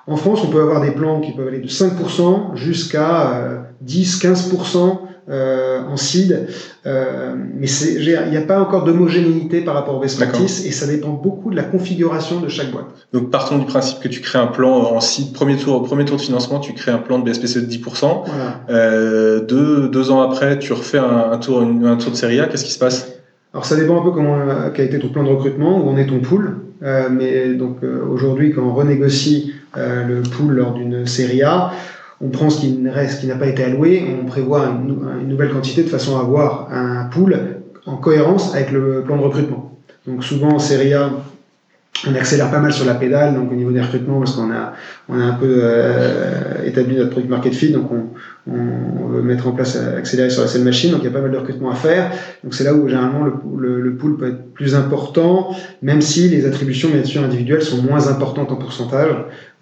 En 0.07 0.17
France, 0.17 0.41
on 0.45 0.49
peut 0.49 0.61
avoir 0.61 0.81
des 0.83 0.91
plans 0.91 1.21
qui 1.21 1.33
peuvent 1.33 1.49
aller 1.49 1.61
de 1.61 1.69
5% 1.69 2.55
jusqu'à 2.57 3.37
euh, 3.37 3.59
10-15% 3.87 4.99
euh, 5.31 5.81
en 5.91 5.97
seed, 5.97 6.47
euh, 6.85 7.35
mais 7.55 7.67
il 7.67 8.31
n'y 8.31 8.37
a 8.37 8.43
pas 8.43 8.61
encore 8.61 8.85
d'homogénéité 8.85 9.63
par 9.63 9.73
rapport 9.75 9.97
au 9.97 10.01
best 10.01 10.19
D'accord. 10.19 10.35
practice 10.35 10.67
et 10.67 10.71
ça 10.71 10.87
dépend 10.87 11.09
beaucoup 11.09 11.51
de 11.51 11.57
la 11.57 11.63
configuration 11.63 12.41
de 12.41 12.49
chaque 12.49 12.71
boîte. 12.71 12.85
Donc 13.15 13.31
partons 13.31 13.57
du 13.57 13.65
principe 13.65 14.01
que 14.01 14.09
tu 14.09 14.21
crées 14.21 14.39
un 14.39 14.49
plan 14.49 14.71
en 14.71 15.01
site, 15.01 15.33
premier 15.33 15.57
tour, 15.57 15.83
premier 15.85 16.05
tour 16.05 16.19
de 16.19 16.23
financement, 16.23 16.61
tu 16.61 16.75
crées 16.75 16.91
un 16.93 16.99
plan 16.99 17.19
de 17.19 17.25
BSPCE 17.31 17.61
de 17.61 17.67
10%. 17.67 18.25
Voilà. 18.27 18.61
Euh, 18.69 19.41
deux, 19.41 19.89
deux 19.89 20.11
ans 20.11 20.21
après, 20.21 20.59
tu 20.59 20.75
refais 20.75 20.99
un, 20.99 21.31
un 21.33 21.39
tour, 21.39 21.63
une- 21.63 21.87
un 21.87 21.97
tour 21.97 22.11
de 22.11 22.17
série 22.17 22.39
A, 22.41 22.47
qu'est-ce 22.47 22.67
qui 22.67 22.73
se 22.73 22.79
passe? 22.79 23.11
Alors 23.55 23.65
ça 23.65 23.77
dépend 23.77 23.99
un 24.01 24.05
peu 24.05 24.11
comment 24.11 24.37
euh, 24.37 24.69
quel 24.75 24.85
a 24.85 24.89
été 24.89 24.99
ton 24.99 25.09
plan 25.09 25.23
de 25.25 25.29
recrutement, 25.31 25.79
où 25.83 25.89
en 25.89 25.97
est 25.97 26.07
ton 26.07 26.19
pool. 26.21 26.59
Euh, 26.83 27.09
mais 27.11 27.55
donc 27.55 27.79
euh, 27.83 28.05
aujourd'hui, 28.11 28.53
quand 28.53 28.63
on 28.63 28.75
renégocie 28.75 29.54
euh, 29.54 29.54
le 29.77 30.23
pool 30.23 30.55
lors 30.55 30.75
d'une 30.75 31.07
série 31.07 31.43
A, 31.43 31.73
on 32.21 32.29
prend 32.29 32.51
ce 32.51 32.61
qui 32.61 32.79
reste, 32.89 33.21
qui 33.21 33.27
n'a 33.27 33.35
pas 33.35 33.47
été 33.47 33.65
alloué, 33.65 34.05
on 34.23 34.27
prévoit 34.27 34.67
une, 34.67 34.87
nou- 34.87 35.03
une 35.21 35.29
nouvelle 35.29 35.51
quantité 35.51 35.83
de 35.83 35.89
façon 35.89 36.17
à 36.17 36.21
avoir 36.21 36.69
un 36.73 37.05
pool 37.07 37.37
en 37.87 37.97
cohérence 37.97 38.55
avec 38.55 38.71
le 38.73 39.03
plan 39.03 39.17
de 39.17 39.23
recrutement. 39.23 39.79
Donc 40.07 40.25
souvent 40.25 40.53
en 40.55 40.59
série 40.59 40.95
A, 40.95 41.11
on 42.07 42.15
accélère 42.15 42.51
pas 42.51 42.59
mal 42.59 42.73
sur 42.73 42.85
la 42.85 42.95
pédale, 42.95 43.35
donc 43.35 43.51
au 43.51 43.55
niveau 43.55 43.71
des 43.71 43.81
recrutements, 43.81 44.19
parce 44.19 44.33
qu'on 44.37 44.51
a, 44.51 44.75
on 45.09 45.19
a 45.19 45.23
un 45.23 45.33
peu 45.33 45.61
euh, 45.63 46.65
établi 46.65 46.97
notre 46.97 47.11
product 47.11 47.31
market 47.31 47.55
fit, 47.55 47.73
donc 47.73 47.91
on, 47.91 49.07
veut 49.09 49.23
mettre 49.23 49.47
en 49.47 49.53
place, 49.53 49.77
euh, 49.77 49.97
accélérer 49.99 50.29
sur 50.29 50.43
la 50.43 50.49
seule 50.49 50.65
machine, 50.65 50.91
donc 50.91 51.01
il 51.03 51.05
y 51.05 51.09
a 51.09 51.13
pas 51.13 51.21
mal 51.21 51.31
de 51.31 51.37
recrutements 51.37 51.71
à 51.71 51.75
faire. 51.77 52.11
Donc 52.43 52.53
c'est 52.55 52.65
là 52.65 52.75
où 52.75 52.89
généralement 52.89 53.25
le, 53.25 53.33
le, 53.59 53.81
le, 53.81 53.97
pool 53.97 54.17
peut 54.17 54.29
être 54.29 54.53
plus 54.53 54.75
important, 54.75 55.55
même 55.83 56.03
si 56.03 56.29
les 56.29 56.45
attributions 56.45 56.91
bien 56.91 57.05
sûr 57.05 57.23
individuelles 57.23 57.63
sont 57.63 57.83
moins 57.83 58.09
importantes 58.09 58.51
en 58.53 58.57
pourcentage. 58.57 59.11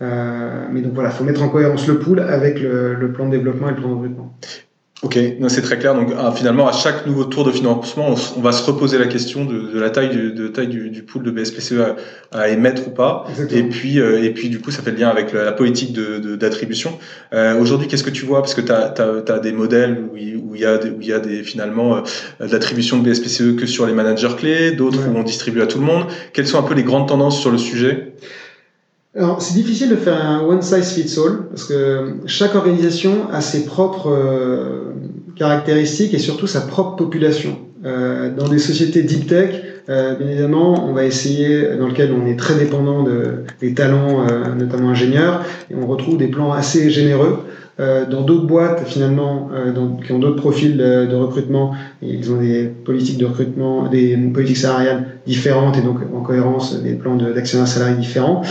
Euh, 0.02 0.66
mais 0.72 0.80
donc 0.80 0.94
voilà, 0.94 1.10
il 1.10 1.12
faut 1.12 1.24
mettre 1.24 1.42
en 1.42 1.48
cohérence 1.48 1.86
le 1.86 1.98
pool 1.98 2.20
avec 2.20 2.60
le, 2.60 2.94
le 2.94 3.12
plan 3.12 3.26
de 3.26 3.30
développement 3.30 3.68
et 3.68 3.70
le 3.70 3.76
plan 3.76 3.88
de 3.88 3.94
recrutement. 3.94 4.36
Ok, 5.02 5.18
c'est 5.48 5.62
très 5.62 5.78
clair. 5.78 5.96
Donc 5.96 6.12
ah, 6.16 6.30
finalement, 6.30 6.68
à 6.68 6.72
chaque 6.72 7.06
nouveau 7.06 7.24
tour 7.24 7.42
de 7.44 7.50
financement, 7.50 8.14
on, 8.36 8.40
va 8.40 8.52
se 8.52 8.64
reposer 8.64 8.98
la 8.98 9.06
question 9.06 9.44
de, 9.44 9.72
de 9.72 9.80
la 9.80 9.90
taille, 9.90 10.10
du, 10.10 10.32
de 10.32 10.46
taille 10.46 10.68
du, 10.68 10.90
du, 10.90 11.02
pool 11.02 11.24
de 11.24 11.32
BSPCE 11.32 11.72
à, 12.30 12.38
à 12.38 12.48
émettre 12.48 12.86
ou 12.86 12.90
pas. 12.92 13.26
Et 13.50 13.64
puis, 13.64 13.98
euh, 13.98 14.22
et 14.22 14.30
puis 14.30 14.48
du 14.48 14.60
coup, 14.60 14.70
ça 14.70 14.80
fait 14.80 14.92
le 14.92 14.98
lien 14.98 15.08
avec 15.08 15.32
la, 15.32 15.50
politique 15.50 15.92
d'attribution. 15.92 16.92
De, 17.32 17.36
euh, 17.36 17.58
Aujourd'hui, 17.58 17.88
qu'est-ce 17.88 18.04
que 18.04 18.10
tu 18.10 18.24
vois? 18.24 18.42
Parce 18.42 18.54
que 18.54 18.60
tu 18.60 18.70
as, 18.70 18.94
as, 18.96 19.32
as, 19.32 19.38
des 19.40 19.50
modèles 19.50 19.98
où 19.98 20.16
il, 20.16 20.36
où 20.36 20.54
il 20.54 20.60
y 20.60 20.64
a, 20.64 20.78
des, 20.78 20.90
où 20.90 21.00
il 21.00 21.08
y 21.08 21.12
a 21.12 21.18
des, 21.18 21.42
finalement 21.42 21.96
euh, 21.96 22.46
de 22.46 22.52
l'attribution 22.52 23.00
de 23.00 23.10
BSPCE 23.10 23.56
que 23.56 23.66
sur 23.66 23.86
les 23.86 23.94
managers 23.94 24.36
clés, 24.38 24.70
d'autres 24.70 25.08
où 25.08 25.16
on 25.16 25.24
distribue 25.24 25.62
à 25.62 25.66
tout 25.66 25.80
le 25.80 25.84
monde. 25.84 26.04
Quelles 26.32 26.46
sont 26.46 26.60
un 26.60 26.68
peu 26.68 26.74
les 26.74 26.84
grandes 26.84 27.08
tendances 27.08 27.40
sur 27.40 27.50
le 27.50 27.58
sujet? 27.58 28.12
Alors, 29.14 29.42
c'est 29.42 29.55
difficile 29.55 29.90
de 29.90 29.96
faire 29.96 30.25
un 30.25 30.40
one 30.40 30.62
size 30.62 30.92
fits 30.92 31.18
all 31.18 31.48
parce 31.51 31.64
que 31.64 32.14
chaque 32.25 32.55
organisation 32.55 33.29
a 33.31 33.42
ses 33.42 33.66
propres 33.66 34.11
euh, 34.11 34.94
caractéristiques 35.37 36.14
et 36.14 36.18
surtout 36.18 36.46
sa 36.46 36.62
propre 36.62 36.96
population. 36.96 37.59
Euh, 37.85 38.35
dans 38.35 38.48
des 38.48 38.59
sociétés 38.59 39.03
deep 39.03 39.27
tech, 39.27 39.51
euh, 39.90 40.14
bien 40.14 40.29
évidemment, 40.29 40.88
on 40.88 40.94
va 40.94 41.05
essayer, 41.05 41.77
dans 41.79 41.88
lequel 41.88 42.12
on 42.12 42.27
est 42.27 42.38
très 42.38 42.55
dépendant 42.55 43.03
de, 43.03 43.44
des 43.61 43.75
talents, 43.75 44.27
euh, 44.31 44.55
notamment 44.55 44.90
ingénieurs, 44.90 45.44
et 45.70 45.75
on 45.75 45.87
retrouve 45.87 46.16
des 46.16 46.29
plans 46.29 46.53
assez 46.53 46.90
généreux. 46.90 47.40
Euh, 47.81 48.05
dans 48.07 48.20
d'autres 48.22 48.46
boîtes, 48.46 48.87
finalement, 48.87 49.48
euh, 49.53 49.72
qui 50.05 50.12
ont 50.12 50.18
d'autres 50.18 50.40
profils 50.40 50.77
de, 50.77 51.07
de, 51.07 51.16
recrutement, 51.16 51.75
ils 52.03 52.31
ont 52.31 52.37
des 52.37 52.64
politiques 52.64 53.18
de 53.18 53.25
recrutement, 53.25 53.88
des 53.88 54.16
politiques 54.16 54.59
salariales 54.59 55.07
différentes 55.27 55.79
et 55.79 55.81
donc 55.81 55.98
en 56.14 56.20
cohérence 56.20 56.81
des 56.83 56.92
plans 56.92 57.16
d'actionnaires 57.16 57.66
salariés 57.66 57.96
différents. 57.96 58.42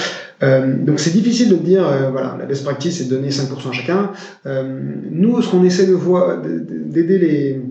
Euh, 0.44 0.76
donc 0.78 1.00
c'est 1.00 1.12
difficile 1.12 1.50
de 1.50 1.56
dire, 1.56 1.88
euh, 1.88 2.10
voilà, 2.10 2.36
la 2.40 2.46
best 2.46 2.64
practice 2.64 2.98
c'est 2.98 3.06
de 3.06 3.10
donner 3.10 3.30
5% 3.30 3.70
à 3.70 3.72
chacun. 3.72 4.12
Euh, 4.46 4.64
nous, 5.10 5.42
ce 5.42 5.50
qu'on 5.50 5.64
essaie 5.64 5.86
de 5.86 5.94
voir, 5.94 6.42
d'aider 6.42 7.20
les, 7.20 7.62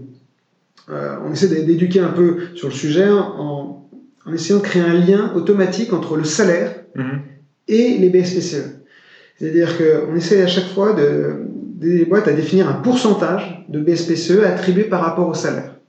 euh, 0.91 1.17
on 1.27 1.33
essaie 1.33 1.49
d'éduquer 1.49 2.01
un 2.01 2.09
peu 2.09 2.39
sur 2.55 2.69
le 2.69 2.75
sujet 2.75 3.09
en, 3.09 3.87
en, 4.27 4.33
essayant 4.33 4.59
de 4.59 4.63
créer 4.65 4.83
un 4.83 4.95
lien 4.95 5.33
automatique 5.35 5.93
entre 5.93 6.17
le 6.17 6.25
salaire 6.25 6.85
-hmm. 6.97 7.19
et 7.69 7.99
les 7.99 8.09
BSPCE. 8.09 8.65
C'est-à-dire 9.39 9.71
qu'on 9.79 10.15
essaie 10.17 10.43
à 10.43 10.47
chaque 10.47 10.71
fois 10.75 10.93
d'aider 10.93 11.99
les 11.99 12.05
boîtes 12.05 12.29
à 12.29 12.33
définir 12.33 12.69
un 12.69 12.75
pourcentage 12.75 13.65
de 13.69 13.81
BSPCE 13.81 14.45
attribué 14.45 14.85
par 14.85 15.01
rapport 15.01 15.29
au 15.29 15.35
salaire. 15.35 15.80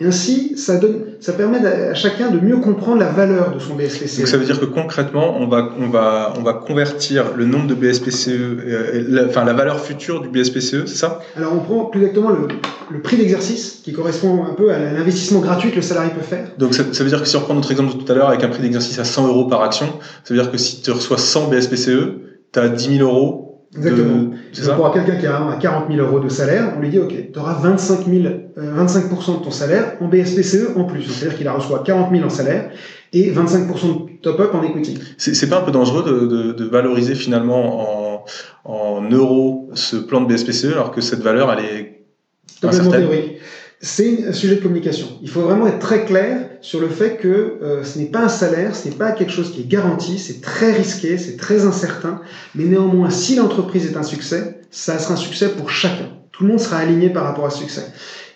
Et 0.00 0.06
ainsi, 0.06 0.56
ça, 0.56 0.78
donne, 0.78 1.04
ça 1.20 1.34
permet 1.34 1.58
à 1.58 1.92
chacun 1.92 2.30
de 2.30 2.40
mieux 2.40 2.56
comprendre 2.56 3.00
la 3.00 3.10
valeur 3.10 3.52
de 3.52 3.58
son 3.58 3.74
BSPCE. 3.74 4.18
Donc 4.18 4.28
ça 4.28 4.38
veut 4.38 4.46
dire 4.46 4.58
que 4.58 4.64
concrètement, 4.64 5.36
on 5.38 5.46
va, 5.46 5.68
on 5.78 5.90
va, 5.90 6.32
on 6.38 6.42
va 6.42 6.54
convertir 6.54 7.36
le 7.36 7.44
nombre 7.44 7.66
de 7.66 7.74
BSPCE, 7.74 8.28
euh, 8.28 9.04
la, 9.08 9.26
enfin 9.26 9.44
la 9.44 9.52
valeur 9.52 9.78
future 9.78 10.22
du 10.22 10.28
BSPCE, 10.28 10.86
c'est 10.86 10.96
ça? 10.96 11.20
Alors 11.36 11.52
on 11.54 11.60
prend 11.60 11.84
plus 11.84 12.00
exactement 12.00 12.30
le, 12.30 12.48
le 12.90 13.02
prix 13.02 13.18
d'exercice 13.18 13.80
qui 13.84 13.92
correspond 13.92 14.44
un 14.44 14.54
peu 14.54 14.72
à 14.72 14.78
l'investissement 14.78 15.40
gratuit 15.40 15.70
que 15.70 15.76
le 15.76 15.82
salarié 15.82 16.12
peut 16.12 16.22
faire. 16.22 16.46
Donc 16.56 16.72
ça, 16.72 16.82
ça 16.92 17.04
veut 17.04 17.10
dire 17.10 17.20
que 17.20 17.28
si 17.28 17.36
on 17.36 17.40
reprend 17.40 17.54
notre 17.54 17.70
exemple 17.70 17.94
de 17.94 18.02
tout 18.02 18.10
à 18.10 18.14
l'heure 18.14 18.28
avec 18.28 18.42
un 18.42 18.48
prix 18.48 18.62
d'exercice 18.62 18.98
à 18.98 19.04
100 19.04 19.28
euros 19.28 19.48
par 19.48 19.62
action, 19.62 19.86
ça 20.24 20.32
veut 20.32 20.40
dire 20.40 20.50
que 20.50 20.56
si 20.56 20.80
tu 20.80 20.92
reçois 20.92 21.18
100 21.18 21.48
BSPCE, 21.48 21.90
tu 22.52 22.58
as 22.58 22.68
10 22.70 22.96
000 22.96 23.06
euros 23.06 23.49
Exactement. 23.76 24.30
Pour 24.76 24.92
quelqu'un 24.92 25.16
qui 25.16 25.26
a 25.26 25.56
40 25.60 25.92
000 25.92 26.04
euros 26.04 26.18
de 26.18 26.28
salaire, 26.28 26.74
on 26.76 26.80
lui 26.80 26.88
dit 26.88 26.98
OK, 26.98 27.14
tu 27.32 27.38
auras 27.38 27.54
25, 27.54 28.04
000, 28.04 28.24
euh, 28.24 28.40
25 28.56 29.08
de 29.08 29.44
ton 29.44 29.50
salaire 29.50 29.96
en 30.00 30.08
BSPCE 30.08 30.76
en 30.76 30.84
plus. 30.84 31.04
C'est-à-dire 31.04 31.38
qu'il 31.38 31.46
a 31.46 31.52
reçoit 31.52 31.82
40 31.84 32.10
000 32.12 32.24
en 32.24 32.30
salaire 32.30 32.70
et 33.12 33.30
25 33.30 33.68
de 33.68 34.20
top-up 34.22 34.54
en 34.54 34.62
equity. 34.64 34.98
C'est 35.18 35.48
pas 35.48 35.58
un 35.60 35.62
peu 35.62 35.70
dangereux 35.70 36.02
de, 36.04 36.26
de, 36.26 36.52
de 36.52 36.64
valoriser 36.64 37.14
finalement 37.14 38.16
en, 38.16 38.24
en, 38.64 39.08
euros 39.08 39.70
ce 39.74 39.96
plan 39.96 40.20
de 40.20 40.32
BSPCE 40.32 40.72
alors 40.72 40.90
que 40.90 41.00
cette 41.00 41.20
valeur, 41.20 41.52
elle 41.52 41.64
est 41.64 41.96
Totalement 42.60 42.90
théorique 42.90 43.38
c'est 43.82 44.26
un 44.26 44.32
sujet 44.32 44.56
de 44.56 44.60
communication. 44.60 45.06
Il 45.22 45.30
faut 45.30 45.40
vraiment 45.40 45.66
être 45.66 45.78
très 45.78 46.04
clair 46.04 46.50
sur 46.60 46.80
le 46.80 46.88
fait 46.88 47.16
que 47.16 47.58
euh, 47.62 47.82
ce 47.82 47.98
n'est 47.98 48.06
pas 48.06 48.20
un 48.20 48.28
salaire, 48.28 48.76
ce 48.76 48.88
n'est 48.88 48.94
pas 48.94 49.12
quelque 49.12 49.32
chose 49.32 49.52
qui 49.52 49.62
est 49.62 49.68
garanti, 49.68 50.18
c'est 50.18 50.42
très 50.42 50.72
risqué, 50.72 51.16
c'est 51.16 51.36
très 51.36 51.64
incertain, 51.64 52.20
mais 52.54 52.64
néanmoins, 52.64 53.08
si 53.08 53.36
l'entreprise 53.36 53.86
est 53.86 53.96
un 53.96 54.02
succès, 54.02 54.60
ça 54.70 54.98
sera 54.98 55.14
un 55.14 55.16
succès 55.16 55.48
pour 55.48 55.70
chacun. 55.70 56.10
Tout 56.30 56.44
le 56.44 56.50
monde 56.50 56.60
sera 56.60 56.76
aligné 56.76 57.08
par 57.08 57.24
rapport 57.24 57.46
à 57.46 57.50
ce 57.50 57.58
succès. 57.58 57.86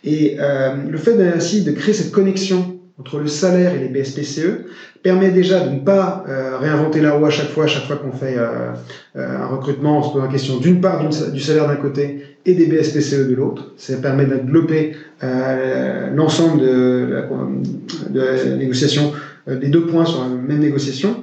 Et 0.03 0.37
euh, 0.41 0.77
le 0.89 0.99
fait 0.99 1.21
ainsi 1.35 1.63
de 1.63 1.73
créer 1.73 1.95
cette 1.95 2.11
connexion 2.11 2.74
entre 2.99 3.19
le 3.19 3.27
salaire 3.27 3.75
et 3.75 3.79
les 3.79 3.89
BSPCE 3.89 4.67
permet 5.03 5.31
déjà 5.31 5.61
de 5.61 5.71
ne 5.71 5.81
pas 5.81 6.25
euh, 6.29 6.59
réinventer 6.59 7.01
la 7.01 7.13
roue 7.13 7.27
à 7.27 7.31
chaque 7.31 7.49
fois, 7.49 7.65
à 7.65 7.67
chaque 7.67 7.85
fois 7.85 7.97
qu'on 7.97 8.13
fait 8.13 8.37
euh, 8.39 8.73
euh, 9.17 9.43
un 9.43 9.47
recrutement, 9.47 9.99
on 9.99 10.03
se 10.03 10.13
pose 10.13 10.23
la 10.23 10.29
question 10.29 10.59
d'une 10.59 10.81
part 10.81 11.09
du 11.09 11.41
salaire 11.41 11.67
d'un 11.67 11.77
côté 11.77 12.39
et 12.47 12.55
des 12.55 12.67
BSPCE 12.67 13.29
de 13.29 13.35
l'autre. 13.35 13.73
Ça 13.77 13.97
permet 13.97 14.27
de 14.27 14.37
développer 14.37 14.97
euh, 15.23 16.11
l'ensemble 16.15 16.61
de, 16.61 17.25
la 18.13 18.57
négociation, 18.57 19.13
euh, 19.49 19.57
des 19.57 19.69
deux 19.69 19.87
points 19.87 20.05
sur 20.05 20.23
la 20.23 20.29
même 20.29 20.61
négociation. 20.61 21.23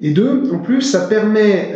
Et 0.00 0.12
deux, 0.12 0.50
en 0.52 0.58
plus, 0.58 0.80
ça 0.80 1.00
permet 1.00 1.74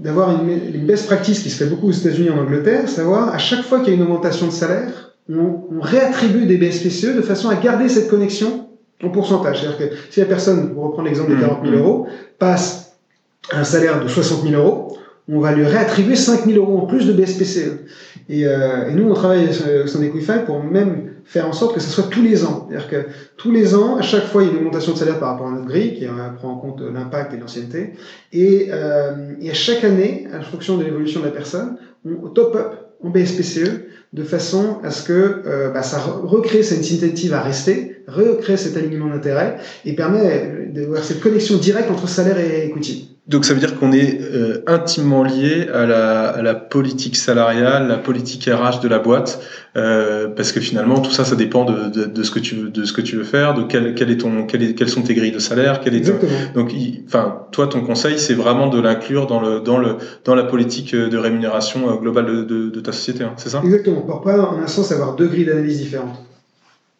d'avoir 0.00 0.42
une, 0.42 0.50
une 0.74 0.84
best 0.84 1.06
practice 1.06 1.38
qui 1.38 1.50
se 1.50 1.62
fait 1.62 1.70
beaucoup 1.70 1.90
aux 1.90 1.92
États-Unis 1.92 2.26
et 2.26 2.30
en 2.30 2.38
Angleterre, 2.38 2.88
savoir 2.88 3.32
à 3.32 3.38
chaque 3.38 3.62
fois 3.62 3.78
qu'il 3.78 3.90
y 3.90 3.92
a 3.92 3.94
une 3.94 4.02
augmentation 4.02 4.46
de 4.48 4.52
salaire, 4.52 5.05
on, 5.30 5.64
on 5.72 5.80
réattribue 5.80 6.46
des 6.46 6.56
BSPCE 6.56 7.16
de 7.16 7.22
façon 7.22 7.48
à 7.48 7.56
garder 7.56 7.88
cette 7.88 8.08
connexion 8.08 8.68
en 9.02 9.10
pourcentage. 9.10 9.60
C'est-à-dire 9.60 9.78
que 9.78 9.94
si 10.10 10.20
la 10.20 10.26
personne, 10.26 10.72
pour 10.72 10.84
reprendre 10.84 11.08
l'exemple 11.08 11.34
des 11.34 11.40
40 11.40 11.66
000 11.66 11.76
euros, 11.76 12.06
passe 12.38 12.96
un 13.52 13.64
salaire 13.64 14.02
de 14.02 14.08
60 14.08 14.42
000 14.42 14.62
euros, 14.62 14.98
on 15.28 15.40
va 15.40 15.52
lui 15.52 15.64
réattribuer 15.64 16.14
5 16.14 16.46
000 16.46 16.58
euros 16.58 16.78
en 16.78 16.86
plus 16.86 17.06
de 17.06 17.12
BSPCE. 17.12 17.80
Et, 18.28 18.46
euh, 18.46 18.88
et 18.88 18.94
nous, 18.94 19.08
on 19.10 19.14
travaille 19.14 19.48
au 19.48 19.86
sein 19.86 19.98
d'Equify 19.98 20.44
pour 20.46 20.62
même 20.62 21.10
faire 21.24 21.48
en 21.48 21.52
sorte 21.52 21.74
que 21.74 21.80
ce 21.80 21.90
soit 21.90 22.04
tous 22.04 22.22
les 22.22 22.44
ans. 22.44 22.68
C'est-à-dire 22.68 22.88
que 22.88 23.06
tous 23.36 23.50
les 23.50 23.74
ans, 23.74 23.96
à 23.96 24.02
chaque 24.02 24.26
fois, 24.26 24.44
il 24.44 24.46
y 24.46 24.48
a 24.50 24.52
une 24.52 24.58
augmentation 24.58 24.92
de 24.92 24.98
salaire 24.98 25.18
par 25.18 25.32
rapport 25.32 25.48
à 25.48 25.50
notre 25.50 25.66
grille, 25.66 25.94
qui 25.94 26.06
prend 26.36 26.52
en 26.52 26.56
compte 26.56 26.80
l'impact 26.80 27.34
et 27.34 27.38
l'ancienneté. 27.38 27.94
Et, 28.32 28.68
euh, 28.70 29.32
et 29.40 29.50
à 29.50 29.54
chaque 29.54 29.82
année, 29.82 30.28
en 30.32 30.42
fonction 30.42 30.76
de 30.76 30.84
l'évolution 30.84 31.20
de 31.20 31.26
la 31.26 31.32
personne, 31.32 31.76
on 32.04 32.28
top-up 32.28 32.74
en 33.02 33.10
BSPCE 33.10 33.85
de 34.12 34.22
façon 34.22 34.78
à 34.82 34.90
ce 34.90 35.02
que 35.02 35.42
euh, 35.46 35.70
bah, 35.70 35.82
ça 35.82 35.98
recrée 35.98 36.62
cette 36.62 36.80
incentive 36.80 37.34
à 37.34 37.42
rester, 37.42 38.02
recrée 38.06 38.56
cet 38.56 38.76
alignement 38.76 39.08
d'intérêt 39.08 39.56
et 39.84 39.94
permet 39.94 40.68
d'avoir 40.72 41.02
cette 41.02 41.20
connexion 41.20 41.58
directe 41.58 41.90
entre 41.90 42.08
salaire 42.08 42.38
et 42.38 42.66
equity. 42.66 43.15
Donc 43.28 43.44
ça 43.44 43.54
veut 43.54 43.58
dire 43.60 43.76
qu'on 43.76 43.90
est 43.90 44.20
euh, 44.20 44.62
intimement 44.68 45.24
lié 45.24 45.68
à 45.74 45.84
la, 45.84 46.28
à 46.28 46.42
la, 46.42 46.54
politique 46.54 47.16
salariale, 47.16 47.88
la 47.88 47.98
politique 47.98 48.48
RH 48.48 48.80
de 48.80 48.86
la 48.86 49.00
boîte, 49.00 49.42
euh, 49.76 50.28
parce 50.28 50.52
que 50.52 50.60
finalement 50.60 51.00
tout 51.00 51.10
ça, 51.10 51.24
ça 51.24 51.34
dépend 51.34 51.64
de, 51.64 51.88
de, 51.88 52.04
de, 52.04 52.22
ce 52.22 52.30
que 52.30 52.38
tu 52.38 52.54
veux, 52.54 52.68
de 52.68 52.84
ce 52.84 52.92
que 52.92 53.00
tu 53.00 53.16
veux 53.16 53.24
faire, 53.24 53.54
de 53.54 53.64
quel, 53.64 53.96
quel 53.96 54.12
est 54.12 54.18
ton, 54.18 54.46
quel 54.46 54.62
est, 54.62 54.74
quelles 54.74 54.88
sont 54.88 55.02
tes 55.02 55.14
grilles 55.14 55.32
de 55.32 55.40
salaire, 55.40 55.80
quel 55.80 55.96
est 55.96 56.02
ton, 56.02 56.14
donc 56.54 56.72
enfin 57.08 57.46
toi 57.50 57.66
ton 57.66 57.80
conseil 57.80 58.20
c'est 58.20 58.34
vraiment 58.34 58.68
de 58.68 58.80
l'inclure 58.80 59.26
dans 59.26 59.40
le 59.40 59.58
dans 59.58 59.78
le 59.78 59.96
dans 60.24 60.36
la 60.36 60.44
politique 60.44 60.94
de 60.94 61.18
rémunération 61.18 61.90
euh, 61.90 61.96
globale 61.96 62.26
de, 62.26 62.42
de, 62.44 62.70
de 62.70 62.80
ta 62.80 62.92
société, 62.92 63.24
hein, 63.24 63.32
c'est 63.38 63.50
ça? 63.50 63.60
Exactement. 63.64 64.02
Pour 64.02 64.22
pas 64.22 64.38
en 64.38 64.60
un 64.60 64.68
sens 64.68 64.92
avoir 64.92 65.16
deux 65.16 65.26
grilles 65.26 65.46
d'analyse 65.46 65.78
différentes. 65.78 66.25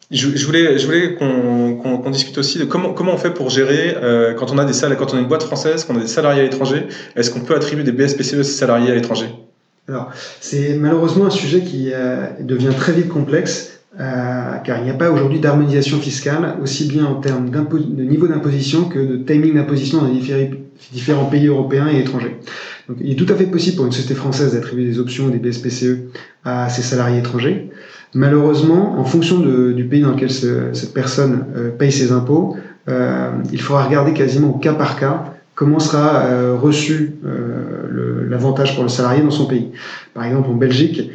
Je, 0.09 0.45
voulais, 0.45 0.77
je 0.77 0.85
voulais 0.85 1.15
qu'on 1.15 1.81
qu 1.83 2.03
qu 2.03 2.11
discute 2.11 2.37
aussi 2.37 2.59
de 2.59 2.63
comment, 2.63 2.93
comment 2.93 3.13
on 3.13 3.17
fait 3.17 3.33
pour 3.33 3.49
gérer 3.49 3.93
euh, 4.01 4.33
quand 4.33 4.53
on 4.53 4.57
a 4.57 4.63
des 4.63 4.71
salariés, 4.71 4.97
quand 4.97 5.13
on 5.13 5.17
est 5.17 5.21
une 5.21 5.27
boîte 5.27 5.43
française, 5.43 5.83
qu'on 5.83 5.97
a 5.97 5.99
des 5.99 6.07
salariés 6.07 6.39
à 6.39 6.43
l'étranger, 6.43 6.87
est-ce 7.17 7.29
qu'on 7.29 7.41
peut 7.41 7.55
attribuer 7.55 7.83
des 7.83 7.91
BSPCE 7.91 8.35
à 8.35 8.43
ces 8.43 8.53
salariés 8.53 8.89
à 8.89 8.95
l'étranger 8.95 9.27
Alors, 9.89 10.09
c'est 10.39 10.75
malheureusement 10.75 11.25
un 11.25 11.29
sujet 11.29 11.59
qui 11.59 11.91
euh, 11.93 12.27
devient 12.39 12.71
très 12.77 12.93
vite 12.93 13.09
complexe, 13.09 13.81
euh, 13.99 14.55
car 14.63 14.77
il 14.77 14.85
n'y 14.85 14.91
a 14.91 14.93
pas 14.93 15.11
aujourd'hui 15.11 15.41
d'harmonisation 15.41 15.99
fiscale, 15.99 16.55
aussi 16.63 16.87
bien 16.87 17.05
en 17.05 17.15
termes 17.15 17.49
de 17.49 18.03
niveau 18.03 18.27
d'imposition 18.27 18.85
que 18.85 18.99
de 18.99 19.17
timing 19.17 19.55
d'imposition 19.55 20.01
dans 20.01 20.07
les 20.07 20.51
différents 20.93 21.25
pays 21.25 21.47
européens 21.47 21.89
et 21.91 21.99
étrangers. 21.99 22.37
Donc, 22.87 22.97
il 23.01 23.11
est 23.11 23.15
tout 23.15 23.31
à 23.31 23.35
fait 23.35 23.47
possible 23.47 23.75
pour 23.75 23.85
une 23.85 23.91
société 23.91 24.15
française 24.15 24.53
d'attribuer 24.53 24.85
des 24.85 24.99
options, 24.99 25.27
des 25.27 25.39
BSPCE 25.39 25.97
à 26.45 26.69
ses 26.69 26.81
salariés 26.81 27.19
étrangers. 27.19 27.69
Malheureusement, 28.13 28.99
en 28.99 29.03
fonction 29.03 29.39
du 29.39 29.83
pays 29.85 30.01
dans 30.01 30.11
lequel 30.11 30.31
ce, 30.31 30.73
cette 30.73 30.93
personne 30.93 31.45
euh, 31.55 31.69
paye 31.69 31.91
ses 31.91 32.11
impôts, 32.11 32.55
euh, 32.87 33.31
il 33.51 33.61
faudra 33.61 33.83
regarder 33.83 34.13
quasiment 34.13 34.53
cas 34.53 34.73
par 34.73 34.97
cas 34.97 35.33
comment 35.55 35.79
sera 35.79 36.21
euh, 36.25 36.55
reçu 36.55 37.15
l'avantage 38.29 38.75
pour 38.75 38.83
le 38.83 38.89
salarié 38.89 39.21
dans 39.23 39.31
son 39.31 39.45
pays. 39.45 39.71
Par 40.13 40.23
exemple, 40.23 40.49
en 40.49 40.55
Belgique, 40.55 41.09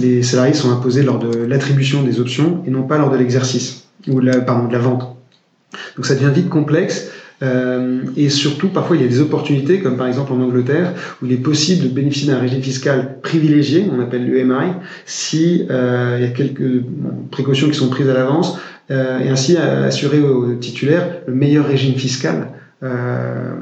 les 0.00 0.22
salariés 0.22 0.54
sont 0.54 0.70
imposés 0.72 1.02
lors 1.02 1.18
de 1.18 1.44
l'attribution 1.44 2.02
des 2.02 2.20
options 2.20 2.62
et 2.66 2.70
non 2.70 2.82
pas 2.82 2.98
lors 2.98 3.10
de 3.10 3.16
l'exercice 3.16 3.88
ou 4.08 4.20
la, 4.20 4.40
de 4.40 4.72
la 4.72 4.78
vente. 4.78 5.16
Donc 5.96 6.04
ça 6.04 6.14
devient 6.14 6.30
vite 6.34 6.48
complexe. 6.48 7.10
Euh, 7.42 8.02
et 8.16 8.28
surtout, 8.28 8.68
parfois, 8.68 8.96
il 8.96 9.02
y 9.02 9.04
a 9.04 9.08
des 9.08 9.20
opportunités, 9.20 9.80
comme 9.80 9.96
par 9.96 10.06
exemple 10.06 10.32
en 10.32 10.40
Angleterre, 10.40 10.94
où 11.20 11.26
il 11.26 11.32
est 11.32 11.42
possible 11.42 11.84
de 11.84 11.88
bénéficier 11.88 12.32
d'un 12.32 12.38
régime 12.38 12.62
fiscal 12.62 13.20
privilégié, 13.20 13.86
on 13.92 14.00
appelle 14.00 14.24
l'UMI, 14.24 14.72
si 15.04 15.66
euh, 15.70 16.16
il 16.18 16.24
y 16.24 16.28
a 16.28 16.32
quelques 16.32 16.82
précautions 17.30 17.68
qui 17.68 17.74
sont 17.74 17.88
prises 17.88 18.08
à 18.08 18.14
l'avance, 18.14 18.58
euh, 18.90 19.18
et 19.18 19.28
ainsi 19.28 19.56
assurer 19.56 20.20
aux 20.20 20.54
titulaires 20.54 21.08
le 21.26 21.34
meilleur 21.34 21.66
régime 21.66 21.94
fiscal. 21.94 22.48
Euh, 22.82 23.54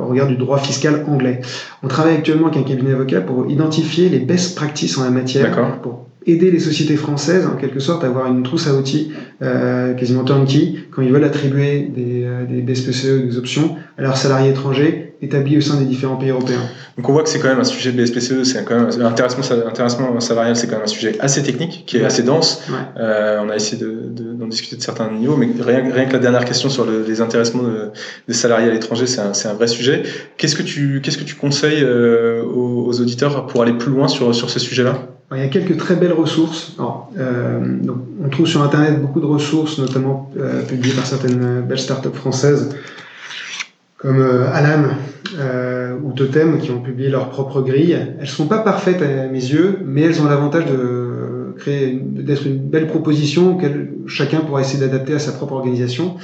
au 0.00 0.06
regard 0.06 0.28
du 0.28 0.36
droit 0.36 0.58
fiscal 0.58 1.04
anglais. 1.08 1.40
On 1.82 1.88
travaille 1.88 2.14
actuellement 2.14 2.46
avec 2.46 2.58
un 2.58 2.62
cabinet 2.62 2.92
avocat 2.92 3.20
pour 3.20 3.50
identifier 3.50 4.08
les 4.08 4.20
best 4.20 4.54
practices 4.54 4.96
en 4.98 5.02
la 5.02 5.10
matière, 5.10 5.80
pour 5.82 6.06
aider 6.26 6.50
les 6.50 6.58
sociétés 6.58 6.96
françaises 6.96 7.46
en 7.46 7.56
quelque 7.56 7.80
sorte 7.80 8.04
à 8.04 8.08
avoir 8.08 8.26
une 8.26 8.42
trousse 8.42 8.66
à 8.66 8.74
outils 8.74 9.12
euh, 9.42 9.94
quasiment 9.94 10.24
turnkey 10.24 10.74
quand 10.90 11.02
ils 11.02 11.12
veulent 11.12 11.24
attribuer 11.24 11.82
des, 11.82 12.24
euh, 12.24 12.44
des 12.44 12.62
BSPCE, 12.62 13.26
des 13.26 13.38
options 13.38 13.76
à 13.96 14.02
leurs 14.02 14.16
salariés 14.16 14.50
étrangers 14.50 15.06
établis 15.22 15.56
au 15.56 15.60
sein 15.60 15.76
des 15.78 15.86
différents 15.86 16.16
pays 16.16 16.30
européens. 16.30 16.60
Donc 16.96 17.08
on 17.08 17.12
voit 17.12 17.22
que 17.22 17.28
c'est 17.28 17.38
quand 17.38 17.48
même 17.48 17.60
un 17.60 17.64
sujet 17.64 17.90
BSPCE, 17.90 18.44
c'est 18.44 18.64
quand 18.64 18.78
même 18.78 18.90
salarial, 20.20 20.56
c'est 20.56 20.66
quand 20.66 20.74
même 20.74 20.84
un 20.84 20.86
sujet 20.86 21.16
assez 21.20 21.42
technique, 21.42 21.84
qui 21.86 21.96
est 21.96 22.04
assez 22.04 22.22
dense. 22.22 22.62
Euh, 22.98 23.40
on 23.42 23.48
a 23.48 23.56
essayé 23.56 23.82
d'en 23.82 23.92
de, 23.92 24.34
d'en 24.34 24.46
discuter 24.46 24.76
de 24.76 24.82
certains 24.82 25.10
niveaux, 25.10 25.36
mais 25.36 25.48
rien, 25.58 25.90
rien, 25.90 26.04
que 26.04 26.12
la 26.12 26.18
dernière 26.18 26.44
question 26.44 26.68
sur 26.68 26.84
le, 26.84 27.02
les 27.06 27.20
intéressements 27.20 27.64
des 28.28 28.34
salariés 28.34 28.68
à 28.68 28.72
l'étranger, 28.72 29.06
c'est 29.06 29.20
un, 29.20 29.32
un, 29.32 29.54
vrai 29.54 29.68
sujet. 29.68 30.02
Qu'est-ce 30.36 30.54
que 30.54 30.62
tu 30.62 31.00
qu'est-ce 31.02 31.18
que 31.18 31.24
tu 31.24 31.34
conseilles 31.34 31.82
euh, 31.82 32.42
aux, 32.42 32.86
aux, 32.86 33.00
auditeurs 33.00 33.46
pour 33.46 33.62
aller 33.62 33.72
plus 33.72 33.90
loin 33.90 34.08
sur 34.08 34.34
sur 34.34 34.50
ce 34.50 34.58
sujet-là 34.58 35.15
il 35.34 35.38
y 35.38 35.42
a 35.44 35.48
quelques 35.48 35.76
très 35.76 35.96
belles 35.96 36.12
ressources. 36.12 36.74
Alors, 36.78 37.10
euh, 37.18 37.78
donc, 37.82 37.98
on 38.22 38.28
trouve 38.28 38.46
sur 38.46 38.62
Internet 38.62 39.00
beaucoup 39.00 39.20
de 39.20 39.26
ressources, 39.26 39.78
notamment 39.78 40.30
euh, 40.38 40.62
publiées 40.62 40.94
par 40.94 41.06
certaines 41.06 41.62
belles 41.62 41.80
startups 41.80 42.14
françaises, 42.14 42.76
comme 43.96 44.20
euh, 44.20 44.52
Alan 44.52 44.84
euh, 45.38 45.96
ou 46.02 46.12
Totem, 46.12 46.58
qui 46.58 46.70
ont 46.70 46.80
publié 46.80 47.08
leur 47.08 47.30
propre 47.30 47.60
grille. 47.62 47.98
Elles 48.20 48.28
sont 48.28 48.46
pas 48.46 48.58
parfaites 48.58 49.02
à 49.02 49.26
mes 49.26 49.44
yeux, 49.44 49.80
mais 49.84 50.02
elles 50.02 50.20
ont 50.22 50.26
l'avantage 50.26 50.66
de 50.66 51.54
créer, 51.58 51.98
d'être 52.00 52.46
une 52.46 52.58
belle 52.58 52.86
proposition 52.86 53.56
que 53.56 53.66
chacun 54.06 54.40
pourra 54.40 54.60
essayer 54.60 54.78
d'adapter 54.78 55.14
à 55.14 55.18
sa 55.18 55.32
propre 55.32 55.54
organisation. 55.54 56.16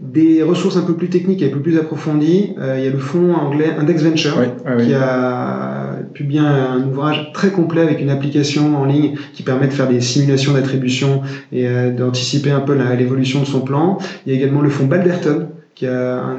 Des 0.00 0.42
ressources 0.42 0.76
un 0.76 0.82
peu 0.82 0.94
plus 0.94 1.08
techniques 1.08 1.42
et 1.42 1.46
un 1.46 1.52
peu 1.52 1.60
plus 1.60 1.78
approfondies, 1.78 2.54
euh, 2.58 2.76
il 2.78 2.84
y 2.84 2.88
a 2.88 2.90
le 2.90 2.98
fonds 2.98 3.34
anglais 3.34 3.70
Index 3.78 4.02
Venture 4.02 4.36
qui 4.78 4.94
a 4.94 5.79
publié 6.12 6.40
un, 6.40 6.82
ouvrage 6.88 7.30
très 7.32 7.50
complet 7.50 7.82
avec 7.82 8.00
une 8.00 8.10
application 8.10 8.76
en 8.76 8.84
ligne 8.84 9.14
qui 9.34 9.42
permet 9.42 9.66
de 9.66 9.72
faire 9.72 9.88
des 9.88 10.00
simulations 10.00 10.52
d'attribution 10.52 11.22
et 11.52 11.68
euh, 11.68 11.90
d'anticiper 11.90 12.50
un 12.50 12.60
peu 12.60 12.74
l'évolution 12.96 13.40
de 13.40 13.46
son 13.46 13.60
plan. 13.60 13.98
Il 14.26 14.32
y 14.32 14.36
a 14.36 14.38
également 14.38 14.60
le 14.60 14.70
fonds 14.70 14.86
Balderton 14.86 15.48
qui 15.74 15.86
a 15.86 16.36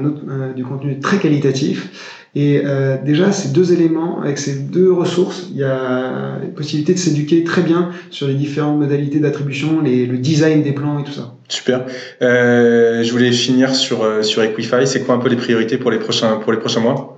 du 0.55 0.63
contenu 0.63 0.99
très 0.99 1.17
qualitatif. 1.17 2.19
Et 2.36 2.61
euh, 2.63 2.97
déjà, 3.03 3.32
ces 3.32 3.49
deux 3.49 3.74
éléments, 3.74 4.22
avec 4.22 4.38
ces 4.38 4.59
deux 4.59 4.91
ressources, 4.91 5.47
il 5.51 5.57
y 5.57 5.63
a 5.63 6.38
la 6.41 6.47
possibilité 6.55 6.93
de 6.93 6.99
s'éduquer 6.99 7.43
très 7.43 7.61
bien 7.61 7.89
sur 8.09 8.28
les 8.28 8.36
différentes 8.36 8.80
modalités 8.80 9.19
d'attribution, 9.19 9.82
le 9.82 10.17
design 10.17 10.61
des 10.63 10.72
plans 10.72 10.99
et 10.99 11.03
tout 11.03 11.11
ça. 11.11 11.36
Super. 11.49 11.86
Euh, 12.22 13.03
je 13.03 13.11
voulais 13.11 13.32
finir 13.32 13.76
sur, 13.76 14.24
sur 14.24 14.43
Equify. 14.43 14.86
C'est 14.86 15.01
quoi 15.01 15.15
un 15.15 15.19
peu 15.19 15.30
les 15.30 15.36
priorités 15.36 15.78
pour 15.78 15.91
les 15.91 15.99
prochains, 15.99 16.38
pour 16.38 16.53
les 16.53 16.59
prochains 16.59 16.82
mois? 16.82 17.11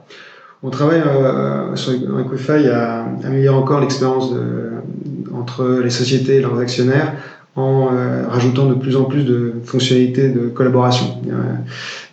On 0.63 0.69
travaille 0.69 1.01
euh, 1.05 1.75
sur 1.75 1.91
Equify 1.93 2.69
à 2.69 3.05
améliorer 3.23 3.57
encore 3.57 3.81
l'expérience 3.81 4.29
entre 5.33 5.81
les 5.83 5.89
sociétés 5.89 6.37
et 6.37 6.41
leurs 6.41 6.57
actionnaires 6.57 7.13
en 7.55 7.89
euh, 7.91 8.27
rajoutant 8.29 8.65
de 8.67 8.73
plus 8.73 8.95
en 8.95 9.03
plus 9.03 9.23
de 9.25 9.55
fonctionnalités 9.65 10.29
de 10.29 10.47
collaboration. 10.47 11.21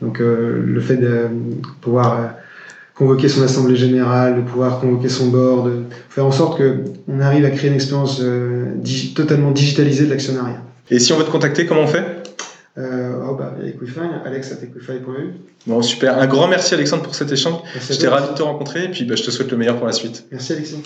donc 0.03 0.19
le 0.19 0.81
fait 0.81 0.97
de 0.97 1.29
pouvoir 1.81 2.35
convoquer 2.95 3.29
son 3.29 3.43
assemblée 3.43 3.77
générale, 3.77 4.37
de 4.37 4.43
pouvoir 4.43 4.81
convoquer 4.81 5.09
son 5.09 5.29
board, 5.29 5.67
de 5.69 5.83
faire 6.09 6.27
en 6.27 6.33
sorte 6.33 6.61
qu'on 6.61 7.21
arrive 7.21 7.45
à 7.45 7.51
créer 7.51 7.71
une 7.71 7.77
expérience 7.77 8.23
totalement 9.15 9.53
digitalisée 9.53 10.05
de 10.05 10.11
l'actionnariat. 10.11 10.61
Et 10.91 10.99
si 10.99 11.13
on 11.13 11.17
veut 11.17 11.25
te 11.25 11.31
contacter, 11.31 11.67
comment 11.67 11.83
on 11.83 11.87
fait? 11.87 12.20
Euh, 12.79 13.27
oh 13.29 13.35
bah, 13.35 13.55
Equify, 13.65 14.01
alex.equify.eu. 14.25 15.35
Bon, 15.67 15.83
super. 15.83 16.19
Un 16.19 16.27
grand 16.27 16.49
merci 16.49 16.75
Alexandre 16.75 17.03
pour 17.03 17.15
cet 17.15 17.33
échange. 17.33 17.61
J'étais 17.89 18.09
ravi 18.09 18.29
de 18.29 18.35
te 18.35 18.43
rencontrer 18.43 18.85
et 18.85 18.89
puis 18.89 19.05
bah, 19.05 19.17
je 19.17 19.25
te 19.25 19.31
souhaite 19.31 19.51
le 19.51 19.57
meilleur 19.57 19.77
pour 19.77 19.87
la 19.87 19.93
suite. 19.93 20.27
Merci 20.31 20.53
Alexis. 20.53 20.83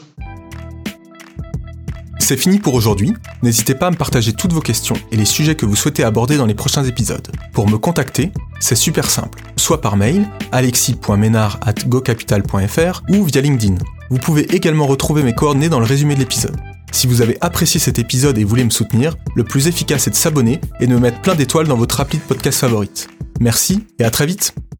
C'est 2.18 2.38
fini 2.38 2.58
pour 2.58 2.72
aujourd'hui. 2.72 3.12
N'hésitez 3.42 3.74
pas 3.74 3.88
à 3.88 3.90
me 3.90 3.96
partager 3.96 4.32
toutes 4.32 4.54
vos 4.54 4.62
questions 4.62 4.96
et 5.12 5.16
les 5.16 5.26
sujets 5.26 5.56
que 5.56 5.66
vous 5.66 5.76
souhaitez 5.76 6.04
aborder 6.04 6.38
dans 6.38 6.46
les 6.46 6.54
prochains 6.54 6.84
épisodes. 6.84 7.28
Pour 7.52 7.68
me 7.68 7.76
contacter, 7.76 8.32
c'est 8.60 8.76
super 8.76 9.10
simple. 9.10 9.42
Soit 9.56 9.82
par 9.82 9.98
mail, 9.98 10.26
alexis.ménard.gocapital.fr 10.50 13.02
ou 13.10 13.24
via 13.24 13.42
LinkedIn. 13.42 13.74
Vous 14.08 14.16
pouvez 14.16 14.54
également 14.54 14.86
retrouver 14.86 15.22
mes 15.22 15.34
coordonnées 15.34 15.68
dans 15.68 15.80
le 15.80 15.86
résumé 15.86 16.14
de 16.14 16.20
l'épisode. 16.20 16.56
Si 16.94 17.08
vous 17.08 17.22
avez 17.22 17.36
apprécié 17.40 17.80
cet 17.80 17.98
épisode 17.98 18.38
et 18.38 18.44
voulez 18.44 18.62
me 18.62 18.70
soutenir, 18.70 19.16
le 19.34 19.42
plus 19.42 19.66
efficace 19.66 20.06
est 20.06 20.12
de 20.12 20.14
s'abonner 20.14 20.60
et 20.78 20.86
de 20.86 20.94
me 20.94 21.00
mettre 21.00 21.20
plein 21.22 21.34
d'étoiles 21.34 21.66
dans 21.66 21.76
votre 21.76 22.00
appli 22.00 22.18
de 22.18 22.22
podcast 22.22 22.60
favorite. 22.60 23.08
Merci 23.40 23.84
et 23.98 24.04
à 24.04 24.12
très 24.12 24.26
vite 24.26 24.54